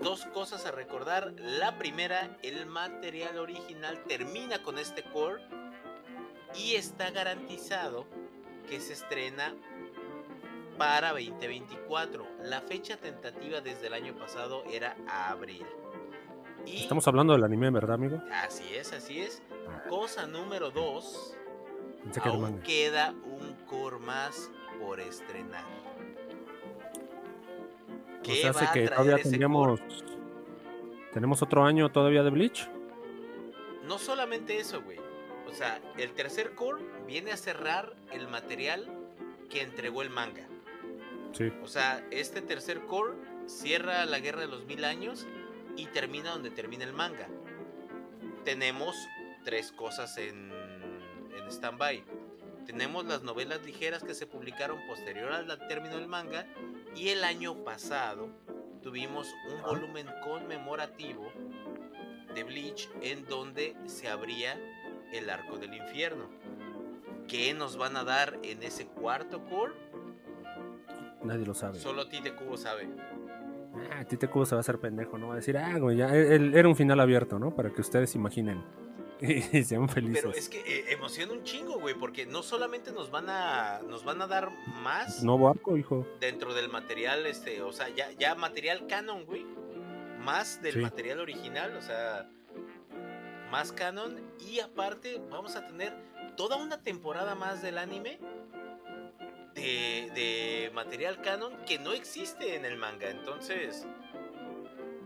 dos 0.02 0.24
cosas 0.26 0.66
a 0.66 0.70
recordar. 0.70 1.34
La 1.38 1.78
primera, 1.78 2.36
el 2.42 2.66
material 2.66 3.38
original 3.38 4.02
termina 4.04 4.62
con 4.62 4.78
este 4.78 5.02
core 5.02 5.42
y 6.54 6.74
está 6.74 7.10
garantizado 7.10 8.06
que 8.68 8.80
se 8.80 8.92
estrena 8.92 9.54
para 10.80 11.10
2024. 11.10 12.26
La 12.44 12.62
fecha 12.62 12.96
tentativa 12.96 13.60
desde 13.60 13.88
el 13.88 13.92
año 13.92 14.14
pasado 14.14 14.64
era 14.72 14.96
abril. 15.06 15.66
Estamos 16.66 17.06
hablando 17.06 17.34
del 17.34 17.44
anime, 17.44 17.68
¿verdad, 17.68 17.96
amigo? 17.96 18.22
Así 18.32 18.64
es, 18.74 18.90
así 18.94 19.20
es. 19.20 19.42
Ah. 19.68 19.82
Cosa 19.90 20.26
número 20.26 20.70
dos. 20.70 21.36
aún 22.24 22.62
queda 22.62 23.12
un 23.24 23.54
core 23.66 23.98
más 23.98 24.50
por 24.80 25.00
estrenar. 25.00 25.66
¿Qué 28.22 28.48
o 28.48 28.54
sea, 28.54 28.72
que 28.72 28.88
todavía 28.88 29.18
tendríamos. 29.18 29.80
¿Tenemos 31.12 31.42
otro 31.42 31.62
año 31.62 31.92
todavía 31.92 32.22
de 32.22 32.30
Bleach? 32.30 32.70
No 33.84 33.98
solamente 33.98 34.58
eso, 34.58 34.80
güey. 34.80 34.98
O 35.46 35.52
sea, 35.52 35.78
el 35.98 36.12
tercer 36.12 36.54
core 36.54 36.82
viene 37.06 37.32
a 37.32 37.36
cerrar 37.36 37.94
el 38.12 38.28
material 38.28 38.86
que 39.50 39.60
entregó 39.60 40.00
el 40.00 40.08
manga. 40.08 40.46
Sí. 41.32 41.52
O 41.62 41.68
sea, 41.68 42.04
este 42.10 42.42
tercer 42.42 42.80
core 42.86 43.14
cierra 43.46 44.04
la 44.06 44.18
guerra 44.20 44.40
de 44.42 44.48
los 44.48 44.64
mil 44.64 44.84
años 44.84 45.26
y 45.76 45.86
termina 45.86 46.30
donde 46.30 46.50
termina 46.50 46.84
el 46.84 46.92
manga. 46.92 47.28
Tenemos 48.44 48.96
tres 49.44 49.72
cosas 49.72 50.16
en, 50.18 50.50
en 51.36 51.48
stand-by. 51.48 52.02
Tenemos 52.66 53.04
las 53.06 53.22
novelas 53.22 53.64
ligeras 53.64 54.02
que 54.02 54.14
se 54.14 54.26
publicaron 54.26 54.78
posterior 54.86 55.32
al 55.32 55.66
término 55.68 55.96
del 55.96 56.06
manga 56.06 56.46
y 56.94 57.08
el 57.08 57.24
año 57.24 57.64
pasado 57.64 58.28
tuvimos 58.82 59.28
un 59.52 59.62
volumen 59.62 60.06
conmemorativo 60.22 61.32
de 62.34 62.44
Bleach 62.44 62.88
en 63.02 63.26
donde 63.26 63.76
se 63.86 64.08
abría 64.08 64.58
el 65.12 65.28
arco 65.30 65.58
del 65.58 65.74
infierno. 65.74 66.28
¿Qué 67.26 67.52
nos 67.54 67.76
van 67.76 67.96
a 67.96 68.04
dar 68.04 68.38
en 68.42 68.62
ese 68.62 68.86
cuarto 68.86 69.44
core? 69.46 69.74
Nadie 71.22 71.46
lo 71.46 71.54
sabe. 71.54 71.78
Solo 71.78 72.08
Tite 72.08 72.34
Cubo 72.34 72.56
sabe. 72.56 72.88
Ah, 73.92 74.04
Tite 74.04 74.28
Cubo 74.28 74.46
se 74.46 74.54
va 74.54 74.60
a 74.60 74.60
hacer 74.60 74.78
pendejo, 74.78 75.18
¿no? 75.18 75.28
Va 75.28 75.34
a 75.34 75.36
decir, 75.36 75.56
ah, 75.56 75.78
güey, 75.78 75.98
ya, 75.98 76.14
era 76.14 76.68
un 76.68 76.76
final 76.76 77.00
abierto, 77.00 77.38
¿no? 77.38 77.54
Para 77.54 77.70
que 77.70 77.80
ustedes 77.80 78.14
imaginen 78.14 78.64
y 79.20 79.62
sean 79.64 79.88
felices. 79.88 80.22
Pero 80.22 80.34
es 80.34 80.48
que 80.48 80.60
eh, 80.60 80.92
emociona 80.92 81.32
un 81.32 81.44
chingo, 81.44 81.78
güey, 81.78 81.94
porque 81.94 82.26
no 82.26 82.42
solamente 82.42 82.92
nos 82.92 83.10
van 83.10 83.28
a 83.28 83.80
nos 83.86 84.04
van 84.04 84.22
a 84.22 84.26
dar 84.26 84.50
más 84.82 85.22
nuevo 85.22 85.48
arco, 85.48 85.76
hijo. 85.76 86.06
Dentro 86.20 86.54
del 86.54 86.68
material 86.68 87.26
este, 87.26 87.62
o 87.62 87.72
sea, 87.72 87.88
ya 87.90 88.10
ya 88.12 88.34
material 88.34 88.86
canon, 88.86 89.26
güey. 89.26 89.44
Más 90.18 90.60
del 90.60 90.82
material 90.82 91.20
original, 91.20 91.74
o 91.76 91.82
sea, 91.82 92.28
más 93.50 93.72
canon 93.72 94.16
y 94.38 94.60
aparte 94.60 95.20
vamos 95.30 95.56
a 95.56 95.66
tener 95.66 95.94
toda 96.36 96.56
una 96.56 96.82
temporada 96.82 97.34
más 97.34 97.62
del 97.62 97.78
anime 97.78 98.18
de, 99.60 100.10
de 100.14 100.70
material 100.74 101.20
canon 101.22 101.52
que 101.66 101.78
no 101.78 101.92
existe 101.92 102.56
en 102.56 102.64
el 102.64 102.76
manga. 102.76 103.10
Entonces, 103.10 103.86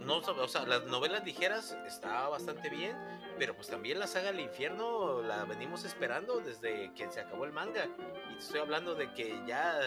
no, 0.05 0.19
o 0.19 0.49
sea, 0.49 0.67
las 0.67 0.85
novelas 0.87 1.25
ligeras 1.25 1.77
está 1.87 2.29
bastante 2.29 2.69
bien, 2.69 2.97
pero 3.39 3.55
pues 3.55 3.69
también 3.69 3.99
la 3.99 4.07
saga 4.07 4.33
del 4.33 4.41
infierno 4.41 5.23
la 5.23 5.45
venimos 5.45 5.85
esperando 5.85 6.41
desde 6.41 6.93
que 6.95 7.11
se 7.11 7.21
acabó 7.21 7.45
el 7.45 7.53
manga. 7.53 7.87
Y 8.31 8.39
estoy 8.39 8.61
hablando 8.61 8.95
de 8.95 9.13
que 9.13 9.41
ya 9.47 9.79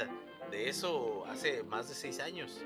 de 0.50 0.70
eso 0.70 1.24
hace 1.28 1.64
más 1.64 1.88
de 1.90 1.96
seis 1.96 2.20
años. 2.20 2.62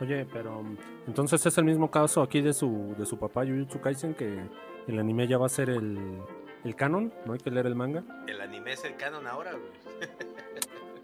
Oye, 0.00 0.26
pero 0.32 0.64
entonces 1.06 1.44
es 1.44 1.58
el 1.58 1.64
mismo 1.64 1.90
caso 1.90 2.22
aquí 2.22 2.40
de 2.40 2.52
su, 2.52 2.94
de 2.96 3.04
su 3.04 3.18
papá 3.18 3.44
Jujutsu 3.44 3.80
Kaisen 3.80 4.14
que 4.14 4.38
el 4.86 4.98
anime 4.98 5.26
ya 5.26 5.38
va 5.38 5.46
a 5.46 5.50
ser 5.50 5.68
el, 5.70 6.22
el 6.64 6.76
canon, 6.76 7.12
no 7.26 7.32
hay 7.32 7.38
que 7.38 7.50
leer 7.50 7.66
el 7.66 7.74
manga. 7.74 8.02
El 8.26 8.40
anime 8.40 8.72
es 8.72 8.84
el 8.84 8.96
canon 8.96 9.26
ahora, 9.26 9.52
güey. 9.52 10.10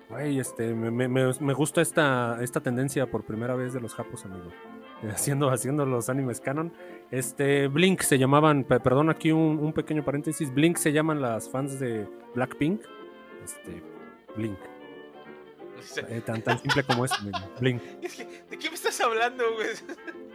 Güey, 0.09 0.39
este, 0.39 0.73
me, 0.73 0.91
me, 0.91 1.09
me, 1.09 1.53
gusta 1.53 1.81
esta, 1.81 2.39
esta 2.41 2.61
tendencia 2.61 3.07
por 3.07 3.25
primera 3.25 3.57
vez 3.57 3.73
de 3.73 3.81
los 3.81 3.95
japos, 3.95 4.25
amigo. 4.25 4.51
Haciendo, 5.11 5.51
haciendo 5.51 5.85
los 5.85 6.09
animes 6.09 6.41
canon. 6.41 6.73
Este, 7.11 7.69
Blink 7.69 8.01
se 8.01 8.19
llamaban, 8.19 8.65
perdón, 8.65 9.11
aquí 9.11 9.31
un, 9.31 9.59
un 9.59 9.73
pequeño 9.73 10.05
paréntesis. 10.05 10.55
Blink 10.55 10.79
se 10.79 10.93
llaman 10.93 11.21
las 11.21 11.51
fans 11.51 11.79
de 11.79 12.09
Blackpink. 12.35 12.81
Este, 13.45 13.83
Blink. 14.37 14.59
Eh, 16.09 16.23
tan, 16.25 16.43
tan 16.43 16.59
simple 16.59 16.83
como 16.83 17.05
es, 17.05 17.13
Blink. 17.61 17.83
¿De 17.83 18.59
qué 18.59 18.69
me 18.69 18.75
estás 18.75 19.01
hablando, 19.01 19.45
güey? 19.55 19.69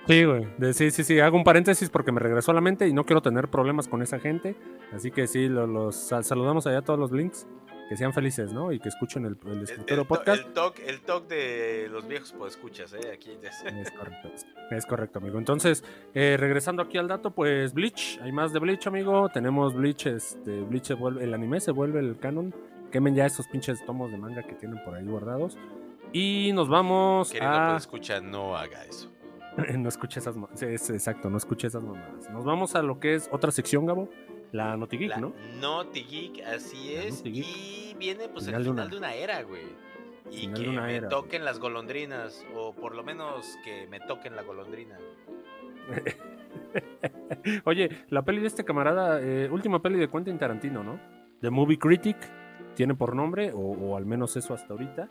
Sí, 0.07 0.23
güey. 0.23 0.73
sí, 0.73 0.91
sí, 0.91 1.03
sí. 1.03 1.19
Hago 1.19 1.37
un 1.37 1.43
paréntesis 1.43 1.89
porque 1.89 2.11
me 2.11 2.19
regresó 2.19 2.51
a 2.51 2.53
la 2.53 2.61
mente 2.61 2.87
y 2.87 2.93
no 2.93 3.05
quiero 3.05 3.21
tener 3.21 3.47
problemas 3.49 3.87
con 3.87 4.01
esa 4.01 4.19
gente. 4.19 4.55
Así 4.93 5.11
que 5.11 5.27
sí, 5.27 5.47
los, 5.47 5.95
saludamos 5.95 6.67
allá 6.67 6.79
a 6.79 6.81
todos 6.83 6.99
los 6.99 7.11
Blinks. 7.11 7.47
Que 7.91 7.97
sean 7.97 8.13
felices, 8.13 8.53
¿no? 8.53 8.71
Y 8.71 8.79
que 8.79 8.87
escuchen 8.87 9.25
el, 9.25 9.35
el 9.47 9.63
escritorio 9.63 10.05
podcast. 10.05 10.45
El 10.45 10.53
talk, 10.53 10.79
el 10.79 11.01
talk 11.01 11.27
de 11.27 11.89
los 11.91 12.07
viejos 12.07 12.33
pues 12.37 12.53
escuchas, 12.53 12.93
¿eh? 12.93 13.11
Aquí. 13.13 13.37
Es 13.41 13.91
correcto. 13.91 14.31
Es 14.69 14.85
correcto, 14.85 15.19
amigo. 15.19 15.37
Entonces, 15.37 15.83
eh, 16.13 16.37
regresando 16.39 16.83
aquí 16.83 16.97
al 16.97 17.09
dato, 17.09 17.31
pues 17.31 17.73
Bleach. 17.73 18.17
Hay 18.21 18.31
más 18.31 18.53
de 18.53 18.59
Bleach, 18.59 18.87
amigo. 18.87 19.27
Tenemos 19.27 19.73
Bleach, 19.73 20.05
este, 20.05 20.61
Bleach 20.61 20.93
vuelve, 20.97 21.25
el 21.25 21.33
anime 21.33 21.59
se 21.59 21.71
vuelve 21.71 21.99
el 21.99 22.17
canon 22.17 22.55
quemen 22.91 23.13
ya 23.13 23.25
esos 23.25 23.47
pinches 23.47 23.83
tomos 23.85 24.09
de 24.09 24.17
manga 24.17 24.43
que 24.43 24.53
tienen 24.53 24.81
por 24.83 24.93
ahí 24.93 25.05
guardados. 25.05 25.57
Y 26.13 26.51
nos 26.53 26.69
vamos 26.69 27.31
Querido 27.31 27.51
a... 27.51 27.75
escucha, 27.75 28.21
no 28.21 28.55
haga 28.55 28.83
eso. 28.85 29.11
no 29.77 29.89
escuche 29.89 30.19
esas 30.19 30.35
exacto, 30.61 31.29
no 31.29 31.37
escuche 31.37 31.67
esas 31.67 31.83
mamadas. 31.83 32.29
Nos 32.29 32.45
vamos 32.45 32.75
a 32.75 32.83
lo 32.83 32.99
que 32.99 33.15
es 33.15 33.29
otra 33.31 33.51
sección, 33.51 33.85
Gabo. 33.85 34.09
La 34.51 34.75
Notigeek, 34.75 35.17
¿no? 35.17 35.33
Notigeek, 35.59 36.45
así 36.45 36.93
es. 36.93 37.23
Y 37.25 37.95
viene 37.97 38.27
pues 38.29 38.47
el 38.47 38.63
final 38.63 38.89
de 38.89 38.97
una, 38.97 39.13
era, 39.13 39.41
güey. 39.43 39.63
Y 40.29 40.47
que 40.47 40.67
me 40.67 41.01
toquen 41.01 41.45
las 41.45 41.59
golondrinas. 41.59 42.45
O 42.55 42.73
por 42.73 42.95
lo 42.95 43.03
menos 43.03 43.57
que 43.63 43.87
me 43.87 43.99
toquen 43.99 44.35
la 44.35 44.43
golondrina. 44.43 44.97
Oye, 47.65 47.89
la 48.09 48.23
peli 48.23 48.41
de 48.41 48.47
este 48.47 48.63
camarada, 48.63 49.21
eh, 49.21 49.49
última 49.49 49.81
peli 49.81 49.99
de 49.99 50.09
Quentin 50.09 50.37
Tarantino, 50.37 50.83
¿no? 50.83 50.99
The 51.41 51.49
Movie 51.49 51.79
Critic 51.79 52.17
tiene 52.75 52.95
por 52.95 53.15
nombre, 53.15 53.51
o, 53.53 53.97
al 53.97 54.05
menos 54.05 54.35
eso 54.37 54.53
hasta 54.53 54.73
ahorita. 54.73 55.09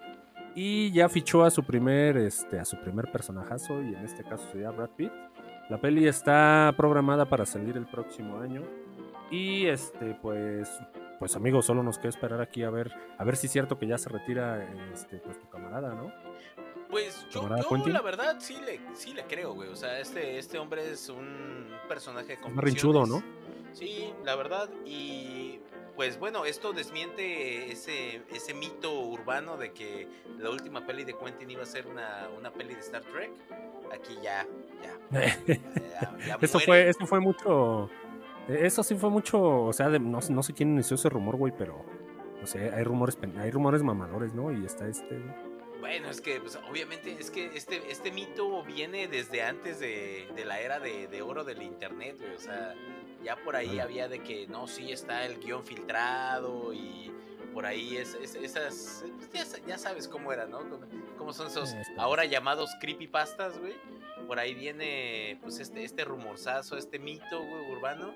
Y 0.54 0.90
ya 0.92 1.08
fichó 1.08 1.44
a 1.44 1.50
su 1.50 1.62
primer, 1.62 2.16
este, 2.16 2.58
a 2.58 2.64
su 2.64 2.76
primer 2.80 3.10
personajazo, 3.12 3.82
y 3.82 3.94
en 3.94 4.04
este 4.04 4.24
caso 4.24 4.48
sería 4.50 4.70
Brad 4.70 4.90
Pitt. 4.90 5.12
La 5.68 5.80
peli 5.80 6.08
está 6.08 6.72
programada 6.76 7.26
para 7.26 7.46
salir 7.46 7.76
el 7.76 7.86
próximo 7.86 8.40
año. 8.40 8.62
Y 9.30 9.66
este, 9.66 10.14
pues, 10.20 10.68
pues 11.18 11.36
amigos, 11.36 11.66
solo 11.66 11.82
nos 11.82 11.98
queda 11.98 12.08
esperar 12.08 12.40
aquí 12.40 12.62
a 12.64 12.70
ver, 12.70 12.92
a 13.16 13.24
ver 13.24 13.36
si 13.36 13.46
es 13.46 13.52
cierto 13.52 13.78
que 13.78 13.86
ya 13.86 13.96
se 13.98 14.08
retira 14.08 14.68
este, 14.92 15.18
pues, 15.18 15.38
tu 15.38 15.48
camarada, 15.48 15.94
¿no? 15.94 16.12
Pues 16.90 17.24
yo, 17.30 17.48
la 17.48 18.02
verdad 18.02 18.36
sí 18.40 18.58
le, 18.66 18.80
sí 18.94 19.12
le 19.12 19.24
creo, 19.24 19.54
güey. 19.54 19.68
O 19.68 19.76
sea, 19.76 20.00
este, 20.00 20.38
este 20.38 20.58
hombre 20.58 20.90
es 20.90 21.08
un 21.08 21.68
personaje 21.88 22.36
con. 22.36 22.56
rinchudo, 22.56 23.06
¿no? 23.06 23.22
Sí, 23.72 24.12
la 24.24 24.34
verdad. 24.34 24.68
Y 24.84 25.60
pues 25.94 26.18
bueno, 26.18 26.44
esto 26.46 26.72
desmiente 26.72 27.70
ese, 27.70 28.22
ese 28.32 28.54
mito 28.54 29.00
urbano 29.00 29.56
de 29.56 29.72
que 29.72 30.08
la 30.38 30.50
última 30.50 30.86
peli 30.86 31.04
de 31.04 31.14
Quentin 31.14 31.50
iba 31.50 31.62
a 31.62 31.66
ser 31.66 31.86
una, 31.86 32.28
una 32.36 32.50
peli 32.50 32.74
de 32.74 32.80
Star 32.80 33.02
Trek. 33.02 33.30
Aquí 33.92 34.16
ya, 34.22 34.46
ya. 34.82 35.38
eso, 36.40 36.58
fue, 36.60 36.88
eso 36.88 37.06
fue 37.06 37.20
mucho. 37.20 37.90
Eso 38.58 38.82
sí 38.82 38.94
fue 38.94 39.10
mucho. 39.10 39.40
O 39.64 39.72
sea, 39.72 39.88
no, 39.88 40.18
no 40.28 40.42
sé 40.42 40.52
quién 40.52 40.70
inició 40.70 40.96
ese 40.96 41.08
rumor, 41.08 41.36
güey, 41.36 41.52
pero. 41.56 41.84
O 42.42 42.46
sea, 42.46 42.74
hay 42.74 42.84
rumores, 42.84 43.18
hay 43.38 43.50
rumores 43.50 43.82
mamadores, 43.82 44.34
¿no? 44.34 44.50
Y 44.50 44.64
está 44.64 44.86
este. 44.86 45.20
Bueno, 45.80 46.08
es 46.10 46.20
que 46.20 46.40
pues, 46.40 46.58
obviamente 46.70 47.16
es 47.18 47.30
que 47.30 47.46
este, 47.56 47.90
este 47.90 48.12
mito 48.12 48.62
viene 48.64 49.08
desde 49.08 49.42
antes 49.42 49.80
de, 49.80 50.28
la 50.46 50.60
era 50.60 50.78
de, 50.78 51.08
de, 51.08 51.22
oro 51.22 51.44
del 51.44 51.62
internet, 51.62 52.16
güey. 52.18 52.34
O 52.34 52.38
sea, 52.38 52.74
ya 53.24 53.36
por 53.36 53.56
ahí 53.56 53.78
había 53.78 54.08
de 54.08 54.22
que 54.22 54.46
no, 54.46 54.66
sí 54.66 54.92
está 54.92 55.24
el 55.24 55.40
guion 55.40 55.64
filtrado 55.64 56.72
y 56.72 57.10
por 57.52 57.66
ahí 57.66 57.96
es, 57.96 58.14
esas, 58.14 59.04
pues, 59.32 59.62
ya, 59.66 59.78
sabes 59.78 60.08
cómo 60.08 60.32
era, 60.32 60.46
¿no? 60.46 60.60
Cómo 61.16 61.32
son 61.32 61.48
esos 61.48 61.74
ahora 61.96 62.24
llamados 62.24 62.70
creepypastas, 62.80 63.58
güey. 63.58 63.74
Por 64.26 64.38
ahí 64.38 64.54
viene 64.54 65.38
pues 65.42 65.58
este, 65.58 65.82
este 65.82 66.04
rumorzazo, 66.04 66.76
este 66.76 66.98
mito, 66.98 67.42
güey, 67.42 67.70
urbano, 67.72 68.14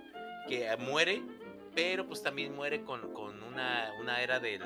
que 0.49 0.75
muere, 0.79 1.23
pero 1.75 2.07
pues 2.07 2.23
también 2.23 2.55
muere 2.55 2.83
con, 2.83 3.13
con 3.13 3.43
una, 3.43 3.93
una 4.01 4.23
era 4.23 4.41
del, 4.41 4.63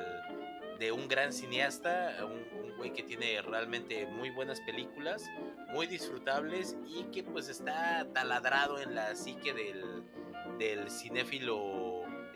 de 0.79 0.91
un 0.91 1.07
gran 1.07 1.33
cineasta, 1.33 2.15
un, 2.25 2.63
un 2.63 2.77
güey 2.77 2.93
que 2.93 3.03
tiene 3.03 3.41
realmente 3.41 4.05
muy 4.05 4.29
buenas 4.29 4.61
películas, 4.61 5.23
muy 5.69 5.87
disfrutables 5.87 6.77
y 6.87 7.03
que 7.05 7.23
pues 7.23 7.49
está 7.49 8.07
taladrado 8.13 8.79
en 8.79 8.95
la 8.95 9.15
psique 9.15 9.53
del, 9.53 10.03
del 10.57 10.89
cinéfilo 10.89 11.57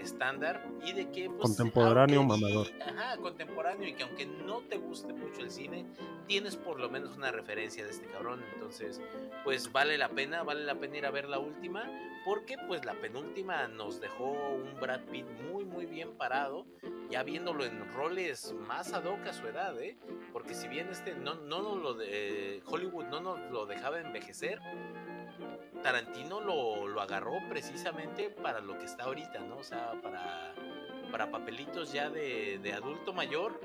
estándar 0.04 0.66
y 0.86 0.93
de 0.93 1.10
que 1.12 1.30
pues, 1.30 1.41
contemporáneo 1.41 2.24
mamador. 2.24 2.68
ajá, 2.82 3.18
contemporáneo 3.18 3.88
y 3.88 3.93
que 3.93 4.04
aunque 4.04 4.26
no 4.26 4.62
te 4.62 4.78
guste 4.78 5.14
mucho 5.14 5.41
el 5.41 5.51
cine, 5.51 5.86
tienes 6.28 6.56
por 6.56 6.80
lo 6.80 6.89
menos 6.89 7.16
una 7.18 7.32
referencia 7.32 7.84
de 7.84 7.91
este 7.91 8.08
cabrón, 8.08 8.43
entonces 8.54 9.01
pues 9.43 9.72
vale 9.72 9.97
la 9.97 10.10
pena, 10.10 10.43
vale 10.43 10.64
la 10.64 10.76
pena 10.76 10.97
ir 10.97 11.06
a 11.06 11.12
ver 11.12 11.28
la 11.28 11.39
última, 11.39 11.89
porque 12.26 12.56
pues 12.68 12.86
la 12.86 12.93
penúltima 12.93 13.68
nos 13.68 13.99
dejó 13.99 14.32
un 14.32 14.80
Brad 14.80 15.01
Pitt 15.12 15.26
muy 15.51 15.66
muy 15.66 15.86
bien 15.86 16.12
parado, 16.18 16.66
ya 17.10 17.24
viéndolo 17.24 17.66
en 17.66 17.91
roles 17.93 18.54
más 18.68 18.93
ad 18.93 19.06
hoc 19.06 19.26
a 19.28 19.34
su 19.34 19.47
edad, 19.47 19.80
¿eh? 19.82 19.97
porque 20.32 20.54
si 20.54 20.68
bien 20.68 20.89
este 20.89 21.16
no 21.16 21.36
no 21.36 21.76
lo 21.76 21.93
de 21.93 22.62
Hollywood 22.66 23.06
no 23.06 23.20
nos 23.22 23.51
lo 23.51 23.66
dejaba 23.66 23.99
envejecer, 23.99 24.60
Tarantino 25.84 26.40
lo, 26.40 26.88
lo, 26.88 27.02
agarró 27.02 27.34
precisamente 27.50 28.30
para 28.30 28.62
lo 28.62 28.78
que 28.80 28.86
está 28.86 29.04
ahorita, 29.04 29.40
¿no? 29.42 29.58
O 29.58 29.64
sea, 29.64 29.94
para, 30.02 30.56
para 31.12 31.30
papelitos 31.30 31.92
ya 31.92 32.10
de, 32.10 32.60
de 32.64 32.74
adulto 32.74 33.14
mayor. 33.14 33.60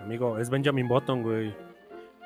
Amigo, 0.00 0.38
es 0.38 0.50
Benjamin 0.50 0.88
Button, 0.88 1.22
güey. 1.22 1.54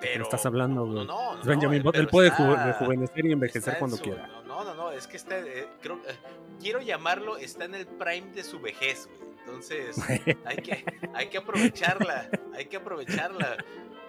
Pero, 0.00 0.24
estás 0.24 0.46
hablando, 0.46 0.86
güey? 0.86 1.06
No, 1.06 1.34
no, 1.34 1.40
es 1.40 1.46
Benjamin 1.46 1.82
Button. 1.82 2.00
Él 2.00 2.08
puede 2.08 2.30
rejuvenecer 2.30 3.26
y 3.26 3.32
envejecer 3.32 3.78
cuando 3.78 3.98
quiera. 3.98 4.26
No, 4.46 4.64
no, 4.64 4.74
no, 4.74 4.90
es 4.90 5.06
que 5.06 5.18
está, 5.18 5.38
eh, 5.38 5.68
creo, 5.82 5.96
eh, 6.08 6.16
quiero 6.58 6.80
llamarlo, 6.80 7.36
está 7.36 7.66
en 7.66 7.74
el 7.74 7.86
prime 7.86 8.32
de 8.32 8.42
su 8.42 8.60
vejez, 8.60 9.06
güey. 9.06 9.30
Entonces, 9.40 9.96
hay 10.44 10.56
que, 10.56 10.84
hay 11.14 11.28
que 11.28 11.38
aprovecharla, 11.38 12.30
hay 12.54 12.66
que 12.66 12.76
aprovecharla 12.76 13.56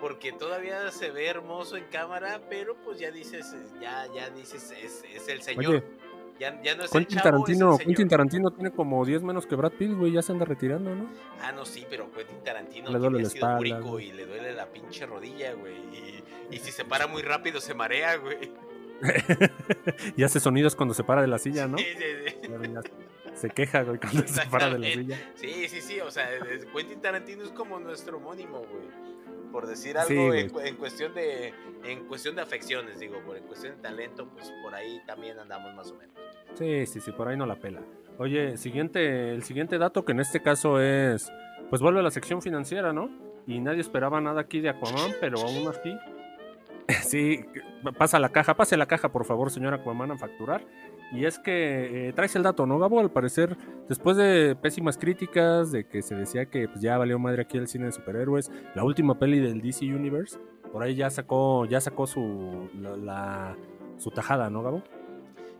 porque 0.01 0.31
todavía 0.33 0.91
se 0.91 1.11
ve 1.11 1.27
hermoso 1.27 1.77
en 1.77 1.85
cámara, 1.85 2.41
pero 2.49 2.75
pues 2.83 2.99
ya 2.99 3.11
dices, 3.11 3.55
ya, 3.79 4.07
ya 4.13 4.29
dices, 4.31 4.73
es, 4.83 5.05
es 5.15 5.27
el 5.29 5.43
señor. 5.43 5.83
ya, 6.39 6.59
ya, 6.63 6.75
no 6.75 6.83
es 6.83 6.91
Quentin 6.91 7.17
el 7.17 7.23
chavo, 7.23 7.37
Tarantino, 7.37 7.77
es 7.79 7.99
el 7.99 8.07
Tarantino 8.09 8.51
tiene 8.51 8.71
como 8.71 9.05
10 9.05 9.21
menos 9.21 9.45
que 9.45 9.55
Brad 9.55 9.73
Pitt, 9.73 9.93
güey, 9.93 10.11
ya 10.11 10.23
se 10.23 10.31
anda 10.31 10.43
retirando, 10.43 10.95
¿no? 10.95 11.07
Ah, 11.39 11.51
no, 11.51 11.65
sí, 11.65 11.85
pero 11.87 12.11
Quentin 12.11 12.43
Tarantino 12.43 12.91
le 12.91 12.97
duele 12.97 13.21
la 13.21 13.27
espalda, 13.27 14.01
y 14.01 14.11
le 14.11 14.25
duele 14.25 14.53
la 14.53 14.65
pinche 14.65 15.05
rodilla, 15.05 15.53
güey. 15.53 15.75
Y, 15.75 16.23
y 16.49 16.57
si 16.57 16.71
se 16.71 16.83
para 16.83 17.05
muy 17.05 17.21
rápido 17.21 17.61
se 17.61 17.75
marea, 17.75 18.15
güey. 18.17 18.51
y 20.17 20.23
hace 20.23 20.39
sonidos 20.39 20.75
cuando 20.75 20.95
se 20.95 21.03
para 21.03 21.21
de 21.21 21.27
la 21.27 21.37
silla, 21.37 21.67
¿no? 21.67 21.77
Sí, 21.77 21.85
sí, 21.85 22.03
sí. 22.25 22.91
Se 23.35 23.49
queja, 23.49 23.83
güey, 23.83 23.99
cuando 23.99 24.27
se 24.27 24.45
para 24.47 24.69
de 24.71 24.79
la 24.79 24.87
silla. 24.87 25.31
Sí, 25.35 25.67
sí, 25.69 25.79
sí, 25.79 25.99
o 25.99 26.09
sea, 26.09 26.27
Quentin 26.75 27.01
Tarantino 27.01 27.43
es 27.43 27.51
como 27.51 27.79
nuestro 27.79 28.17
homónimo, 28.17 28.59
güey 28.59 29.11
por 29.51 29.67
decir 29.67 29.97
algo 29.97 30.33
en, 30.33 30.75
cuestión 30.77 31.13
de 31.13 31.53
en 31.83 32.05
cuestión 32.05 32.35
de 32.35 32.41
afecciones, 32.41 32.99
digo, 32.99 33.19
por 33.25 33.37
en 33.37 33.43
cuestión 33.43 33.75
de 33.75 33.81
talento, 33.81 34.27
pues 34.29 34.51
por 34.63 34.73
ahí 34.73 35.01
también 35.05 35.39
andamos 35.39 35.73
más 35.75 35.91
o 35.91 35.95
menos. 35.95 36.15
Sí, 36.55 36.85
sí, 36.85 36.99
sí, 36.99 37.11
por 37.11 37.27
ahí 37.27 37.37
no 37.37 37.45
la 37.45 37.55
pela. 37.55 37.81
Oye, 38.17 38.57
siguiente, 38.57 39.33
el 39.33 39.43
siguiente 39.43 39.77
dato 39.77 40.05
que 40.05 40.11
en 40.11 40.19
este 40.19 40.41
caso 40.41 40.79
es, 40.79 41.31
pues 41.69 41.81
vuelve 41.81 41.99
a 41.99 42.03
la 42.03 42.11
sección 42.11 42.41
financiera, 42.41 42.93
¿no? 42.93 43.09
Y 43.47 43.59
nadie 43.59 43.81
esperaba 43.81 44.21
nada 44.21 44.41
aquí 44.41 44.59
de 44.59 44.69
Aquaman, 44.69 45.11
pero 45.19 45.39
aún 45.39 45.67
así, 45.67 45.97
sí, 47.03 47.45
pasa 47.97 48.19
la 48.19 48.29
caja, 48.29 48.55
pase 48.55 48.77
la 48.77 48.85
caja, 48.85 49.11
por 49.11 49.25
favor, 49.25 49.51
señor 49.51 49.73
Aquaman, 49.73 50.11
a 50.11 50.17
facturar. 50.17 50.65
Y 51.12 51.26
es 51.26 51.39
que 51.39 52.09
eh, 52.09 52.14
traes 52.14 52.36
el 52.36 52.43
dato, 52.43 52.66
¿no, 52.66 52.80
Gabo? 52.80 52.99
Al 52.99 53.12
parecer, 53.12 53.57
después 53.89 54.16
de 54.16 54.55
pésimas 54.55 54.97
críticas, 54.97 55.72
de 55.72 55.86
que 55.86 56.01
se 56.01 56.16
decía 56.16 56.45
que 56.45 56.70
pues, 56.70 56.82
ya 56.82 56.97
valió 56.97 57.20
madre 57.20 57.41
aquí 57.41 57.57
el 57.57 57.68
cine 57.68 57.86
de 57.86 57.91
superhéroes, 57.91 58.49
la 58.76 58.84
última 58.84 59.20
peli 59.20 59.39
del 59.39 59.62
DC 59.62 59.86
Universe, 59.86 60.39
por 60.72 60.84
ahí 60.84 60.95
ya 60.95 61.09
sacó, 61.09 61.66
ya 61.66 61.82
sacó 61.82 62.07
su, 62.07 62.70
la, 62.74 63.57
su 63.97 64.09
tajada, 64.12 64.49
¿no, 64.49 64.64
Gabo? 64.64 64.84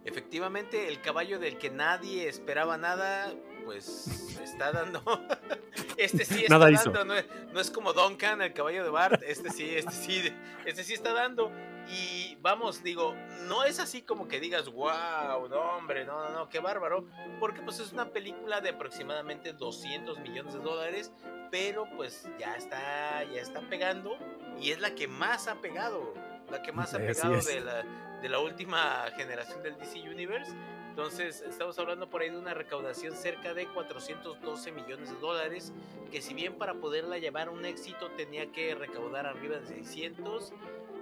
Efectivamente, 0.06 0.88
el 0.88 1.02
caballo 1.02 1.38
del 1.38 1.58
que 1.58 1.70
nadie 1.70 2.28
esperaba 2.28 2.78
nada, 2.78 3.32
pues 3.66 4.38
está 4.42 4.72
dando. 4.72 5.02
este 5.98 6.26
sí 6.26 6.44
está 6.44 6.58
dando, 6.58 7.06
no 7.06 7.16
es, 7.16 7.26
no 7.54 7.60
es, 7.60 7.72
como 7.72 7.94
Duncan, 7.94 8.42
el 8.42 8.54
caballo 8.54 8.84
de 8.84 8.90
Bart. 8.90 9.22
Este 9.24 9.50
sí, 9.50 9.76
este 9.76 9.92
sí, 9.92 10.34
este 10.66 10.84
sí 10.84 10.94
está 10.94 11.14
dando. 11.14 11.52
Y 11.90 12.38
vamos, 12.42 12.84
digo, 12.84 13.16
no 13.48 13.64
es 13.64 13.80
así 13.80 14.02
como 14.02 14.28
que 14.28 14.40
digas, 14.40 14.70
wow, 14.70 15.48
no, 15.50 15.60
hombre, 15.78 16.06
no, 16.06 16.24
no, 16.24 16.30
no, 16.30 16.50
qué 16.50 16.60
bárbaro, 16.60 17.06
porque 17.40 17.62
pues 17.62 17.80
es 17.80 17.92
una 17.92 18.10
película 18.12 18.62
de 18.62 18.70
aproximadamente 18.70 19.52
200 19.54 20.20
millones 20.20 20.54
de 20.54 20.60
dólares, 20.60 21.12
pero 21.50 21.86
pues 21.98 22.30
ya 22.40 22.56
está, 22.56 23.24
ya 23.26 23.42
está 23.42 23.62
pegando 23.62 24.16
y 24.60 24.72
es 24.72 24.80
la 24.80 24.96
que 24.96 25.08
más 25.08 25.48
ha 25.48 25.56
pegado, 25.56 26.14
la 26.50 26.62
que 26.62 26.72
más 26.72 26.94
ha 26.94 27.00
pegado 27.00 27.42
de 27.42 27.60
la, 27.60 27.84
de 28.22 28.30
la 28.30 28.40
última 28.40 29.06
generación 29.18 29.62
del 29.64 29.78
DC 29.78 30.00
Universe. 30.02 30.54
Entonces, 30.92 31.42
estamos 31.48 31.80
hablando 31.80 32.10
por 32.10 32.22
ahí 32.22 32.30
de 32.30 32.38
una 32.38 32.54
recaudación 32.54 33.16
cerca 33.16 33.54
de 33.54 33.66
412 33.66 34.74
millones 34.74 35.10
de 35.10 35.16
dólares, 35.22 35.72
que 36.12 36.22
si 36.22 36.34
bien 36.34 36.56
para 36.56 36.74
poderla 36.74 37.18
llevar 37.18 37.48
a 37.48 37.52
un 37.52 37.64
éxito 37.64 38.12
tenía 38.18 38.52
que 38.52 38.76
recaudar 38.76 39.26
arriba 39.26 39.56
de 39.56 39.68
600, 39.68 40.52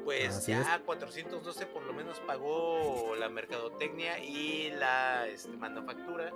pues 0.05 0.45
ya 0.45 0.79
412 0.85 1.65
por 1.65 1.83
lo 1.85 1.93
menos 1.93 2.19
pagó 2.19 3.15
la 3.17 3.29
mercadotecnia 3.29 4.23
y 4.23 4.69
la 4.77 5.27
este, 5.27 5.57
manufactura. 5.57 6.33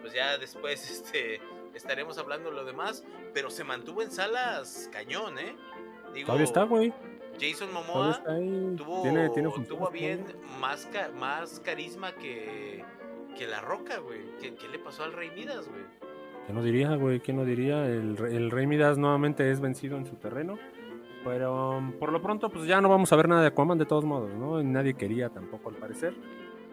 Pues 0.00 0.14
ya 0.14 0.38
después 0.38 0.90
este, 0.90 1.42
estaremos 1.74 2.16
hablando 2.16 2.48
de 2.48 2.56
lo 2.56 2.64
demás, 2.64 3.04
pero 3.34 3.50
se 3.50 3.64
mantuvo 3.64 4.00
en 4.00 4.12
salas 4.12 4.88
cañón, 4.90 5.38
¿eh? 5.38 5.54
Digo, 6.14 6.32
está, 6.36 6.62
güey. 6.62 6.90
Jason 7.40 7.72
Momoa 7.72 8.22
tuvo, 8.76 9.02
tuvo 9.68 9.90
bien 9.90 10.24
más, 10.60 10.88
más 11.18 11.60
carisma 11.60 12.12
que, 12.12 12.84
que 13.36 13.46
La 13.46 13.60
Roca, 13.60 13.98
güey. 13.98 14.20
¿Qué, 14.40 14.54
¿Qué, 14.54 14.68
le 14.68 14.78
pasó 14.78 15.04
al 15.04 15.12
Rey 15.12 15.30
Midas, 15.34 15.68
güey? 15.68 15.82
¿Quién 16.46 16.56
no 16.56 16.62
diría, 16.62 16.94
güey? 16.96 17.20
¿Quién 17.20 17.36
no 17.36 17.44
diría? 17.44 17.86
El, 17.86 18.16
el 18.18 18.50
Rey 18.50 18.66
Midas 18.66 18.98
nuevamente 18.98 19.50
es 19.50 19.60
vencido 19.60 19.96
en 19.96 20.06
su 20.06 20.16
terreno. 20.16 20.58
Pero 21.24 21.78
um, 21.78 21.92
por 21.92 22.12
lo 22.12 22.20
pronto, 22.20 22.50
pues 22.50 22.66
ya 22.66 22.80
no 22.80 22.88
vamos 22.88 23.12
a 23.12 23.16
ver 23.16 23.28
nada 23.28 23.40
de 23.40 23.48
Aquaman 23.48 23.78
de 23.78 23.86
todos 23.86 24.04
modos, 24.04 24.34
¿no? 24.34 24.62
Nadie 24.62 24.94
quería 24.94 25.30
tampoco, 25.30 25.70
al 25.70 25.76
parecer. 25.76 26.14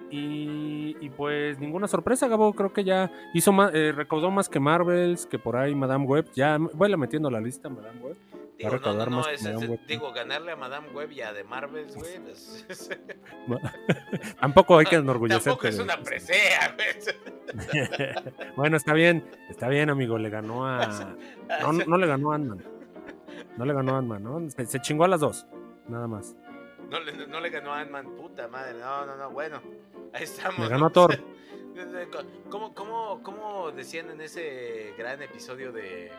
Y, 0.09 0.97
y 0.99 1.09
pues 1.09 1.57
ninguna 1.57 1.88
sorpresa, 1.88 2.28
Gabo. 2.28 2.51
Creo 2.53 2.74
que 2.74 2.84
ya 2.84 3.09
hizo 3.34 3.53
más, 3.53 3.74
eh, 3.74 3.93
recaudó 3.95 4.30
más 4.30 4.49
que 4.49 4.59
Marvels, 4.59 5.26
que 5.26 5.39
por 5.39 5.55
ahí 5.55 5.74
Madame 5.74 6.05
Web. 6.05 6.30
Ya 6.34 6.57
voy 6.57 6.97
metiendo 6.97 7.32
la 7.32 7.39
lista, 7.39 7.70
Madame 7.70 8.01
Web. 8.01 8.18
Digo, 8.58 8.78
no, 8.78 8.93
no, 8.93 9.06
no, 9.08 9.28
es, 9.28 9.43
es, 9.43 9.88
digo, 9.88 10.14
ganarle 10.14 10.52
a 10.52 10.56
Madame 10.56 10.89
Web 10.89 11.12
y 11.12 11.22
a 11.22 11.34
de 11.34 11.43
Marvels, 11.43 11.95
güey. 11.95 12.20
Pues, 12.20 12.66
tampoco 14.39 14.78
hay 14.78 14.86
que 14.86 14.97
enorgullecer. 14.97 15.43
Tampoco 15.43 15.68
es 15.68 15.80
una 15.80 15.97
presea, 15.97 16.76
güey. 16.76 18.54
bueno, 18.56 18.78
está 18.78 18.93
bien, 18.93 19.26
está 19.49 19.68
bien, 19.68 19.89
amigo. 19.89 20.18
Le 20.18 20.30
ganó 20.30 20.68
a. 20.68 21.16
No, 21.62 21.74
no, 21.74 21.97
le 21.97 22.08
ganó 22.08 22.32
a 22.32 22.36
Ant-Man. 22.36 22.64
No 23.58 23.66
le 23.66 23.74
ganó 23.74 23.95
a 23.95 23.97
Ant-Man, 23.97 24.24
¿no? 24.24 24.49
Se, 24.49 24.80
chingó 24.80 25.06
a 25.06 25.08
las 25.08 25.22
dos, 25.22 25.47
nada 25.88 26.08
más. 26.08 26.36
No 26.89 26.99
le, 26.99 27.28
no 27.28 27.39
le 27.39 27.49
ganó 27.49 27.74
a 27.74 27.80
Ant-Man, 27.80 28.16
puta 28.16 28.47
madre. 28.47 28.80
No, 28.80 29.06
no, 29.06 29.18
no, 29.18 29.32
bueno. 29.32 29.62
Ahí 30.14 30.24
estamos. 30.24 30.60
Le 30.60 30.68
ganó 30.68 30.88
a 30.88 30.89
Thor. 30.91 31.20
¿Cómo, 32.49 32.74
cómo, 32.74 33.24
cómo 33.24 33.72
decían 33.72 34.10
en 34.10 34.22
ese 34.22 34.93
gran 34.97 35.22
episodio 35.22 35.72
de... 35.72 36.12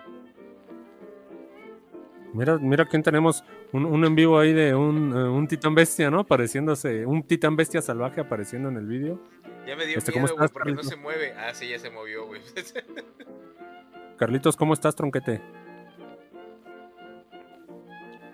Mira, 2.33 2.59
mira 2.59 2.87
quién 2.87 3.03
tenemos 3.03 3.45
un, 3.72 3.85
un, 3.85 4.05
en 4.05 4.14
vivo 4.14 4.39
ahí 4.39 4.55
de 4.55 4.74
un, 4.74 5.12
uh, 5.12 5.35
un, 5.35 5.47
titán 5.47 5.74
bestia, 5.74 6.11
¿no? 6.11 6.20
Apareciéndose, 6.20 7.05
un 7.05 7.22
titán 7.22 7.57
bestia 7.57 7.83
salvaje 7.83 8.22
apareciendo 8.22 8.70
en 8.70 8.76
el 8.76 8.87
vídeo. 8.87 9.20
Ya 9.66 9.76
me 9.76 9.87
dio 9.87 9.99
este, 9.99 10.12
miedo, 10.12 10.28
¿cómo 10.28 10.45
estás, 10.45 10.51
porque 10.51 10.72
no 10.72 10.83
se 10.83 10.97
mueve. 10.97 11.35
Ah, 11.35 11.53
sí, 11.53 11.68
ya 11.68 11.78
se 11.78 11.91
movió, 11.91 12.26
güey. 12.26 12.41
Carlitos, 14.16 14.57
¿cómo 14.57 14.72
estás, 14.72 14.97
tronquete? 14.97 15.43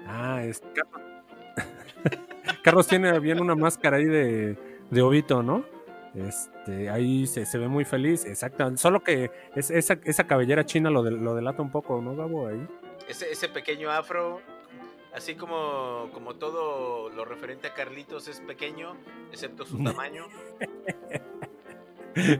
Ah, 0.06 0.42
es 0.44 0.62
Carlos. 2.62 2.86
tiene 2.86 3.18
bien 3.18 3.40
una 3.40 3.54
máscara 3.54 3.96
ahí 3.96 4.04
de, 4.04 4.56
de 4.90 5.02
Obito, 5.02 5.42
¿no? 5.42 5.64
Este, 6.14 6.88
ahí 6.88 7.26
se, 7.26 7.44
se, 7.46 7.58
ve 7.58 7.68
muy 7.68 7.84
feliz, 7.84 8.24
exacto. 8.24 8.76
Solo 8.76 9.02
que 9.02 9.30
es, 9.54 9.70
esa, 9.70 9.98
esa 10.04 10.26
cabellera 10.26 10.64
china 10.64 10.88
lo, 10.88 11.02
de, 11.02 11.10
lo 11.10 11.34
delata 11.34 11.62
un 11.62 11.70
poco, 11.70 12.00
¿no, 12.00 12.16
Gabo? 12.16 12.48
Ahí. 12.48 12.66
Ese, 13.08 13.32
ese 13.32 13.48
pequeño 13.48 13.90
afro, 13.90 14.40
así 15.14 15.34
como, 15.34 16.10
como 16.12 16.36
todo 16.36 17.08
lo 17.10 17.24
referente 17.24 17.68
a 17.68 17.74
Carlitos 17.74 18.28
es 18.28 18.40
pequeño, 18.40 18.96
excepto 19.32 19.64
su 19.64 19.78
tamaño. 19.84 20.26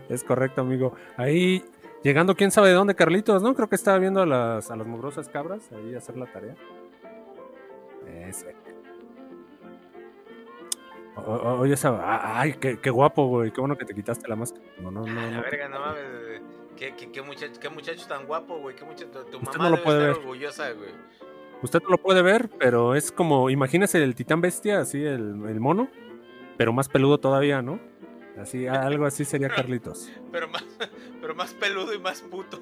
es 0.09 0.25
correcto, 0.25 0.61
amigo. 0.61 0.95
Ahí 1.17 1.65
llegando 2.03 2.35
quién 2.35 2.51
sabe 2.51 2.69
de 2.69 2.75
dónde 2.75 2.95
Carlitos, 2.95 3.43
¿no? 3.43 3.55
Creo 3.55 3.69
que 3.69 3.77
estaba 3.77 3.99
viendo 3.99 4.21
a 4.21 4.27
las, 4.27 4.71
a 4.71 4.77
las 4.77 4.87
mugrosas 4.87 5.29
cabras 5.29 5.73
ahí 5.73 5.95
hacer 5.95 6.17
la 6.17 6.27
tarea. 6.27 6.55
Ese. 8.07 8.55
oye, 11.17 11.75
esa. 11.75 12.41
Ay, 12.41 12.55
qué, 12.55 12.79
qué, 12.79 12.91
guapo, 12.91 13.27
güey. 13.27 13.51
Qué 13.51 13.61
bueno 13.61 13.77
que 13.77 13.85
te 13.85 13.95
quitaste 13.95 14.29
la 14.29 14.37
máscara. 14.37 14.65
No, 14.81 14.91
no, 14.91 15.07
no. 15.07 15.31
La 15.31 15.41
verga, 15.41 15.69
no 15.69 15.81
mames. 15.81 16.43
Qué, 16.79 16.95
qué, 16.95 17.11
qué, 17.11 17.23
muchacho, 17.23 17.59
qué 17.61 17.69
muchacho 17.69 18.07
tan 18.07 18.25
guapo, 18.27 18.59
güey. 18.61 18.77
Qué 18.77 18.85
muchacho, 18.85 19.11
tu 19.11 19.39
Usted 19.39 19.59
mamá 19.59 19.71
no 19.71 19.77
lo 19.77 19.83
puede 19.83 19.99
ver. 19.99 20.11
orgullosa, 20.11 20.71
güey. 20.71 20.91
Usted 21.61 21.83
no 21.83 21.89
lo 21.89 21.99
puede 21.99 22.23
ver, 22.23 22.49
pero 22.57 22.95
es 22.95 23.11
como. 23.11 23.51
Imagínese 23.51 24.01
el 24.03 24.15
titán 24.15 24.41
bestia, 24.41 24.79
así, 24.81 25.03
el, 25.03 25.45
el 25.49 25.59
mono. 25.59 25.89
Pero 26.57 26.73
más 26.73 26.89
peludo 26.89 27.19
todavía, 27.19 27.63
¿no? 27.63 27.81
Así, 28.41 28.69
algo 28.69 29.07
así 29.07 29.25
sería 29.25 29.49
Carlitos. 29.49 30.09
pero, 30.33 30.47
más, 30.49 30.65
pero 31.21 31.35
más 31.35 31.53
peludo 31.55 31.93
y 31.93 31.99
más 31.99 32.23
puto. 32.23 32.61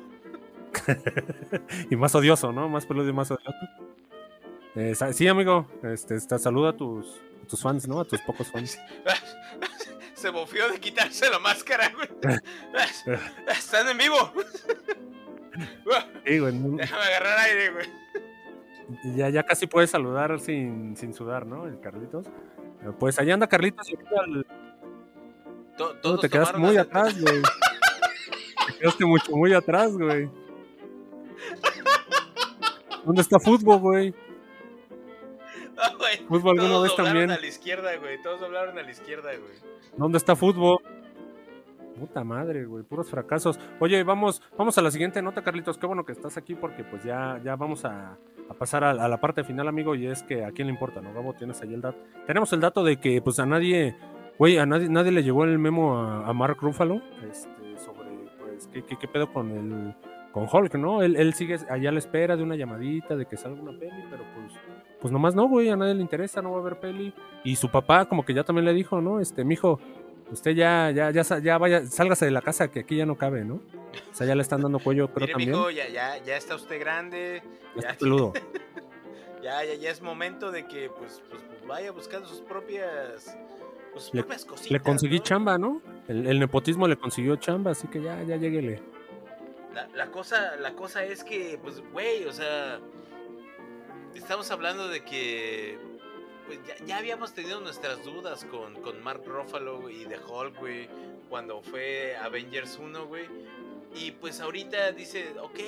y 1.91 1.97
más 1.97 2.15
odioso, 2.15 2.53
¿no? 2.53 2.71
Más 2.71 2.87
peludo 2.87 3.11
y 3.11 3.13
más 3.13 3.31
odioso. 3.31 3.53
Eh, 4.77 4.95
sí, 5.13 5.29
amigo, 5.29 5.67
este, 5.83 6.19
saluda 6.21 6.71
a 6.71 6.77
tus, 6.77 7.21
tus 7.49 7.61
fans, 7.61 7.87
¿no? 7.87 8.01
A 8.01 8.05
tus 8.07 8.21
pocos 8.23 8.51
fans. 8.51 8.79
Se 10.17 10.31
bofió 10.31 10.69
de 10.71 10.81
quitarse 10.81 11.31
la 11.31 11.39
máscara, 11.39 11.93
güey. 11.95 12.09
Están 13.49 13.89
en 13.89 13.99
vivo. 13.99 14.33
Sí, 16.25 16.39
güey. 16.39 16.53
Déjame 16.53 17.03
agarrar 17.03 17.39
aire, 17.41 17.71
güey. 17.71 17.87
Ya, 19.17 19.29
ya 19.29 19.43
casi 19.43 19.67
puedes 19.67 19.91
saludar 19.91 20.39
sin, 20.41 20.97
sin 20.97 21.13
sudar, 21.13 21.47
¿no? 21.47 21.67
El 21.67 21.81
Carlitos. 21.81 22.27
Pues 22.99 23.19
allá 23.19 23.35
anda 23.35 23.47
Carlitos 23.49 23.89
y 23.91 23.97
al, 24.19 24.47
no, 26.03 26.19
te 26.19 26.29
quedaste 26.29 26.59
muy 26.59 26.77
atrás, 26.77 27.21
güey. 27.21 27.43
te 28.67 28.79
quedaste 28.79 29.05
mucho, 29.05 29.33
muy 29.33 29.53
atrás, 29.53 29.93
güey. 29.93 30.31
¿Dónde 33.05 33.23
está 33.23 33.39
fútbol, 33.39 33.79
güey? 33.79 34.15
fútbol 36.29 36.59
alguna 36.59 36.81
vez 36.81 36.97
también. 36.97 37.31
a 37.31 37.39
la 37.39 37.47
izquierda, 37.47 37.97
güey. 37.97 38.21
Todos 38.23 38.43
hablaron 38.43 38.79
a 38.79 38.83
la 38.83 38.91
izquierda, 38.91 39.31
güey. 39.31 39.55
¿Dónde 39.97 40.19
está 40.19 40.37
fútbol? 40.37 40.79
Puta 41.99 42.25
madre, 42.25 42.67
güey, 42.67 42.85
puros 42.85 43.09
fracasos. 43.09 43.59
Oye, 43.81 44.03
vamos, 44.03 44.43
vamos 44.59 44.77
a 44.77 44.83
la 44.83 44.91
siguiente 44.91 45.23
nota, 45.23 45.43
Carlitos. 45.43 45.79
Qué 45.79 45.87
bueno 45.87 46.05
que 46.05 46.13
estás 46.13 46.37
aquí 46.37 46.55
porque 46.55 46.85
pues 46.85 47.03
ya, 47.03 47.41
ya 47.43 47.57
vamos 47.57 47.87
a, 47.87 48.19
pasar 48.59 48.85
a, 48.85 48.95
la 48.95 49.21
parte 49.21 49.45
final, 49.45 49.67
amigo. 49.69 49.95
Y 49.95 50.07
es 50.07 50.23
que 50.23 50.45
a 50.45 50.53
quién 50.53 50.69
le 50.69 50.75
importa, 50.75 51.01
¿no? 51.01 51.15
Gabo, 51.15 51.33
tienes 51.33 51.61
ahí 51.63 51.73
el 51.73 51.81
dato. 51.81 51.99
Tenemos 52.27 52.53
el 52.53 52.61
dato 52.61 52.85
de 52.85 52.99
que 52.99 53.23
pues 53.23 53.39
a 53.39 53.47
nadie, 53.47 53.97
güey, 54.39 54.59
a 54.59 54.67
nadie, 54.67 54.89
nadie 54.91 55.11
le 55.11 55.23
llegó 55.23 55.45
el 55.45 55.59
memo 55.59 55.99
a, 55.99 56.33
Mark 56.35 56.59
Ruffalo 56.61 57.01
este, 57.31 57.79
sobre 57.79 58.11
pues 58.39 58.67
qué, 58.67 58.85
qué, 58.85 58.97
qué 58.99 59.09
pedo 59.09 59.33
con 59.33 59.51
el 59.51 59.95
con 60.37 60.47
Hulk, 60.53 60.75
¿no? 60.75 61.03
Él, 61.03 61.17
él 61.17 61.33
sigue 61.33 61.57
allá 61.71 61.89
a 61.89 61.93
la 61.93 61.99
espera 61.99 62.37
de 62.37 62.43
una 62.43 62.57
llamadita, 62.57 63.17
de 63.17 63.25
que 63.25 63.39
salga 63.39 63.59
una 63.59 63.73
peli, 63.73 64.05
pero 64.11 64.23
pues, 64.35 64.53
pues 65.01 65.11
nomás 65.11 65.35
no, 65.35 65.49
güey, 65.49 65.71
a 65.71 65.77
nadie 65.77 65.95
le 65.95 66.03
interesa, 66.03 66.43
no 66.43 66.51
va 66.51 66.59
a 66.59 66.61
haber 66.61 66.79
peli. 66.79 67.15
Y 67.43 67.57
su 67.57 67.71
papá 67.71 68.05
como 68.05 68.23
que 68.23 68.35
ya 68.35 68.45
también 68.45 68.67
le 68.67 68.75
dijo, 68.75 69.01
¿no? 69.01 69.19
Este, 69.19 69.47
mijo, 69.47 69.81
usted 70.31 70.51
ya, 70.51 70.91
ya, 70.91 71.11
ya, 71.11 71.23
ya 71.39 71.57
vaya, 71.57 71.87
sálgase 71.87 72.27
de 72.27 72.33
la 72.33 72.43
casa 72.43 72.71
que 72.71 72.81
aquí 72.81 72.97
ya 72.97 73.07
no 73.07 73.17
cabe, 73.17 73.47
¿no? 73.47 73.55
O 73.55 74.15
sea, 74.15 74.27
ya 74.27 74.35
le 74.35 74.43
están 74.43 74.61
dando 74.61 74.79
cuello, 74.79 75.11
creo 75.11 75.27
también. 75.27 75.53
Mijo, 75.53 75.71
ya, 75.71 75.89
ya, 75.89 76.23
ya 76.23 76.37
está 76.37 76.55
usted 76.55 76.81
grande. 76.81 77.43
Ya, 77.77 77.93
está 77.93 78.01
peludo. 78.01 78.35
ya, 79.43 79.65
ya, 79.65 79.75
ya 79.75 79.91
es 79.91 80.03
momento 80.03 80.53
de 80.53 80.67
que 80.67 80.91
pues, 80.91 81.23
pues, 81.31 81.43
pues 81.49 81.67
vaya 81.67 81.93
buscando 81.93 82.29
sus 82.29 82.43
propias 82.43 83.39
sus 83.95 84.13
le, 84.13 84.21
propias 84.21 84.45
cositas, 84.45 84.71
le 84.71 84.81
conseguí 84.81 85.19
chamba, 85.21 85.57
¿no? 85.57 85.81
El, 86.09 86.27
el, 86.27 86.39
nepotismo 86.39 86.87
le 86.87 86.99
consiguió 86.99 87.37
chamba, 87.37 87.71
así 87.71 87.89
que 87.89 88.03
ya, 88.03 88.23
ya 88.23 88.37
lleguele. 88.37 88.83
La, 89.95 90.11
cosa, 90.11 90.57
la 90.57 90.73
cosa 90.73 91.05
es 91.05 91.23
que, 91.23 91.59
pues, 91.63 91.83
güey, 91.93 92.25
o 92.25 92.33
sea, 92.33 92.81
estamos 94.15 94.51
hablando 94.51 94.89
de 94.89 95.05
que 95.05 95.79
pues 96.47 96.59
ya, 96.87 96.97
habíamos 96.97 97.35
tenido 97.35 97.61
nuestras 97.61 98.03
dudas 98.05 98.45
con, 98.45 98.81
con 98.81 99.03
Mark 99.03 99.23
Ruffalo 99.27 99.91
y 99.91 100.05
de 100.05 100.17
Hulk, 100.19 100.59
güey, 100.59 100.89
cuando 101.29 101.61
fue 101.61 102.17
Avengers 102.17 102.79
1, 102.81 103.07
güey. 103.07 103.27
Y 103.95 104.13
pues 104.13 104.41
ahorita 104.41 104.93
dice, 104.93 105.35
ok, 105.43 105.59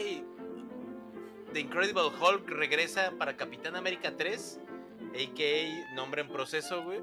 The 1.53 1.61
Incredible 1.61 2.11
Hulk 2.21 2.49
regresa 2.49 3.13
para 3.19 3.37
Capitán 3.37 3.77
América 3.77 4.15
3, 4.17 4.61
a.k.a. 5.11 5.95
nombre 5.95 6.23
en 6.23 6.29
proceso, 6.29 6.83
güey. 6.83 7.01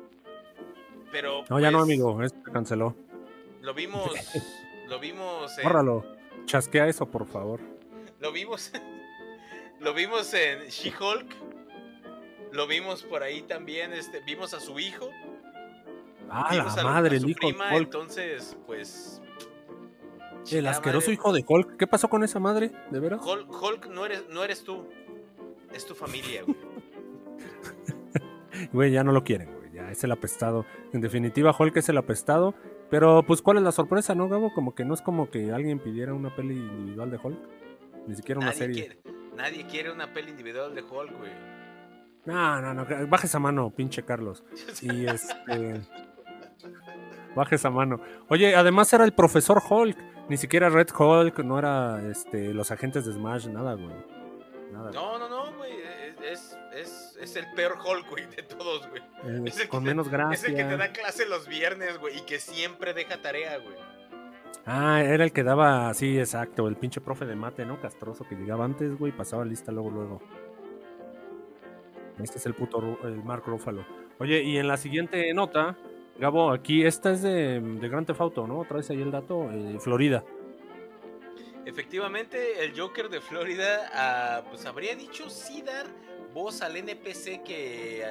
Pero... 1.12 1.44
No, 1.50 1.60
ya 1.60 1.70
no, 1.70 1.80
pues, 1.80 1.90
amigo, 1.90 2.24
esto 2.24 2.52
canceló. 2.52 2.96
Lo 3.62 3.74
vimos... 3.74 4.10
lo 4.88 5.00
vimos... 5.00 5.58
En... 5.58 5.64
Chasquea 6.46 6.88
eso, 6.88 7.10
por 7.10 7.26
favor. 7.26 7.60
Lo 8.20 8.32
vimos. 8.32 8.72
lo 9.80 9.94
vimos 9.94 10.34
en 10.34 10.68
She-Hulk. 10.68 11.36
Lo 12.52 12.68
vimos 12.68 13.04
por 13.04 13.24
ahí 13.24 13.42
también. 13.42 13.94
Este, 13.94 14.22
vimos 14.22 14.54
a 14.54 14.60
su 14.60 14.80
hijo. 14.80 15.10
Ah, 16.30 16.56
la 16.56 16.84
madre, 16.84 17.18
el 17.18 17.30
hijo 17.30 17.48
de 17.48 17.54
Hulk. 17.54 17.86
Entonces, 17.86 18.58
pues. 18.66 19.22
El 20.52 20.68
asqueroso 20.68 21.12
hijo 21.12 21.34
de 21.34 21.44
Hulk. 21.48 21.78
¿Qué 21.78 21.88
pasó 21.88 22.10
con 22.10 22.24
esa 22.24 22.40
madre? 22.40 22.72
¿De 22.92 23.00
veras? 23.00 23.22
Hulk, 23.26 23.88
no, 23.88 24.06
eres, 24.06 24.28
no 24.30 24.44
eres 24.44 24.64
tú. 24.64 24.88
Es 25.74 25.86
tu 25.86 25.96
familia, 25.96 26.44
güey. 26.44 26.58
güey, 28.74 28.92
ya 28.92 29.04
no 29.04 29.12
lo 29.12 29.24
quieren, 29.24 29.54
güey. 29.54 29.72
Ya 29.74 29.92
es 29.92 30.04
el 30.04 30.12
apestado. 30.12 30.66
En 30.94 31.02
definitiva, 31.02 31.56
Hulk 31.58 31.76
es 31.78 31.90
el 31.90 31.98
apestado. 31.98 32.54
Pero, 32.90 33.24
pues, 33.24 33.42
¿cuál 33.42 33.58
es 33.58 33.64
la 33.64 33.72
sorpresa, 33.72 34.14
no, 34.16 34.30
Gabo? 34.30 34.54
Como 34.54 34.76
que 34.76 34.86
no 34.86 34.94
es 34.94 35.02
como 35.02 35.30
que 35.30 35.52
alguien 35.52 35.80
pidiera 35.80 36.14
una 36.14 36.36
peli 36.36 36.56
individual 36.56 37.10
de 37.12 37.20
Hulk. 37.22 37.40
Ni 38.08 38.16
siquiera 38.16 38.40
una 38.40 38.52
serie. 38.54 39.00
nadie 39.36 39.66
quiere 39.66 39.92
una 39.92 40.14
peli 40.14 40.32
individual 40.32 40.76
de 40.76 40.82
Hulk, 40.82 41.18
güey. 41.18 41.32
No, 42.26 42.62
no, 42.62 42.74
no. 42.74 43.08
Baje 43.08 43.28
esa 43.28 43.40
mano, 43.40 43.72
pinche 43.72 44.04
Carlos. 44.04 44.44
Y 44.82 45.06
este. 45.08 45.82
baje 47.36 47.56
esa 47.56 47.70
mano. 47.70 48.00
Oye, 48.30 48.56
además 48.56 48.92
era 48.94 49.06
el 49.06 49.14
profesor 49.14 49.62
Hulk. 49.68 49.98
Ni 50.28 50.38
siquiera 50.38 50.70
Red 50.70 50.88
Hulk, 50.98 51.40
no 51.40 51.60
era 51.60 52.02
este, 52.10 52.52
los 52.54 52.72
agentes 52.72 53.06
de 53.06 53.14
Smash, 53.14 53.48
nada, 53.48 53.76
güey. 53.76 53.96
Nada. 54.72 54.92
No, 54.92 55.20
no, 55.20 55.30
no, 55.30 55.56
güey. 55.56 55.74
Es, 55.82 56.22
es 56.22 56.55
el 57.36 57.50
peor 57.54 57.78
Hulk, 57.84 58.10
güey, 58.10 58.26
de 58.26 58.44
todos, 58.44 58.90
güey. 58.90 59.02
Eh, 59.48 59.68
con 59.70 59.84
menos 59.84 60.10
gracia. 60.10 60.34
Es 60.34 60.44
el 60.44 60.56
que 60.56 60.64
te 60.66 60.78
da 60.78 60.92
clase 60.92 61.26
los 61.26 61.48
viernes, 61.48 61.98
güey, 61.98 62.18
y 62.18 62.22
que 62.22 62.40
siempre 62.40 62.94
deja 62.94 63.22
tarea, 63.22 63.58
güey. 63.58 63.76
Ah, 64.66 65.02
era 65.04 65.24
el 65.24 65.32
que 65.32 65.44
daba, 65.44 65.94
sí, 65.94 66.18
exacto, 66.18 66.68
el 66.68 66.76
pinche 66.76 67.00
profe 67.00 67.26
de 67.26 67.36
mate, 67.36 67.66
¿no? 67.66 67.80
Castroso 67.80 68.28
que 68.28 68.36
llegaba 68.36 68.66
antes, 68.66 68.98
güey, 68.98 69.12
pasaba 69.12 69.46
lista 69.46 69.72
luego, 69.72 69.92
luego. 69.92 70.22
Este 72.22 72.38
es 72.38 72.46
el 72.46 72.54
puto, 72.54 73.00
el 73.04 73.24
Mark 73.24 73.44
Ruffalo. 73.46 73.86
Oye, 74.20 74.42
y 74.42 74.58
en 74.58 74.68
la 74.68 74.78
siguiente 74.78 75.34
nota, 75.34 75.78
Gabo, 76.18 76.52
aquí, 76.52 76.86
esta 76.86 77.12
es 77.12 77.22
de, 77.22 77.60
de 77.60 77.90
Grand 77.90 78.08
Theft 78.08 78.22
Auto, 78.22 78.48
¿no? 78.48 78.64
Traes 78.64 78.90
ahí 78.90 79.02
el 79.02 79.12
dato, 79.12 79.52
eh, 79.52 79.78
Florida. 79.80 80.24
Efectivamente, 81.66 82.64
el 82.64 82.80
Joker 82.80 83.10
de 83.10 83.20
Florida, 83.20 83.90
ah, 83.94 84.44
pues 84.50 84.66
habría 84.66 84.96
dicho 84.96 85.30
sí 85.30 85.62
dar 85.62 85.88
voz 86.36 86.62
al 86.62 86.76
NPC 86.76 87.42
que 87.44 88.04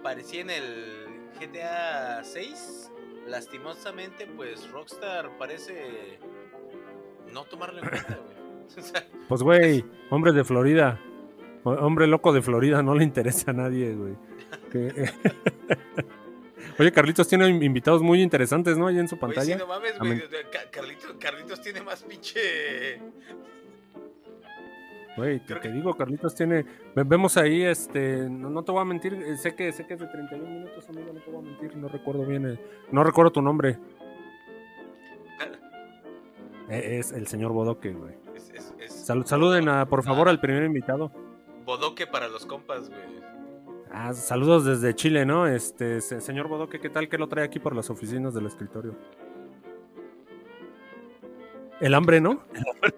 aparecía 0.00 0.40
en 0.40 0.50
el 0.50 1.06
GTA 1.38 2.24
6. 2.24 2.90
Lastimosamente, 3.28 4.26
pues 4.26 4.68
Rockstar 4.70 5.36
parece 5.36 6.18
no 7.30 7.44
tomarlo 7.44 7.82
en 7.82 7.88
cuenta, 7.90 8.18
güey. 8.24 8.38
pues, 9.28 9.42
güey, 9.42 9.84
hombre 10.10 10.32
de 10.32 10.44
Florida. 10.44 10.98
Hombre 11.62 12.06
loco 12.06 12.32
de 12.32 12.40
Florida, 12.40 12.82
no 12.82 12.94
le 12.94 13.04
interesa 13.04 13.50
a 13.50 13.54
nadie, 13.54 13.94
güey. 13.94 14.16
Oye, 16.78 16.92
Carlitos 16.92 17.28
tiene 17.28 17.48
invitados 17.48 18.00
muy 18.00 18.22
interesantes, 18.22 18.78
¿no? 18.78 18.86
Ahí 18.86 18.98
en 18.98 19.08
su 19.08 19.18
pantalla. 19.18 19.54
sí, 19.54 19.58
no 19.58 19.66
mames, 19.66 19.98
güey. 19.98 20.22
Carlitos, 20.70 21.16
Carlitos 21.18 21.60
tiene 21.60 21.82
más 21.82 22.02
pinche 22.04 22.98
Güey, 25.18 25.40
te, 25.40 25.72
digo, 25.72 25.94
Carlitos 25.94 26.32
tiene. 26.32 26.64
Vemos 26.94 27.36
ahí, 27.36 27.62
este. 27.62 28.30
No, 28.30 28.62
te 28.62 28.70
voy 28.70 28.80
a 28.80 28.84
mentir, 28.84 29.14
eh, 29.14 29.36
sé 29.36 29.52
que, 29.56 29.72
sé 29.72 29.84
que 29.84 29.94
es 29.94 30.00
de 30.00 30.06
31 30.06 30.48
minutos, 30.48 30.88
amigo, 30.88 31.12
no 31.12 31.20
te 31.20 31.30
voy 31.30 31.40
a 31.40 31.42
mentir, 31.42 31.76
no 31.76 31.88
recuerdo 31.88 32.24
bien. 32.24 32.60
no 32.92 33.02
recuerdo 33.02 33.32
tu 33.32 33.42
nombre. 33.42 33.78
E, 36.68 36.98
es 36.98 37.10
el 37.10 37.26
señor 37.26 37.50
Bodoque, 37.50 37.92
güey. 37.92 38.14
saluden, 39.24 39.68
a, 39.68 39.86
por 39.86 40.04
favor, 40.04 40.28
al 40.28 40.38
primer 40.38 40.62
invitado. 40.62 41.10
Bodoque 41.64 42.06
para 42.06 42.28
los 42.28 42.46
compas, 42.46 42.88
güey. 42.88 43.18
Ah, 43.90 44.14
saludos 44.14 44.64
desde 44.66 44.94
Chile, 44.94 45.26
¿no? 45.26 45.48
Este, 45.48 46.00
señor 46.00 46.46
Bodoque, 46.46 46.78
¿qué 46.78 46.90
tal 46.90 47.08
que 47.08 47.18
lo 47.18 47.26
trae 47.26 47.44
aquí 47.44 47.58
por 47.58 47.74
las 47.74 47.90
oficinas 47.90 48.34
del 48.34 48.46
escritorio? 48.46 48.94
El 51.80 51.94
hambre, 51.94 52.20
¿no? 52.20 52.44
El 52.54 52.64
hambre. 52.72 52.94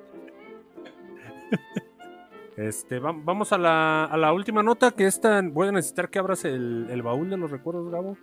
Este, 2.61 2.99
vamos 2.99 3.53
a 3.55 3.59
la, 3.59 4.33
última 4.35 4.63
nota, 4.63 4.91
que 4.91 5.07
esta 5.07 5.41
voy 5.43 5.69
a 5.69 5.73
necesitar 5.73 6.11
que 6.11 6.19
abras 6.19 6.45
el, 6.45 7.01
baúl 7.03 7.31
de 7.31 7.39
los 7.39 7.51
recuerdos, 7.51 7.91
Gabo. 7.91 8.19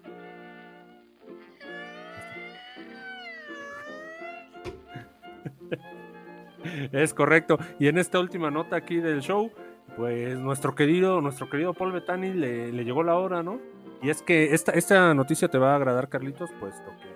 es 6.92 7.16
correcto. 7.16 7.58
Y 7.80 7.88
en 7.88 7.98
esta 7.98 8.20
última 8.20 8.52
nota 8.52 8.76
aquí 8.76 8.98
del 8.98 9.22
show, 9.22 9.50
pues 9.96 10.38
nuestro 10.38 10.76
querido, 10.76 11.20
nuestro 11.20 11.50
querido 11.50 11.74
Paul 11.74 11.94
Bettany 11.94 12.36
le, 12.36 12.72
le 12.72 12.86
llegó 12.86 13.02
la 13.02 13.16
hora, 13.16 13.42
¿no? 13.42 13.60
Y 14.04 14.12
es 14.12 14.22
que 14.22 14.54
esta, 14.54 15.16
noticia 15.16 15.48
te 15.48 15.58
va 15.58 15.74
a 15.74 15.78
agradar, 15.78 16.10
Carlitos, 16.10 16.52
puesto 16.60 16.92
que 17.02 17.08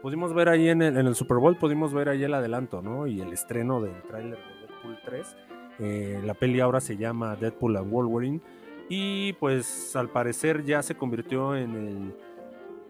pudimos 0.00 0.32
ver 0.32 0.48
ahí 0.48 0.68
en 0.68 0.82
el, 0.82 0.96
en 0.96 1.08
el 1.08 1.16
Super 1.16 1.38
Bowl, 1.38 1.56
pudimos 1.56 1.92
ver 1.92 2.08
ahí 2.08 2.22
el 2.22 2.34
adelanto, 2.34 2.82
¿no? 2.82 3.08
Y 3.08 3.20
el 3.20 3.32
estreno 3.32 3.80
del 3.80 4.00
tráiler 4.02 4.38
de 4.38 4.68
Deadpool 4.68 5.00
3 5.04 5.36
eh, 5.78 6.20
la 6.24 6.34
peli 6.34 6.60
ahora 6.60 6.80
se 6.80 6.96
llama 6.96 7.36
Deadpool 7.36 7.76
and 7.76 7.90
Wolverine. 7.90 8.40
Y 8.88 9.34
pues 9.34 9.94
al 9.96 10.08
parecer 10.08 10.64
ya 10.64 10.82
se 10.82 10.94
convirtió 10.94 11.54
en 11.54 11.74
el, 11.74 12.14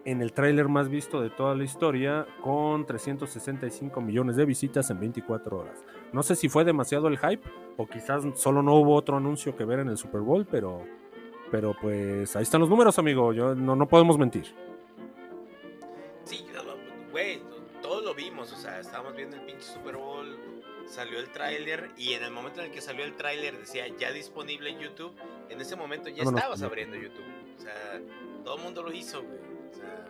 en 0.05 0.21
el 0.21 0.31
tráiler 0.31 0.69
más 0.69 0.87
visto 0.87 1.21
de 1.21 1.29
toda 1.29 1.55
la 1.55 1.63
historia 1.63 2.25
con 2.41 2.85
365 2.85 3.99
millones 4.01 4.37
de 4.37 4.45
visitas 4.45 4.89
en 4.89 4.99
24 4.99 5.57
horas. 5.57 5.83
No 6.13 6.23
sé 6.23 6.35
si 6.35 6.47
fue 6.47 6.63
demasiado 6.63 7.07
el 7.07 7.17
hype 7.17 7.47
o 7.77 7.85
quizás 7.85 8.23
solo 8.35 8.63
no 8.63 8.75
hubo 8.75 8.95
otro 8.95 9.17
anuncio 9.17 9.55
que 9.55 9.65
ver 9.65 9.79
en 9.79 9.89
el 9.89 9.97
Super 9.97 10.21
Bowl, 10.21 10.47
pero, 10.49 10.83
pero 11.51 11.75
pues 11.81 12.35
ahí 12.35 12.43
están 12.43 12.61
los 12.61 12.69
números, 12.69 12.97
amigo. 12.97 13.33
Yo, 13.33 13.53
no, 13.53 13.75
no 13.75 13.87
podemos 13.87 14.17
mentir. 14.17 14.45
Sí, 16.23 16.45
güey, 17.11 17.41
todos 17.81 18.05
lo 18.05 18.15
vimos, 18.15 18.53
o 18.53 18.55
sea, 18.55 18.79
estábamos 18.79 19.15
viendo 19.15 19.35
el 19.35 19.41
pinche 19.43 19.63
Super 19.63 19.97
Bowl 19.97 20.48
salió 20.89 21.19
el 21.19 21.31
tráiler 21.31 21.91
y 21.97 22.13
en 22.13 22.23
el 22.23 22.31
momento 22.31 22.59
en 22.59 22.67
el 22.67 22.71
que 22.71 22.81
salió 22.81 23.05
el 23.05 23.15
tráiler 23.15 23.57
decía 23.57 23.85
ya 23.97 24.11
disponible 24.11 24.71
en 24.71 24.79
YouTube, 24.79 25.15
en 25.49 25.61
ese 25.61 25.75
momento 25.75 26.09
ya 26.09 26.23
estabas 26.23 26.61
abriendo 26.61 26.97
YouTube. 26.97 27.25
O 27.57 27.61
sea, 27.61 28.01
todo 28.43 28.57
el 28.57 28.63
mundo 28.63 28.83
lo 28.83 28.91
hizo, 28.91 29.21
güey. 29.21 29.39
O 29.69 29.73
sea, 29.73 30.05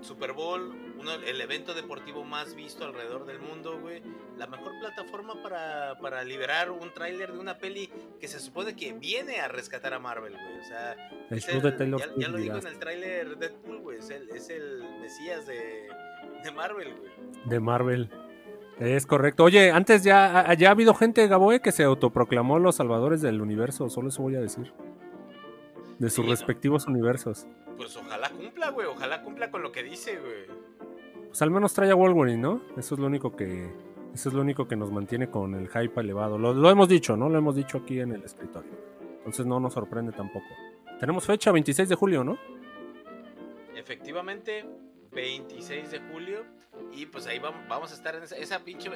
Super 0.00 0.32
Bowl, 0.32 0.74
uno, 0.98 1.14
el 1.14 1.40
evento 1.40 1.74
deportivo 1.74 2.24
más 2.24 2.54
visto 2.54 2.84
alrededor 2.84 3.24
del 3.24 3.38
mundo, 3.38 3.78
güey. 3.80 4.02
La 4.36 4.46
mejor 4.46 4.72
plataforma 4.80 5.40
para, 5.42 5.96
para 6.00 6.24
liberar 6.24 6.70
un 6.70 6.92
tráiler 6.92 7.32
de 7.32 7.38
una 7.38 7.58
peli 7.58 7.88
que 8.18 8.26
se 8.26 8.40
supone 8.40 8.74
que 8.74 8.92
viene 8.92 9.40
a 9.40 9.48
rescatar 9.48 9.94
a 9.94 10.00
Marvel, 10.00 10.32
güey. 10.32 10.58
O 10.58 10.64
sea, 10.64 10.96
ya, 11.30 12.28
lo 12.28 12.38
digo 12.38 12.56
en 12.56 12.66
el 12.66 12.78
tráiler 12.78 13.36
Deadpool, 13.36 13.78
güey. 13.78 13.98
Es 13.98 14.10
el, 14.10 14.28
es 14.30 14.48
el 14.48 14.82
Mesías 15.00 15.46
de, 15.46 15.88
de 16.42 16.50
Marvel, 16.50 16.94
güey. 16.96 17.12
De 17.44 17.60
Marvel. 17.60 18.10
Es 18.78 19.06
correcto. 19.06 19.44
Oye, 19.44 19.70
antes 19.70 20.02
ya, 20.02 20.52
ya 20.54 20.68
ha 20.68 20.72
habido 20.72 20.94
gente, 20.94 21.26
Gaboe, 21.28 21.60
que 21.60 21.72
se 21.72 21.84
autoproclamó 21.84 22.58
los 22.58 22.76
salvadores 22.76 23.20
del 23.22 23.40
universo. 23.40 23.88
Solo 23.90 24.08
eso 24.08 24.22
voy 24.22 24.36
a 24.36 24.40
decir. 24.40 24.72
De 25.98 26.10
sus 26.10 26.28
respectivos 26.28 26.86
universos. 26.86 27.46
Pues 27.76 27.96
ojalá 27.96 28.30
cumpla, 28.30 28.70
güey. 28.70 28.86
Ojalá 28.88 29.22
cumpla 29.22 29.50
con 29.50 29.62
lo 29.62 29.70
que 29.70 29.82
dice, 29.82 30.18
güey. 30.18 30.46
Pues 31.28 31.40
al 31.42 31.50
menos 31.50 31.74
trae 31.74 31.90
a 31.90 31.94
Wolverine, 31.94 32.38
¿no? 32.38 32.62
Eso 32.76 32.94
es 32.94 33.00
lo 33.00 33.06
único 33.06 33.36
que. 33.36 33.70
Eso 34.12 34.28
es 34.28 34.34
lo 34.34 34.42
único 34.42 34.66
que 34.68 34.76
nos 34.76 34.90
mantiene 34.90 35.30
con 35.30 35.54
el 35.54 35.68
hype 35.68 36.00
elevado. 36.00 36.38
Lo, 36.38 36.52
lo 36.52 36.70
hemos 36.70 36.88
dicho, 36.88 37.16
¿no? 37.16 37.28
Lo 37.28 37.38
hemos 37.38 37.54
dicho 37.54 37.78
aquí 37.78 38.00
en 38.00 38.12
el 38.12 38.22
escritorio. 38.24 38.72
Entonces 39.18 39.46
no 39.46 39.60
nos 39.60 39.74
sorprende 39.74 40.12
tampoco. 40.12 40.46
Tenemos 40.98 41.24
fecha 41.24 41.52
26 41.52 41.88
de 41.88 41.94
julio, 41.94 42.24
¿no? 42.24 42.36
Efectivamente, 43.74 44.64
26 45.12 45.90
de 45.90 46.00
julio. 46.12 46.44
Y 46.92 47.06
pues 47.06 47.26
ahí 47.26 47.38
vamos, 47.38 47.90
a 47.90 47.94
estar 47.94 48.14
en 48.14 48.22
esa, 48.22 48.60
pinche 48.60 48.90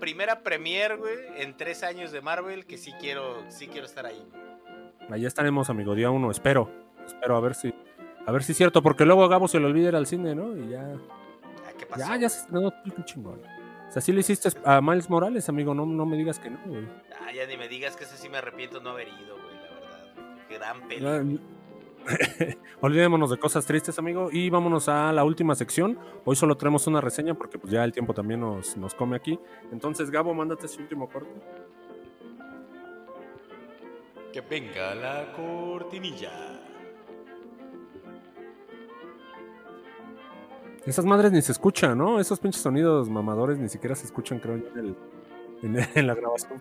primera 0.00 0.40
premier, 0.42 0.96
güey, 0.96 1.14
en 1.36 1.56
tres 1.56 1.82
años 1.82 2.10
de 2.10 2.20
Marvel, 2.20 2.66
que 2.66 2.78
sí 2.78 2.92
quiero, 3.00 3.42
sí 3.48 3.68
quiero 3.68 3.86
estar 3.86 4.06
ahí. 4.06 4.22
Ahí 5.10 5.26
estaremos, 5.26 5.70
amigo, 5.70 5.94
día 5.94 6.10
uno, 6.10 6.30
espero. 6.30 6.70
Espero 7.06 7.36
a 7.36 7.40
ver 7.40 7.54
si. 7.54 7.74
A 8.26 8.32
ver 8.32 8.42
si 8.42 8.52
es 8.52 8.58
cierto, 8.58 8.82
porque 8.82 9.04
luego 9.04 9.24
a 9.24 9.28
Gabo 9.28 9.48
se 9.48 9.58
le 9.58 9.66
olvida 9.66 9.88
ir 9.88 9.96
al 9.96 10.06
cine, 10.06 10.34
¿no? 10.34 10.56
Y 10.56 10.70
ya. 10.70 10.94
Ah, 11.66 11.72
¿Qué 11.76 11.86
pasó? 11.86 12.06
Ya, 12.06 12.16
ya 12.16 12.28
se 12.28 12.40
estrenó 12.40 12.72
chingón. 13.04 13.40
O 13.88 13.92
sea, 13.92 14.00
sí 14.00 14.12
le 14.12 14.20
hiciste 14.20 14.50
a 14.64 14.80
Miles 14.80 15.10
Morales, 15.10 15.48
amigo, 15.48 15.74
no, 15.74 15.84
no 15.84 16.06
me 16.06 16.16
digas 16.16 16.38
que 16.38 16.50
no, 16.50 16.60
güey. 16.64 16.86
Ah, 17.20 17.32
ya 17.32 17.46
ni 17.46 17.56
me 17.56 17.66
digas 17.66 17.96
que 17.96 18.04
ese 18.04 18.16
sí 18.16 18.28
me 18.28 18.38
arrepiento 18.38 18.80
no 18.80 18.90
haber 18.90 19.08
ido, 19.08 19.36
güey, 19.36 19.56
la 19.56 19.70
verdad. 19.74 20.04
Gran 20.48 20.88
película. 20.88 21.40
Olvidémonos 22.80 23.30
de 23.30 23.38
cosas 23.38 23.66
tristes, 23.66 23.98
amigo, 23.98 24.28
y 24.32 24.50
vámonos 24.50 24.88
a 24.88 25.12
la 25.12 25.24
última 25.24 25.54
sección. 25.54 25.98
Hoy 26.24 26.36
solo 26.36 26.56
tenemos 26.56 26.86
una 26.86 27.00
reseña 27.00 27.34
porque 27.34 27.58
pues, 27.58 27.72
ya 27.72 27.84
el 27.84 27.92
tiempo 27.92 28.14
también 28.14 28.40
nos, 28.40 28.76
nos 28.76 28.94
come 28.94 29.16
aquí. 29.16 29.38
Entonces, 29.72 30.10
Gabo, 30.10 30.34
mándate 30.34 30.66
ese 30.66 30.80
último 30.80 31.08
corte. 31.08 31.30
Que 34.32 34.40
venga 34.40 34.94
la 34.94 35.32
cortinilla. 35.32 36.30
Esas 40.86 41.04
madres 41.04 41.30
ni 41.30 41.42
se 41.42 41.52
escuchan, 41.52 41.98
¿no? 41.98 42.18
Esos 42.20 42.40
pinches 42.40 42.62
sonidos 42.62 43.10
mamadores 43.10 43.58
ni 43.58 43.68
siquiera 43.68 43.94
se 43.94 44.06
escuchan, 44.06 44.38
creo, 44.38 44.54
en, 44.56 45.76
en 45.94 46.06
la 46.06 46.14
grabación. 46.14 46.60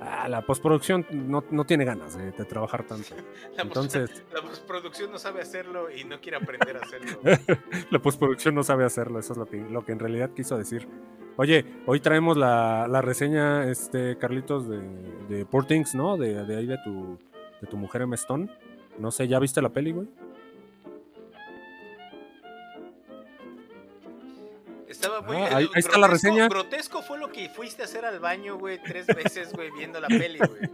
Ah, 0.00 0.28
la 0.28 0.42
postproducción 0.42 1.04
no, 1.10 1.44
no 1.50 1.64
tiene 1.64 1.84
ganas 1.84 2.16
de, 2.16 2.32
trabajar 2.44 2.84
tanto. 2.84 3.16
La 3.56 3.62
Entonces, 3.62 4.24
la 4.32 4.42
postproducción 4.42 5.10
no 5.10 5.18
sabe 5.18 5.40
hacerlo 5.40 5.90
y 5.90 6.04
no 6.04 6.20
quiere 6.20 6.36
aprender 6.36 6.76
a 6.76 6.80
hacerlo. 6.80 7.20
la 7.90 7.98
postproducción 7.98 8.54
no 8.54 8.62
sabe 8.62 8.84
hacerlo, 8.84 9.18
eso 9.18 9.32
es 9.32 9.38
lo 9.38 9.46
que, 9.46 9.56
lo 9.58 9.84
que 9.84 9.92
en 9.92 9.98
realidad 9.98 10.30
quiso 10.34 10.56
decir. 10.56 10.88
Oye, 11.36 11.64
hoy 11.86 12.00
traemos 12.00 12.36
la, 12.36 12.86
la 12.88 13.02
reseña, 13.02 13.68
este, 13.68 14.16
Carlitos, 14.18 14.68
de, 14.68 14.80
de 15.28 15.46
Poor 15.46 15.66
Things, 15.66 15.94
¿no? 15.94 16.16
De, 16.16 16.44
de 16.44 16.56
ahí 16.56 16.66
de 16.66 16.78
tu, 16.84 17.18
de 17.60 17.66
tu 17.66 17.76
mujer 17.76 18.02
en 18.02 18.12
Stone. 18.14 18.48
No 18.98 19.10
sé, 19.10 19.28
¿ya 19.28 19.38
viste 19.38 19.62
la 19.62 19.68
peli, 19.68 19.92
güey? 19.92 20.08
Estaba 24.98 25.20
muy. 25.20 25.36
Ah, 25.36 25.58
ahí, 25.58 25.68
está 25.76 25.96
la 25.96 26.08
reseña. 26.08 26.48
Grotesco 26.48 27.02
fue 27.02 27.18
lo 27.18 27.30
que 27.30 27.48
fuiste 27.50 27.82
a 27.82 27.84
hacer 27.84 28.04
al 28.04 28.18
baño, 28.18 28.58
güey, 28.58 28.82
tres 28.82 29.06
veces, 29.06 29.52
güey, 29.52 29.70
viendo 29.70 30.00
la 30.00 30.08
peli, 30.08 30.38
güey. 30.38 30.70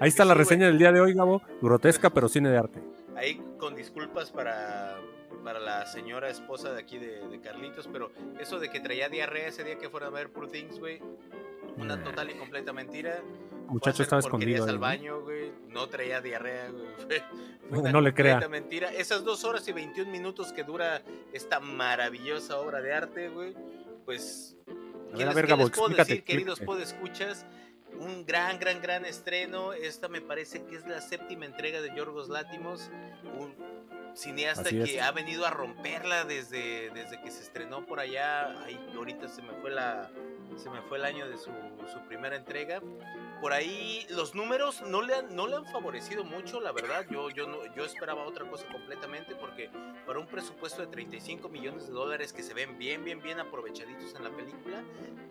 Ahí 0.00 0.08
está 0.08 0.24
la 0.24 0.32
reseña 0.32 0.68
del 0.68 0.78
día 0.78 0.90
de 0.90 1.02
hoy, 1.02 1.12
Gabo. 1.12 1.42
Grotesca, 1.60 2.08
pero 2.14 2.30
cine 2.30 2.48
de 2.48 2.56
arte. 2.56 2.80
Ahí 3.14 3.42
con 3.58 3.76
disculpas 3.76 4.30
para, 4.30 4.98
para 5.44 5.60
la 5.60 5.84
señora 5.84 6.30
esposa 6.30 6.72
de 6.72 6.80
aquí 6.80 6.96
de, 6.96 7.28
de 7.28 7.40
Carlitos, 7.40 7.90
pero 7.92 8.10
eso 8.40 8.58
de 8.58 8.70
que 8.70 8.80
traía 8.80 9.10
diarrea 9.10 9.48
ese 9.48 9.64
día 9.64 9.76
que 9.76 9.90
fuera 9.90 10.06
a 10.06 10.10
ver 10.10 10.30
Poor 10.30 10.50
Things, 10.50 10.78
güey, 10.78 11.02
una 11.76 12.02
total 12.02 12.30
y 12.30 12.34
completa 12.34 12.72
mentira. 12.72 13.20
Muchacho 13.72 14.02
estaba 14.02 14.20
escondido. 14.20 14.64
al 14.64 14.78
baño, 14.78 15.20
güey. 15.22 15.52
No 15.68 15.88
traía 15.88 16.20
diarrea, 16.20 16.70
güey. 16.70 17.22
no 17.92 18.00
le 18.00 18.12
crea. 18.14 18.46
mentira. 18.48 18.92
Esas 18.92 19.24
dos 19.24 19.44
horas 19.44 19.66
y 19.68 19.72
21 19.72 20.10
minutos 20.10 20.52
que 20.52 20.62
dura 20.62 21.02
esta 21.32 21.60
maravillosa 21.60 22.58
obra 22.58 22.80
de 22.80 22.92
arte, 22.92 23.28
güey. 23.28 23.54
Pues. 24.04 24.56
A 25.14 25.16
ver, 25.34 25.52
a 25.52 25.56
les 25.56 25.70
puedo 25.70 25.88
decir, 25.94 26.24
queridos 26.24 26.60
podescuchas? 26.60 27.46
Un 27.98 28.24
gran, 28.24 28.58
gran, 28.58 28.80
gran 28.80 29.04
estreno. 29.04 29.72
Esta 29.72 30.08
me 30.08 30.20
parece 30.20 30.64
que 30.64 30.76
es 30.76 30.86
la 30.86 31.00
séptima 31.00 31.44
entrega 31.44 31.80
de 31.80 31.94
Yorgos 31.94 32.28
Látimos. 32.28 32.90
Un 33.38 33.54
cineasta 34.14 34.68
que 34.68 35.00
ha 35.00 35.10
venido 35.12 35.46
a 35.46 35.50
romperla 35.50 36.24
desde, 36.24 36.90
desde 36.90 37.20
que 37.20 37.30
se 37.30 37.42
estrenó 37.42 37.86
por 37.86 38.00
allá. 38.00 38.62
Ahí 38.64 38.78
ahorita 38.94 39.28
se 39.28 39.42
me 39.42 39.52
fue 39.60 39.70
la, 39.70 40.10
se 40.56 40.70
me 40.70 40.82
fue 40.82 40.98
el 40.98 41.04
año 41.04 41.28
de 41.28 41.38
su, 41.38 41.50
primera 42.08 42.36
entrega. 42.36 42.80
Por 43.42 43.52
ahí 43.52 44.06
los 44.08 44.36
números 44.36 44.82
no 44.86 45.02
le 45.02 45.16
han, 45.16 45.34
no 45.34 45.48
le 45.48 45.56
han 45.56 45.66
favorecido 45.66 46.22
mucho, 46.22 46.60
la 46.60 46.70
verdad. 46.70 47.04
Yo, 47.10 47.28
yo, 47.28 47.48
no, 47.48 47.58
yo 47.74 47.84
esperaba 47.84 48.24
otra 48.24 48.48
cosa 48.48 48.64
completamente 48.70 49.34
porque 49.34 49.68
para 50.06 50.20
un 50.20 50.28
presupuesto 50.28 50.80
de 50.80 50.86
35 50.86 51.48
millones 51.48 51.88
de 51.88 51.92
dólares 51.92 52.32
que 52.32 52.44
se 52.44 52.54
ven 52.54 52.78
bien, 52.78 53.04
bien, 53.04 53.20
bien 53.20 53.40
aprovechaditos 53.40 54.14
en 54.14 54.22
la 54.22 54.30
película, 54.30 54.84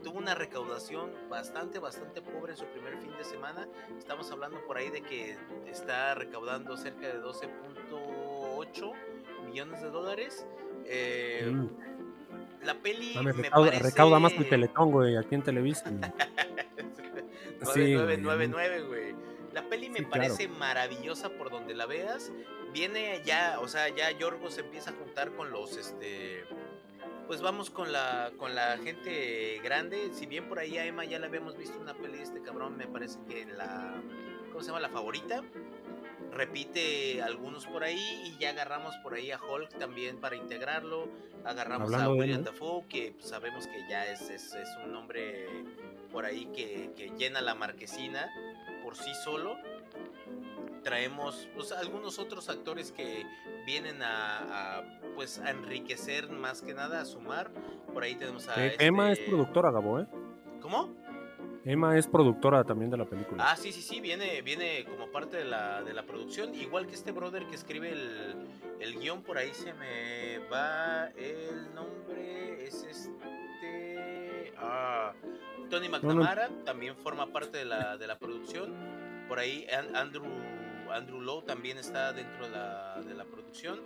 tuvo 0.04 0.18
una 0.18 0.36
recaudación 0.36 1.10
bastante, 1.30 1.80
bastante 1.80 2.22
pobre 2.22 2.52
en 2.52 2.58
su 2.58 2.66
primer 2.66 2.98
fin 2.98 3.16
de 3.18 3.24
semana. 3.24 3.66
Estamos 3.98 4.30
hablando 4.30 4.60
por 4.68 4.76
ahí 4.76 4.90
de 4.90 5.02
que 5.04 5.38
está 5.68 6.14
recaudando 6.14 6.76
cerca 6.76 7.08
de 7.08 7.24
12.8 7.24 8.94
millones 9.46 9.82
de 9.82 9.90
dólares. 9.90 10.46
Eh, 10.84 11.50
mm 11.50 11.92
la 12.64 12.76
peli 12.76 13.16
me, 13.24 13.32
recauda, 13.32 14.20
más 14.20 14.34
que 14.34 14.44
Teletón, 14.44 14.92
güey, 14.92 15.18
aquí 15.18 15.36
en 15.36 15.42
Televisa. 15.42 15.86
9999, 17.62 18.82
güey. 18.84 19.16
La 19.54 19.68
peli 19.68 19.90
me 19.90 20.04
parece 20.04 20.48
maravillosa 20.48 21.30
por 21.30 21.50
donde 21.50 21.74
la 21.74 21.86
veas. 21.86 22.32
Viene 22.74 23.22
ya, 23.26 23.60
o 23.60 23.68
sea, 23.68 23.90
ya 23.90 24.10
Yorgos 24.12 24.54
se 24.56 24.62
empieza 24.62 24.92
a 24.92 24.94
juntar 24.94 25.32
con 25.34 25.52
los, 25.52 25.76
este, 25.76 26.46
pues 27.28 27.42
vamos 27.42 27.70
con 27.70 27.92
la, 27.92 28.32
con 28.38 28.56
la 28.56 28.78
gente 28.78 29.60
grande. 29.62 30.10
Si 30.14 30.26
bien 30.26 30.48
por 30.48 30.60
ahí 30.60 30.78
a 30.78 30.86
Emma 30.86 31.04
ya 31.04 31.20
la 31.20 31.28
habíamos 31.28 31.58
visto 31.58 31.78
una 31.80 31.94
peli 31.94 32.18
de 32.18 32.24
este 32.24 32.42
cabrón, 32.42 32.78
me 32.78 32.88
parece 32.88 33.20
que 33.28 33.46
la, 33.46 34.02
¿cómo 34.52 34.62
se 34.62 34.68
llama? 34.68 34.80
La 34.80 34.90
favorita 34.90 35.44
repite 36.32 37.22
algunos 37.22 37.66
por 37.68 37.84
ahí 37.84 38.24
y 38.26 38.38
ya 38.40 38.52
agarramos 38.52 38.96
por 38.98 39.14
ahí 39.14 39.32
a 39.32 39.40
Hulk 39.40 39.78
también 39.78 40.18
para 40.18 40.36
integrarlo. 40.36 41.10
Agarramos 41.44 41.94
a 41.94 42.10
William 42.10 42.44
Dafoe, 42.44 42.86
que 42.88 43.14
pues, 43.14 43.30
sabemos 43.30 43.68
que 43.68 43.88
ya 43.90 44.06
es, 44.06 44.30
es, 44.30 44.54
un 44.86 44.94
nombre 44.94 45.46
por 46.12 46.26
ahí 46.26 46.46
que, 46.48 47.12
llena 47.18 47.42
la 47.42 47.56
marquesina 47.56 48.30
por 48.84 48.96
sí 48.96 49.14
solo. 49.24 49.58
Traemos 50.84 51.48
pues, 51.54 51.72
algunos 51.72 52.18
otros 52.18 52.50
actores 52.50 52.92
que 52.92 53.26
vienen 53.66 54.02
a, 54.02 54.84
pues 55.16 55.40
a 55.40 55.52
enriquecer 55.52 56.30
más 56.30 56.62
que 56.62 56.74
nada, 56.74 57.02
a 57.02 57.06
sumar. 57.06 57.52
Por 57.94 58.04
ahí 58.04 58.16
tenemos 58.16 58.48
a... 58.48 58.56
Emma 58.80 59.12
es 59.12 59.20
este 59.20 59.30
productora, 59.30 59.72
Gabo, 59.72 60.00
¿eh? 60.00 60.08
¿Cómo? 60.62 61.01
Emma 61.64 61.98
es 61.98 62.08
productora 62.08 62.64
también 62.64 62.90
de 62.90 62.98
la 62.98 63.06
película. 63.06 63.46
Ah, 63.48 63.56
sí, 63.56 63.72
sí, 63.72 63.82
sí, 63.82 64.02
viene, 64.02 64.42
viene 64.42 64.84
como 64.86 65.12
parte 65.12 65.38
de 65.38 65.46
la, 65.46 65.84
de 65.84 65.94
la 65.94 66.04
producción. 66.04 66.56
Igual 66.56 66.88
que 66.88 66.96
este 66.96 67.12
brother 67.12 67.46
que 67.46 67.56
escribe 67.56 67.92
el, 67.92 68.48
el 68.80 69.00
guion, 69.00 69.22
por 69.22 69.38
ahí 69.38 69.54
se 69.54 69.74
me 69.74 70.40
va 70.52 71.10
el 71.10 71.74
nombre. 71.76 72.66
Es 72.66 72.84
este. 72.84 74.54
Ah, 74.58 75.14
Tony 75.70 75.88
McNamara 75.88 76.50
también 76.66 76.96
forma 76.98 77.28
parte 77.28 77.60
de 77.60 77.66
la, 77.66 77.98
de 77.98 78.08
la 78.08 78.18
producción. 78.18 78.74
Por 79.28 79.38
ahí 79.40 79.68
Andrew, 79.94 80.26
Andrew 80.92 81.22
Lowe 81.22 81.44
también 81.44 81.78
está 81.78 82.12
dentro 82.12 82.46
de 82.46 82.52
la, 82.52 83.02
de 83.02 83.14
la 83.14 83.26
producción. 83.26 83.80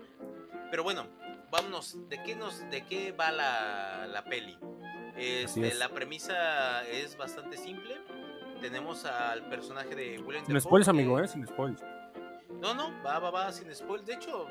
Pero 0.72 0.84
bueno, 0.84 1.08
vámonos. 1.52 1.98
¿De 2.10 2.24
qué, 2.24 2.36
nos, 2.36 2.68
de 2.70 2.86
qué 2.86 3.12
va 3.12 3.32
la, 3.32 4.08
la 4.08 4.24
peli? 4.24 4.58
Este, 5.18 5.74
la 5.76 5.90
premisa 5.90 6.86
es 6.88 7.16
bastante 7.18 7.58
simple. 7.58 7.96
Tenemos 8.62 9.06
al 9.06 9.48
personaje 9.50 9.96
de 9.96 10.20
William 10.20 10.46
Sin 10.46 10.60
spoilers, 10.60 10.88
amigo, 10.88 11.20
¿eh? 11.20 11.28
Sin 11.28 11.46
spoilers. 11.46 11.84
No, 12.62 12.74
no, 12.74 12.92
va, 13.04 13.20
va, 13.20 13.32
va, 13.32 13.52
sin 13.52 13.74
spoilers. 13.74 14.08
De 14.08 14.14
hecho, 14.14 14.48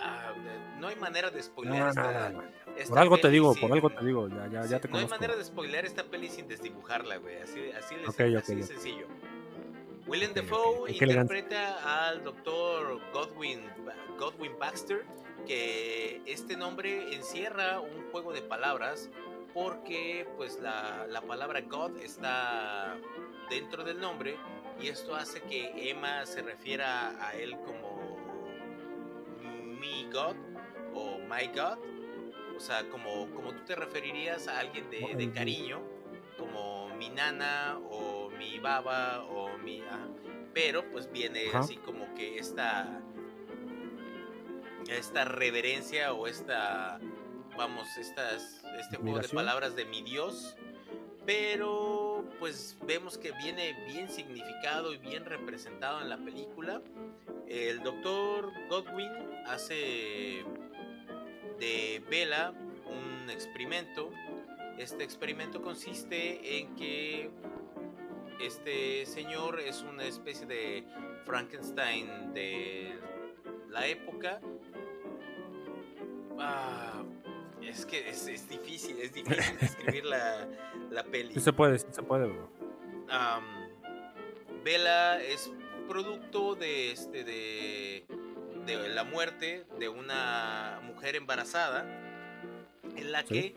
ah, 0.00 0.32
no 0.78 0.88
hay 0.88 0.96
manera 0.96 1.30
de 1.30 1.42
spoiler 1.42 1.88
esta, 1.88 2.32
Por 2.88 2.98
algo 2.98 3.18
te 3.18 3.30
digo, 3.30 3.54
por 3.54 3.72
algo 3.72 3.90
te 3.90 4.04
digo, 4.04 4.28
ya, 4.28 4.48
ya, 4.48 4.66
ya 4.66 4.80
te 4.80 4.88
No 4.88 4.98
hay 4.98 5.06
manera 5.06 5.36
de 5.36 5.44
spoiler 5.44 5.84
esta 5.84 6.04
peli 6.04 6.28
sin 6.28 6.48
desdibujarla, 6.48 7.18
güey. 7.18 7.36
Así, 7.36 7.70
así, 7.72 7.96
les, 7.96 8.36
así 8.36 8.54
de 8.54 8.62
sencillo. 8.62 9.06
William 10.06 10.34
Dafoe 10.34 10.90
interpreta 10.90 12.08
al 12.08 12.22
doctor 12.22 13.00
Godwin, 13.12 13.62
Godwin 14.18 14.52
Baxter, 14.58 15.04
que 15.46 16.20
este 16.26 16.56
nombre 16.56 17.14
encierra 17.14 17.80
un 17.80 18.10
juego 18.10 18.32
de 18.32 18.42
palabras 18.42 19.10
porque 19.54 20.26
pues 20.36 20.58
la, 20.60 21.06
la 21.08 21.22
palabra 21.22 21.60
God 21.62 21.96
está 21.98 22.98
dentro 23.48 23.84
del 23.84 24.00
nombre 24.00 24.36
y 24.80 24.88
esto 24.88 25.14
hace 25.14 25.40
que 25.42 25.90
Emma 25.90 26.26
se 26.26 26.42
refiera 26.42 27.14
a 27.24 27.34
él 27.36 27.56
como 27.64 28.18
mi 29.78 30.08
God 30.12 30.36
o 30.92 31.18
my 31.18 31.46
God, 31.54 31.78
o 32.56 32.60
sea, 32.60 32.88
como, 32.88 33.30
como 33.30 33.52
tú 33.52 33.64
te 33.64 33.76
referirías 33.76 34.48
a 34.48 34.58
alguien 34.58 34.90
de, 34.90 35.14
de 35.14 35.30
cariño, 35.30 35.80
como 36.36 36.88
mi 36.96 37.08
nana 37.10 37.78
o 37.90 38.30
mi 38.30 38.58
baba 38.58 39.24
o 39.24 39.56
mi... 39.58 39.82
pero 40.52 40.88
pues 40.90 41.10
viene 41.10 41.50
así 41.54 41.76
como 41.76 42.12
que 42.14 42.38
esta 42.38 43.00
esta 44.88 45.24
reverencia 45.24 46.12
o 46.12 46.26
esta 46.26 47.00
vamos 47.56 47.96
estas 47.96 48.62
este 48.78 48.96
juego 48.96 49.18
de 49.20 49.28
palabras 49.28 49.76
de 49.76 49.84
mi 49.84 50.02
Dios 50.02 50.56
pero 51.26 52.24
pues 52.38 52.76
vemos 52.86 53.16
que 53.16 53.32
viene 53.32 53.74
bien 53.86 54.08
significado 54.08 54.92
y 54.92 54.98
bien 54.98 55.24
representado 55.24 56.00
en 56.00 56.08
la 56.08 56.18
película. 56.18 56.82
El 57.48 57.82
doctor 57.82 58.52
Godwin 58.68 59.10
hace 59.46 60.44
de 61.58 62.02
Bella 62.10 62.52
un 62.86 63.30
experimento. 63.30 64.10
Este 64.78 65.04
experimento 65.04 65.62
consiste 65.62 66.58
en 66.58 66.74
que 66.76 67.30
este 68.40 69.06
señor 69.06 69.60
es 69.60 69.82
una 69.82 70.04
especie 70.04 70.46
de 70.46 70.84
Frankenstein 71.24 72.34
de 72.34 72.98
la 73.70 73.86
época. 73.86 74.40
Ah, 76.38 77.03
es 77.68 77.86
que 77.86 78.08
es, 78.08 78.48
difícil, 78.48 78.98
es 79.00 79.12
difícil 79.12 79.58
describir 79.60 80.04
la, 80.04 80.46
la 80.90 81.04
peli. 81.04 81.38
se 81.40 81.52
puede, 81.52 81.78
se 81.78 82.02
puede, 82.02 82.26
bro. 82.26 82.50
Bella 84.64 85.20
es 85.22 85.52
producto 85.88 86.54
de 86.54 86.92
este 86.92 87.24
de, 87.24 88.04
de 88.64 88.88
la 88.88 89.04
muerte 89.04 89.66
de 89.78 89.88
una 89.88 90.80
mujer 90.84 91.16
embarazada 91.16 91.84
en 92.96 93.12
la 93.12 93.22
que 93.24 93.54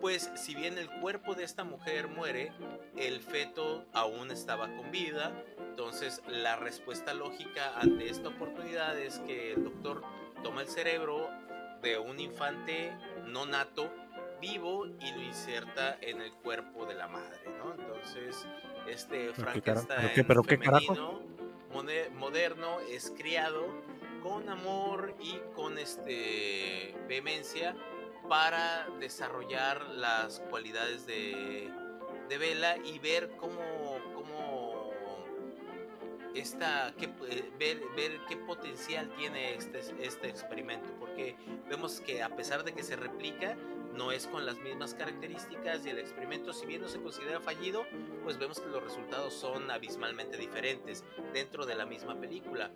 pues 0.00 0.30
si 0.34 0.54
bien 0.54 0.78
el 0.78 0.88
cuerpo 1.00 1.34
de 1.34 1.44
esta 1.44 1.64
mujer 1.64 2.08
muere, 2.08 2.52
el 2.96 3.20
feto 3.20 3.84
aún 3.92 4.30
estaba 4.30 4.68
con 4.76 4.90
vida. 4.90 5.32
Entonces 5.58 6.22
la 6.28 6.56
respuesta 6.56 7.14
lógica 7.14 7.78
ante 7.78 8.08
esta 8.08 8.28
oportunidad 8.28 8.98
es 8.98 9.18
que 9.20 9.52
el 9.52 9.64
doctor 9.64 10.02
toma 10.42 10.62
el 10.62 10.68
cerebro 10.68 11.28
de 11.82 11.98
un 11.98 12.18
infante 12.18 12.92
no 13.28 13.46
nato 13.46 13.90
vivo 14.40 14.86
y 14.86 15.12
lo 15.12 15.22
inserta 15.22 15.98
en 16.00 16.20
el 16.20 16.32
cuerpo 16.32 16.86
de 16.86 16.94
la 16.94 17.08
madre, 17.08 17.40
¿no? 17.58 17.74
Entonces, 17.74 18.46
este 18.86 19.32
Frankenstein 19.32 20.10
femenino, 20.44 21.20
moderno 22.14 22.80
es 22.88 23.12
criado 23.16 23.66
con 24.22 24.48
amor 24.48 25.14
y 25.20 25.38
con 25.54 25.78
este 25.78 26.94
vehemencia 27.08 27.76
para 28.28 28.88
desarrollar 29.00 29.88
las 29.90 30.40
cualidades 30.50 31.06
de, 31.06 31.70
de 32.28 32.38
Vela 32.38 32.76
y 32.84 32.98
ver 32.98 33.30
cómo 33.38 33.60
esta, 36.34 36.94
que, 36.98 37.06
eh, 37.06 37.50
ver, 37.58 37.80
ver 37.96 38.20
qué 38.28 38.36
potencial 38.36 39.10
tiene 39.16 39.54
este, 39.54 39.80
este 40.00 40.28
experimento, 40.28 40.88
porque 40.98 41.36
vemos 41.68 42.00
que 42.00 42.22
a 42.22 42.34
pesar 42.34 42.64
de 42.64 42.72
que 42.72 42.82
se 42.82 42.96
replica, 42.96 43.56
no 43.94 44.12
es 44.12 44.26
con 44.28 44.46
las 44.46 44.58
mismas 44.58 44.94
características 44.94 45.84
y 45.84 45.90
el 45.90 45.98
experimento, 45.98 46.52
si 46.52 46.66
bien 46.66 46.82
no 46.82 46.88
se 46.88 47.00
considera 47.00 47.40
fallido, 47.40 47.84
pues 48.22 48.38
vemos 48.38 48.60
que 48.60 48.68
los 48.68 48.82
resultados 48.82 49.34
son 49.34 49.70
abismalmente 49.70 50.36
diferentes 50.36 51.04
dentro 51.32 51.66
de 51.66 51.74
la 51.74 51.84
misma 51.84 52.14
película. 52.14 52.70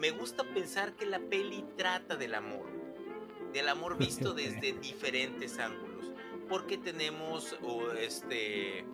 Me 0.00 0.10
gusta 0.10 0.44
pensar 0.44 0.94
que 0.94 1.04
la 1.04 1.20
peli 1.20 1.64
trata 1.76 2.16
del 2.16 2.34
amor, 2.34 2.66
del 3.52 3.68
amor 3.68 3.98
visto 3.98 4.32
desde 4.34 4.72
diferentes 4.72 5.58
ángulos, 5.58 6.10
porque 6.48 6.78
tenemos 6.78 7.56
este 7.98 8.86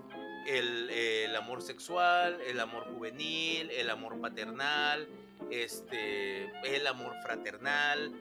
el, 0.47 1.35
amor 1.37 1.63
sexual, 1.63 2.41
el 2.47 2.61
amor 2.61 2.85
juvenil, 2.95 3.71
el 3.71 3.91
amor 3.91 4.21
paternal, 4.21 5.09
este, 5.51 6.45
el 6.65 6.87
amor 6.87 7.15
fraternal, 7.23 8.13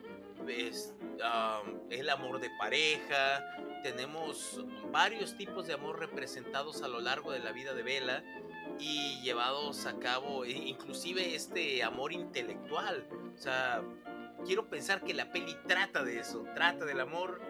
el 1.90 2.10
amor 2.10 2.40
de 2.40 2.50
pareja. 2.58 3.44
Tenemos 3.84 4.62
varios 4.92 5.36
tipos 5.36 5.68
de 5.68 5.74
amor 5.74 6.00
representados 6.00 6.82
a 6.82 6.88
lo 6.88 7.00
largo 7.02 7.32
de 7.32 7.40
la 7.40 7.52
vida 7.52 7.74
de 7.74 7.84
Vela 7.84 8.24
y 8.80 9.20
llevados 9.22 9.86
a 9.86 9.98
cabo, 10.00 10.46
e 10.46 10.52
inclusive 10.52 11.36
este 11.36 11.84
amor 11.84 12.14
intelectual. 12.14 13.08
O 13.34 13.38
sea, 13.38 13.82
quiero 14.46 14.70
pensar 14.70 15.04
que 15.04 15.14
la 15.14 15.32
peli 15.32 15.56
trata 15.68 16.04
de 16.04 16.20
eso, 16.20 16.46
trata 16.54 16.86
del 16.86 17.00
amor 17.00 17.42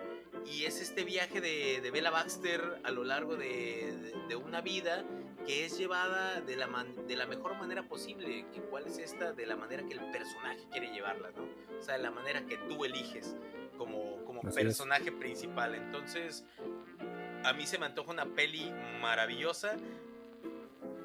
y 0.45 0.65
es 0.65 0.81
este 0.81 1.03
viaje 1.03 1.41
de, 1.41 1.81
de 1.81 1.91
Bella 1.91 2.11
Baxter 2.11 2.79
a 2.83 2.91
lo 2.91 3.03
largo 3.03 3.35
de, 3.35 4.13
una 4.43 4.61
vida 4.61 5.03
que 5.45 5.65
es 5.65 5.77
llevada 5.77 6.41
de 6.41 6.55
la, 6.55 6.67
de 7.07 7.15
la 7.15 7.25
mejor 7.25 7.57
manera 7.57 7.87
posible. 7.87 8.45
Que 8.53 8.61
¿Cuál 8.61 8.87
es 8.87 8.97
esta? 8.97 9.33
De 9.33 9.45
la 9.45 9.55
manera 9.55 9.83
que 9.83 9.93
el 9.93 10.11
personaje 10.11 10.67
quiere 10.71 10.91
llevarla, 10.93 11.31
¿no? 11.31 11.47
O 11.77 11.81
sea, 11.81 11.97
de 11.97 12.03
la 12.03 12.11
manera 12.11 12.45
que 12.45 12.57
tú 12.57 12.83
eliges 12.85 13.35
como, 13.77 14.23
como 14.25 14.41
personaje 14.41 15.11
principal. 15.11 15.75
Entonces, 15.75 16.45
a 17.43 17.53
mí 17.53 17.65
se 17.65 17.77
me 17.77 17.85
antoja 17.85 18.11
una 18.11 18.25
peli 18.25 18.71
maravillosa. 19.01 19.77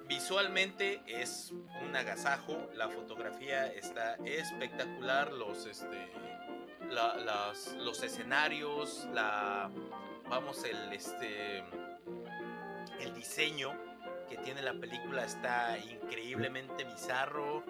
Visualmente 0.08 1.00
es 1.06 1.52
un 1.82 1.96
agasajo, 1.96 2.68
la 2.74 2.88
fotografía 2.88 3.66
está 3.66 4.16
espectacular, 4.26 5.32
los, 5.32 5.66
este, 5.66 6.12
los 6.93 8.03
escenarios, 8.03 9.07
la, 9.12 9.70
vamos, 10.28 10.64
el, 10.64 10.93
este, 10.93 11.59
el 13.01 13.14
diseño 13.14 13.72
que 14.28 14.36
tiene 14.38 14.62
la 14.62 14.74
película 14.74 15.24
está 15.24 15.78
increíblemente 15.78 16.84
bizarro 16.84 17.62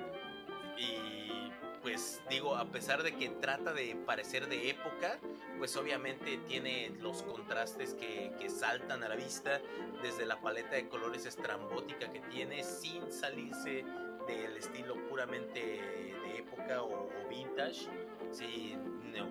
y 0.77 1.51
pues 1.83 2.23
digo, 2.31 2.55
a 2.55 2.65
pesar 2.67 3.03
de 3.03 3.17
que 3.17 3.29
trata 3.29 3.73
de 3.73 3.97
parecer 4.07 4.49
de 4.49 4.71
época, 4.71 5.19
pues 5.59 5.77
obviamente 5.77 6.39
tiene 6.47 6.93
los 7.01 7.25
contrastes 7.25 7.95
que, 7.95 8.33
que, 8.39 8.49
saltan 8.49 9.03
a 9.03 9.09
la 9.09 9.17
vista 9.17 9.61
desde 10.01 10.25
la 10.25 10.41
paleta 10.41 10.77
de 10.77 10.89
colores 10.89 11.27
estrambótica 11.27 12.13
que 12.13 12.21
tiene 12.21 12.63
sin 12.63 13.11
salirse 13.11 13.85
del 14.29 14.57
estilo 14.57 14.95
puramente 15.09 15.61
de 15.61 16.39
época 16.39 16.83
o, 16.83 17.09
o 17.09 17.29
vintage 17.29 17.89
sí, 18.33 18.77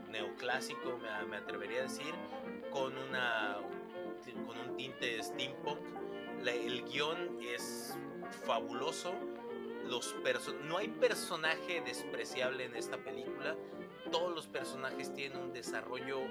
neoclásico, 0.09 0.99
me, 1.27 1.37
atrevería 1.37 1.79
a 1.79 1.83
decir, 1.83 2.13
con, 2.71 2.97
una, 2.97 3.57
con 4.45 4.57
un 4.57 4.77
tinte 4.77 5.21
steampunk. 5.21 5.79
el 6.45 6.83
guion 6.85 7.39
es 7.41 7.97
fabuloso. 8.45 9.13
Los 9.87 10.15
no 10.63 10.77
hay 10.77 10.87
personaje 10.87 11.81
despreciable 11.81 12.65
en 12.65 12.75
esta 12.75 12.97
película. 12.97 13.57
Todos 14.11 14.33
los 14.33 14.47
personajes 14.47 15.13
tienen 15.13 15.37
un 15.39 15.53
desarrollo 15.53 16.21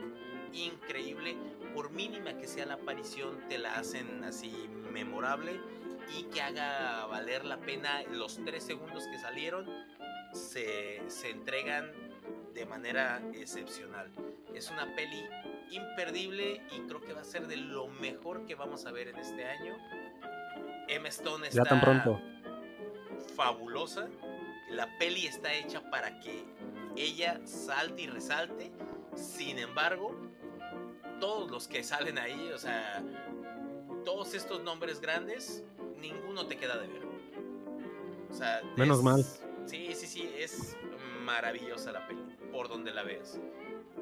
increíble. 0.52 1.36
Por 1.74 1.90
mínima 1.90 2.36
que 2.38 2.46
sea 2.46 2.66
la 2.66 2.74
aparición, 2.74 3.46
te 3.48 3.58
la 3.58 3.74
hacen 3.74 4.24
así 4.24 4.68
memorable 4.92 5.60
y 6.16 6.24
que 6.24 6.40
haga 6.40 7.06
valer 7.06 7.44
la 7.44 7.58
pena 7.58 8.02
los 8.10 8.42
tres 8.44 8.64
segundos 8.64 9.04
que 9.08 9.18
salieron. 9.18 9.66
Se, 10.32 11.02
se 11.08 11.30
entregan 11.30 11.92
de 12.54 12.66
manera 12.66 13.22
excepcional. 13.34 14.10
Es 14.54 14.70
una 14.70 14.94
peli 14.94 15.24
imperdible 15.70 16.62
y 16.72 16.80
creo 16.80 17.00
que 17.00 17.12
va 17.12 17.20
a 17.20 17.24
ser 17.24 17.46
de 17.46 17.56
lo 17.56 17.88
mejor 17.88 18.46
que 18.46 18.54
vamos 18.54 18.86
a 18.86 18.92
ver 18.92 19.08
en 19.08 19.16
este 19.16 19.44
año. 19.44 19.76
Emma 20.88 21.08
Stone 21.08 21.46
está 21.48 21.62
ya 21.64 21.68
tan 21.68 21.80
pronto. 21.80 22.20
fabulosa. 23.36 24.08
La 24.70 24.88
peli 24.98 25.26
está 25.26 25.52
hecha 25.54 25.88
para 25.90 26.20
que 26.20 26.44
ella 26.96 27.40
salte 27.44 28.02
y 28.02 28.06
resalte. 28.08 28.72
Sin 29.14 29.58
embargo, 29.58 30.16
todos 31.20 31.50
los 31.50 31.68
que 31.68 31.82
salen 31.82 32.18
ahí, 32.18 32.50
o 32.52 32.58
sea, 32.58 33.02
todos 34.04 34.34
estos 34.34 34.62
nombres 34.62 35.00
grandes, 35.00 35.64
ninguno 35.96 36.46
te 36.46 36.56
queda 36.56 36.78
de 36.78 36.86
ver. 36.88 37.02
O 38.30 38.34
sea, 38.34 38.62
menos 38.76 39.02
mal. 39.02 39.24
Sí, 39.66 39.94
sí, 39.94 40.06
sí, 40.06 40.32
es 40.36 40.76
maravillosa 41.24 41.92
la 41.92 42.06
peli 42.06 42.29
por 42.52 42.68
donde 42.68 42.92
la 42.92 43.02
ves. 43.02 43.40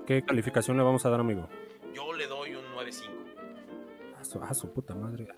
¿Qué 0.07 0.23
calificación 0.25 0.77
le 0.77 0.83
vamos 0.83 1.05
a 1.05 1.11
dar, 1.11 1.21
amigo? 1.21 1.49
Yo 1.95 2.13
le 2.13 2.27
doy 2.27 2.55
un 2.55 2.65
9.5. 2.75 3.29
A 4.43 4.55
su, 4.55 4.73
puta 4.73 4.95
madre. 4.95 5.29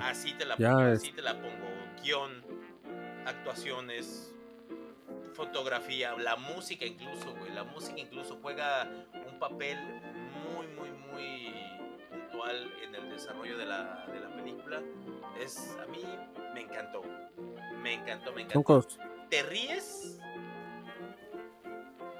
Así 0.00 0.32
te 0.34 0.44
la 0.44 0.56
pongo, 0.56 0.78
así 0.78 1.12
te 1.12 1.20
la 1.20 1.34
pongo. 1.34 1.66
Guión, 2.02 2.42
actuaciones, 3.26 4.32
fotografía, 5.32 6.16
la 6.16 6.36
música 6.36 6.86
incluso, 6.86 7.34
güey. 7.36 7.52
La 7.52 7.64
música 7.64 7.98
incluso 7.98 8.38
juega 8.40 8.88
un 9.12 9.38
papel 9.38 9.78
muy, 10.54 10.66
muy, 10.68 10.90
muy 10.90 11.52
puntual 12.08 12.72
en 12.82 12.94
el 12.94 13.10
desarrollo 13.10 13.58
de 13.58 13.66
la, 13.66 14.06
de 14.06 14.20
la 14.20 14.34
película. 14.36 14.80
Es, 15.40 15.76
a 15.82 15.86
mí 15.86 16.02
me 16.54 16.62
encantó. 16.62 17.02
Me 17.82 17.94
encantó, 17.94 18.32
me 18.32 18.42
encantó. 18.42 18.86
¿Te 19.28 19.42
ríes? 19.42 20.18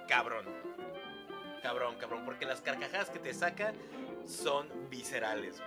Cabrón. 0.09 0.47
Cabrón, 1.63 1.97
cabrón. 2.01 2.25
Porque 2.25 2.47
las 2.47 2.61
carcajadas 2.61 3.11
que 3.11 3.19
te 3.19 3.35
saca 3.35 3.73
son 4.27 4.69
viscerales. 4.91 5.63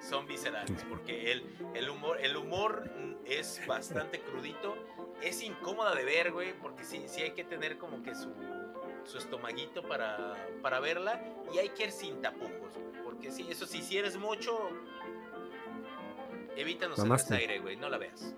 Son 0.00 0.26
viscerales. 0.26 0.84
Porque 0.88 1.32
el, 1.32 1.44
el, 1.74 1.90
humor, 1.90 2.18
el 2.20 2.36
humor 2.36 2.90
es 3.24 3.60
bastante 3.66 4.20
crudito. 4.20 4.76
Es 5.20 5.42
incómoda 5.42 5.94
de 5.94 6.04
ver, 6.04 6.32
güey. 6.32 6.52
Porque 6.54 6.84
sí, 6.84 7.04
sí 7.06 7.22
hay 7.22 7.32
que 7.32 7.44
tener 7.44 7.78
como 7.78 8.02
que 8.02 8.14
su, 8.14 8.32
su 9.04 9.18
estomaguito 9.18 9.82
para, 9.82 10.34
para 10.62 10.80
verla. 10.80 11.20
Y 11.52 11.58
hay 11.58 11.70
que 11.70 11.84
ir 11.84 11.92
sin 11.92 12.22
tapujos, 12.22 12.76
güey. 12.76 13.02
Porque 13.04 13.30
sí, 13.30 13.46
eso 13.50 13.66
sí, 13.66 13.82
si 13.82 13.98
eres 13.98 14.16
mucho, 14.16 14.70
evítanos 16.56 16.98
el 16.98 17.36
aire, 17.36 17.58
güey. 17.60 17.76
No 17.76 17.88
la 17.88 17.98
veas. 17.98 18.34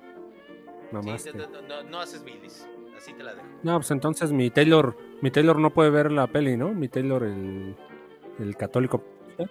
no, 0.93 2.01
haces 2.01 2.25
bilis. 2.25 2.67
Así 2.97 3.13
te 3.13 3.23
la 3.23 3.35
dejo. 3.35 3.47
No, 3.63 3.77
pues 3.79 3.91
entonces 3.91 4.33
mi 4.33 4.51
Taylor, 4.51 4.97
mi 5.25 5.31
Taylor 5.31 5.59
no 5.59 5.73
puede 5.73 5.89
ver 5.89 6.13
la 6.13 6.27
peli, 6.27 6.55
¿no? 6.55 6.75
Mi 6.75 6.89
Taylor, 6.89 7.23
el, 7.23 7.75
el 8.39 8.57
católico. 8.59 9.03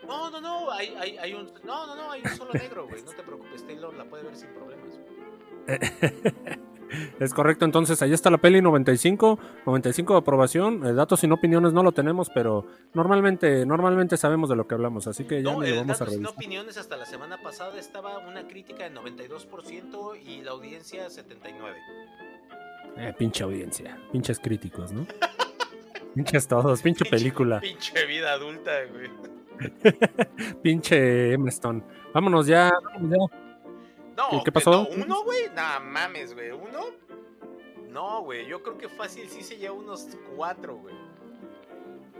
No, 0.07 0.29
no, 0.29 0.39
no, 0.39 0.71
hay, 0.71 0.93
hay, 0.99 1.17
hay 1.17 1.33
un, 1.33 1.51
no, 1.63 1.87
no, 1.87 1.95
no, 1.95 2.11
hay 2.11 2.21
un 2.23 2.29
solo 2.29 2.53
negro, 2.53 2.87
güey. 2.87 3.01
No 3.01 3.09
te 3.09 3.23
preocupes, 3.23 3.65
Taylor 3.65 3.91
la 3.95 4.05
puede 4.05 4.23
ver 4.23 4.35
sin 4.35 4.49
problemas. 4.49 4.99
Es 7.19 7.33
correcto, 7.33 7.65
entonces 7.65 7.99
ahí 8.03 8.13
está 8.13 8.29
la 8.29 8.37
peli 8.37 8.61
95, 8.61 9.39
95 9.65 10.13
de 10.13 10.19
aprobación. 10.19 10.85
Eh, 10.85 10.93
datos 10.93 11.21
sin 11.21 11.31
opiniones 11.31 11.73
no 11.73 11.81
lo 11.81 11.91
tenemos, 11.91 12.29
pero 12.29 12.67
normalmente, 12.93 13.65
normalmente 13.65 14.15
sabemos 14.15 14.47
de 14.49 14.55
lo 14.55 14.67
que 14.67 14.75
hablamos, 14.75 15.07
así 15.07 15.23
que 15.23 15.41
ya 15.41 15.53
no, 15.53 15.61
lo 15.63 15.75
vamos 15.75 15.99
a 15.99 16.05
revisar. 16.05 16.27
Sin 16.29 16.37
opiniones 16.37 16.77
hasta 16.77 16.95
la 16.95 17.07
semana 17.07 17.41
pasada 17.41 17.79
estaba 17.79 18.19
una 18.19 18.47
crítica 18.47 18.87
de 18.87 18.95
92% 18.95 20.21
y 20.23 20.43
la 20.43 20.51
audiencia 20.51 21.09
79. 21.09 21.75
Eh, 22.95 23.13
pinche 23.17 23.43
audiencia, 23.43 23.97
pinches 24.11 24.37
críticos, 24.37 24.91
¿no? 24.91 25.07
pinches 26.13 26.47
todos, 26.47 26.81
pinche, 26.81 27.05
película. 27.05 27.59
Pinche 27.59 28.05
vida 28.05 28.33
adulta, 28.33 28.71
güey. 28.85 29.09
pinche 30.61 31.33
M. 31.33 31.49
Stone. 31.49 31.83
Vámonos 32.13 32.47
ya, 32.47 32.71
vámonos 32.83 33.11
ya. 33.11 33.43
No, 34.17 34.43
¿qué 34.43 34.51
pasó? 34.51 34.87
¿Uno, 34.87 35.23
güey? 35.23 35.49
No 35.55 35.85
mames, 35.85 36.33
güey. 36.33 36.51
¿Uno? 36.51 36.85
No, 37.89 38.23
güey. 38.23 38.45
Yo 38.47 38.61
creo 38.61 38.77
que 38.77 38.89
fácil 38.89 39.27
sí 39.29 39.43
se 39.43 39.57
lleva 39.57 39.75
unos 39.75 40.07
cuatro, 40.35 40.77
güey. 40.77 40.95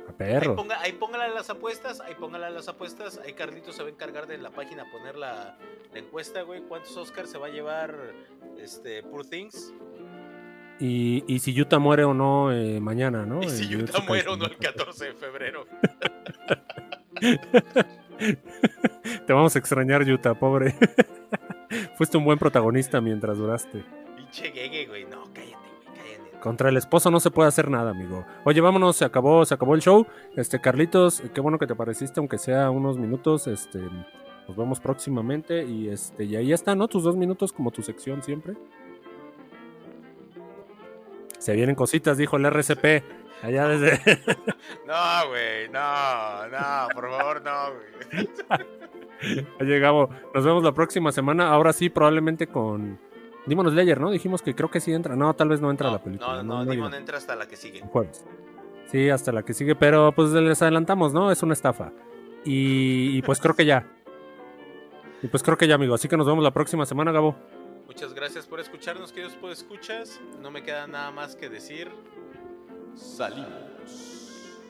A 0.07 0.11
perro. 0.11 0.51
Ahí, 0.51 0.55
ponga, 0.55 0.81
ahí 0.81 0.91
póngala 0.93 1.27
las 1.29 1.49
apuestas, 1.49 1.99
ahí 2.01 2.15
póngala 2.15 2.49
las 2.49 2.67
apuestas. 2.67 3.19
Ahí 3.19 3.33
Carlitos 3.33 3.75
se 3.75 3.83
va 3.83 3.89
a 3.89 3.91
encargar 3.91 4.27
de 4.27 4.37
la 4.37 4.51
página 4.51 4.89
poner 4.91 5.15
la, 5.15 5.57
encuesta, 5.93 6.41
güey. 6.41 6.61
¿Cuántos 6.61 6.95
Oscars 6.97 7.29
se 7.29 7.37
va 7.37 7.47
a 7.47 7.49
llevar 7.49 7.95
este 8.57 9.03
Poor 9.03 9.25
Things? 9.25 9.73
Y, 10.79 11.23
y 11.27 11.39
si 11.39 11.53
Yuta 11.53 11.79
muere 11.79 12.03
o 12.03 12.13
no 12.13 12.51
eh, 12.51 12.79
mañana, 12.79 13.25
¿no? 13.25 13.41
Y 13.41 13.49
si 13.49 13.67
Yuta 13.67 13.99
muere 14.01 14.27
o 14.29 14.35
no 14.35 14.45
el 14.45 14.57
14 14.57 15.05
de 15.05 15.13
febrero. 15.13 15.65
Te 19.25 19.33
vamos 19.33 19.55
a 19.55 19.59
extrañar, 19.59 20.05
Yuta, 20.05 20.33
pobre. 20.33 20.75
Fuiste 21.97 22.17
un 22.17 22.25
buen 22.25 22.37
protagonista 22.37 23.01
mientras 23.01 23.37
duraste. 23.37 23.83
Pinche 24.15 24.51
gege, 24.51 24.85
güey. 24.87 25.05
No, 25.05 25.23
cállate, 25.33 25.57
güey, 25.85 25.95
cállate. 25.95 26.39
Contra 26.39 26.69
el 26.69 26.77
esposo 26.77 27.11
no 27.11 27.19
se 27.19 27.31
puede 27.31 27.49
hacer 27.49 27.69
nada, 27.69 27.91
amigo. 27.91 28.25
Oye, 28.43 28.61
vámonos, 28.61 28.95
se 28.95 29.05
acabó, 29.05 29.45
se 29.45 29.53
acabó 29.53 29.75
el 29.75 29.81
show. 29.81 30.05
Este, 30.35 30.59
Carlitos, 30.59 31.21
qué 31.33 31.41
bueno 31.41 31.59
que 31.59 31.67
te 31.67 31.75
pareciste, 31.75 32.19
aunque 32.19 32.37
sea 32.37 32.69
unos 32.69 32.97
minutos. 32.97 33.47
Este, 33.47 33.79
nos 34.47 34.57
vemos 34.57 34.79
próximamente. 34.79 35.65
Y 35.65 35.89
este, 35.89 36.25
y 36.25 36.35
ahí 36.35 36.53
está, 36.53 36.75
¿no? 36.75 36.87
Tus 36.87 37.03
dos 37.03 37.15
minutos 37.15 37.53
como 37.53 37.71
tu 37.71 37.81
sección 37.81 38.21
siempre. 38.23 38.55
Se 41.43 41.51
vienen 41.51 41.75
cositas, 41.75 42.17
dijo 42.17 42.37
el 42.37 42.45
RCP. 42.45 43.03
Allá 43.41 43.67
desde. 43.67 43.99
no, 44.87 45.27
güey, 45.27 45.67
no, 45.67 46.47
no, 46.47 46.87
por 46.95 47.09
favor, 47.09 47.41
no, 47.43 47.51
güey. 48.09 48.29
Llegamos. 49.59 50.09
Nos 50.33 50.45
vemos 50.45 50.63
la 50.63 50.71
próxima 50.71 51.11
semana. 51.11 51.49
Ahora 51.49 51.73
sí, 51.73 51.89
probablemente 51.89 52.47
con. 52.47 52.97
Demon 53.45 53.69
Slayer, 53.69 53.99
¿no? 53.99 54.09
Dijimos 54.09 54.41
que 54.41 54.55
creo 54.55 54.71
que 54.71 54.79
sí 54.79 54.93
entra. 54.93 55.17
No, 55.17 55.33
tal 55.33 55.49
vez 55.49 55.59
no 55.59 55.69
entra 55.69 55.91
la 55.91 56.01
película. 56.01 56.37
No, 56.37 56.43
no, 56.43 56.63
no 56.63 56.71
Demon 56.71 56.93
entra 56.93 57.17
hasta 57.17 57.35
la 57.35 57.45
que 57.45 57.57
sigue. 57.57 57.81
Jueves. 57.81 58.23
Sí, 58.85 59.09
hasta 59.09 59.33
la 59.33 59.43
que 59.43 59.53
sigue, 59.53 59.75
pero 59.75 60.13
pues 60.13 60.29
les 60.29 60.61
adelantamos, 60.61 61.11
¿no? 61.11 61.29
Es 61.29 61.43
una 61.43 61.51
estafa. 61.51 61.91
Y, 62.45 63.17
y 63.17 63.21
pues 63.21 63.41
creo 63.41 63.53
que 63.53 63.65
ya. 63.65 63.85
Y 65.21 65.27
pues 65.27 65.43
creo 65.43 65.57
que 65.57 65.67
ya, 65.67 65.75
amigo. 65.75 65.93
Así 65.93 66.07
que 66.07 66.15
nos 66.15 66.25
vemos 66.25 66.41
la 66.41 66.51
próxima 66.51 66.85
semana, 66.85 67.11
Gabo. 67.11 67.35
Muchas 67.87 68.13
gracias 68.13 68.45
por 68.45 68.59
escucharnos, 68.59 69.11
queridos 69.11 69.35
por 69.35 69.51
escuchas. 69.51 70.19
No 70.41 70.51
me 70.51 70.63
queda 70.63 70.87
nada 70.87 71.11
más 71.11 71.35
que 71.35 71.49
decir. 71.49 71.91
Salimos. 72.95 74.61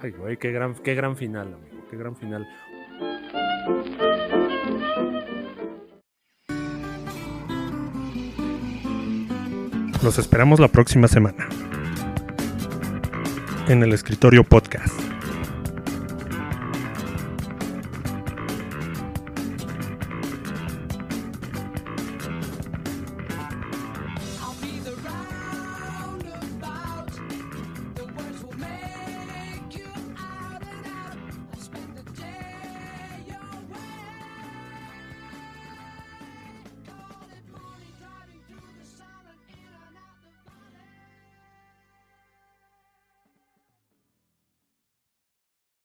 Ay, 0.00 0.10
güey, 0.10 0.36
qué 0.36 0.50
gran, 0.52 0.74
qué 0.74 0.94
gran 0.94 1.16
final, 1.16 1.54
amigo. 1.54 1.86
Qué 1.90 1.96
gran 1.96 2.16
final. 2.16 2.48
Los 10.02 10.18
esperamos 10.18 10.60
la 10.60 10.68
próxima 10.68 11.08
semana. 11.08 11.48
En 13.68 13.82
el 13.82 13.92
escritorio 13.92 14.44
podcast. 14.44 15.03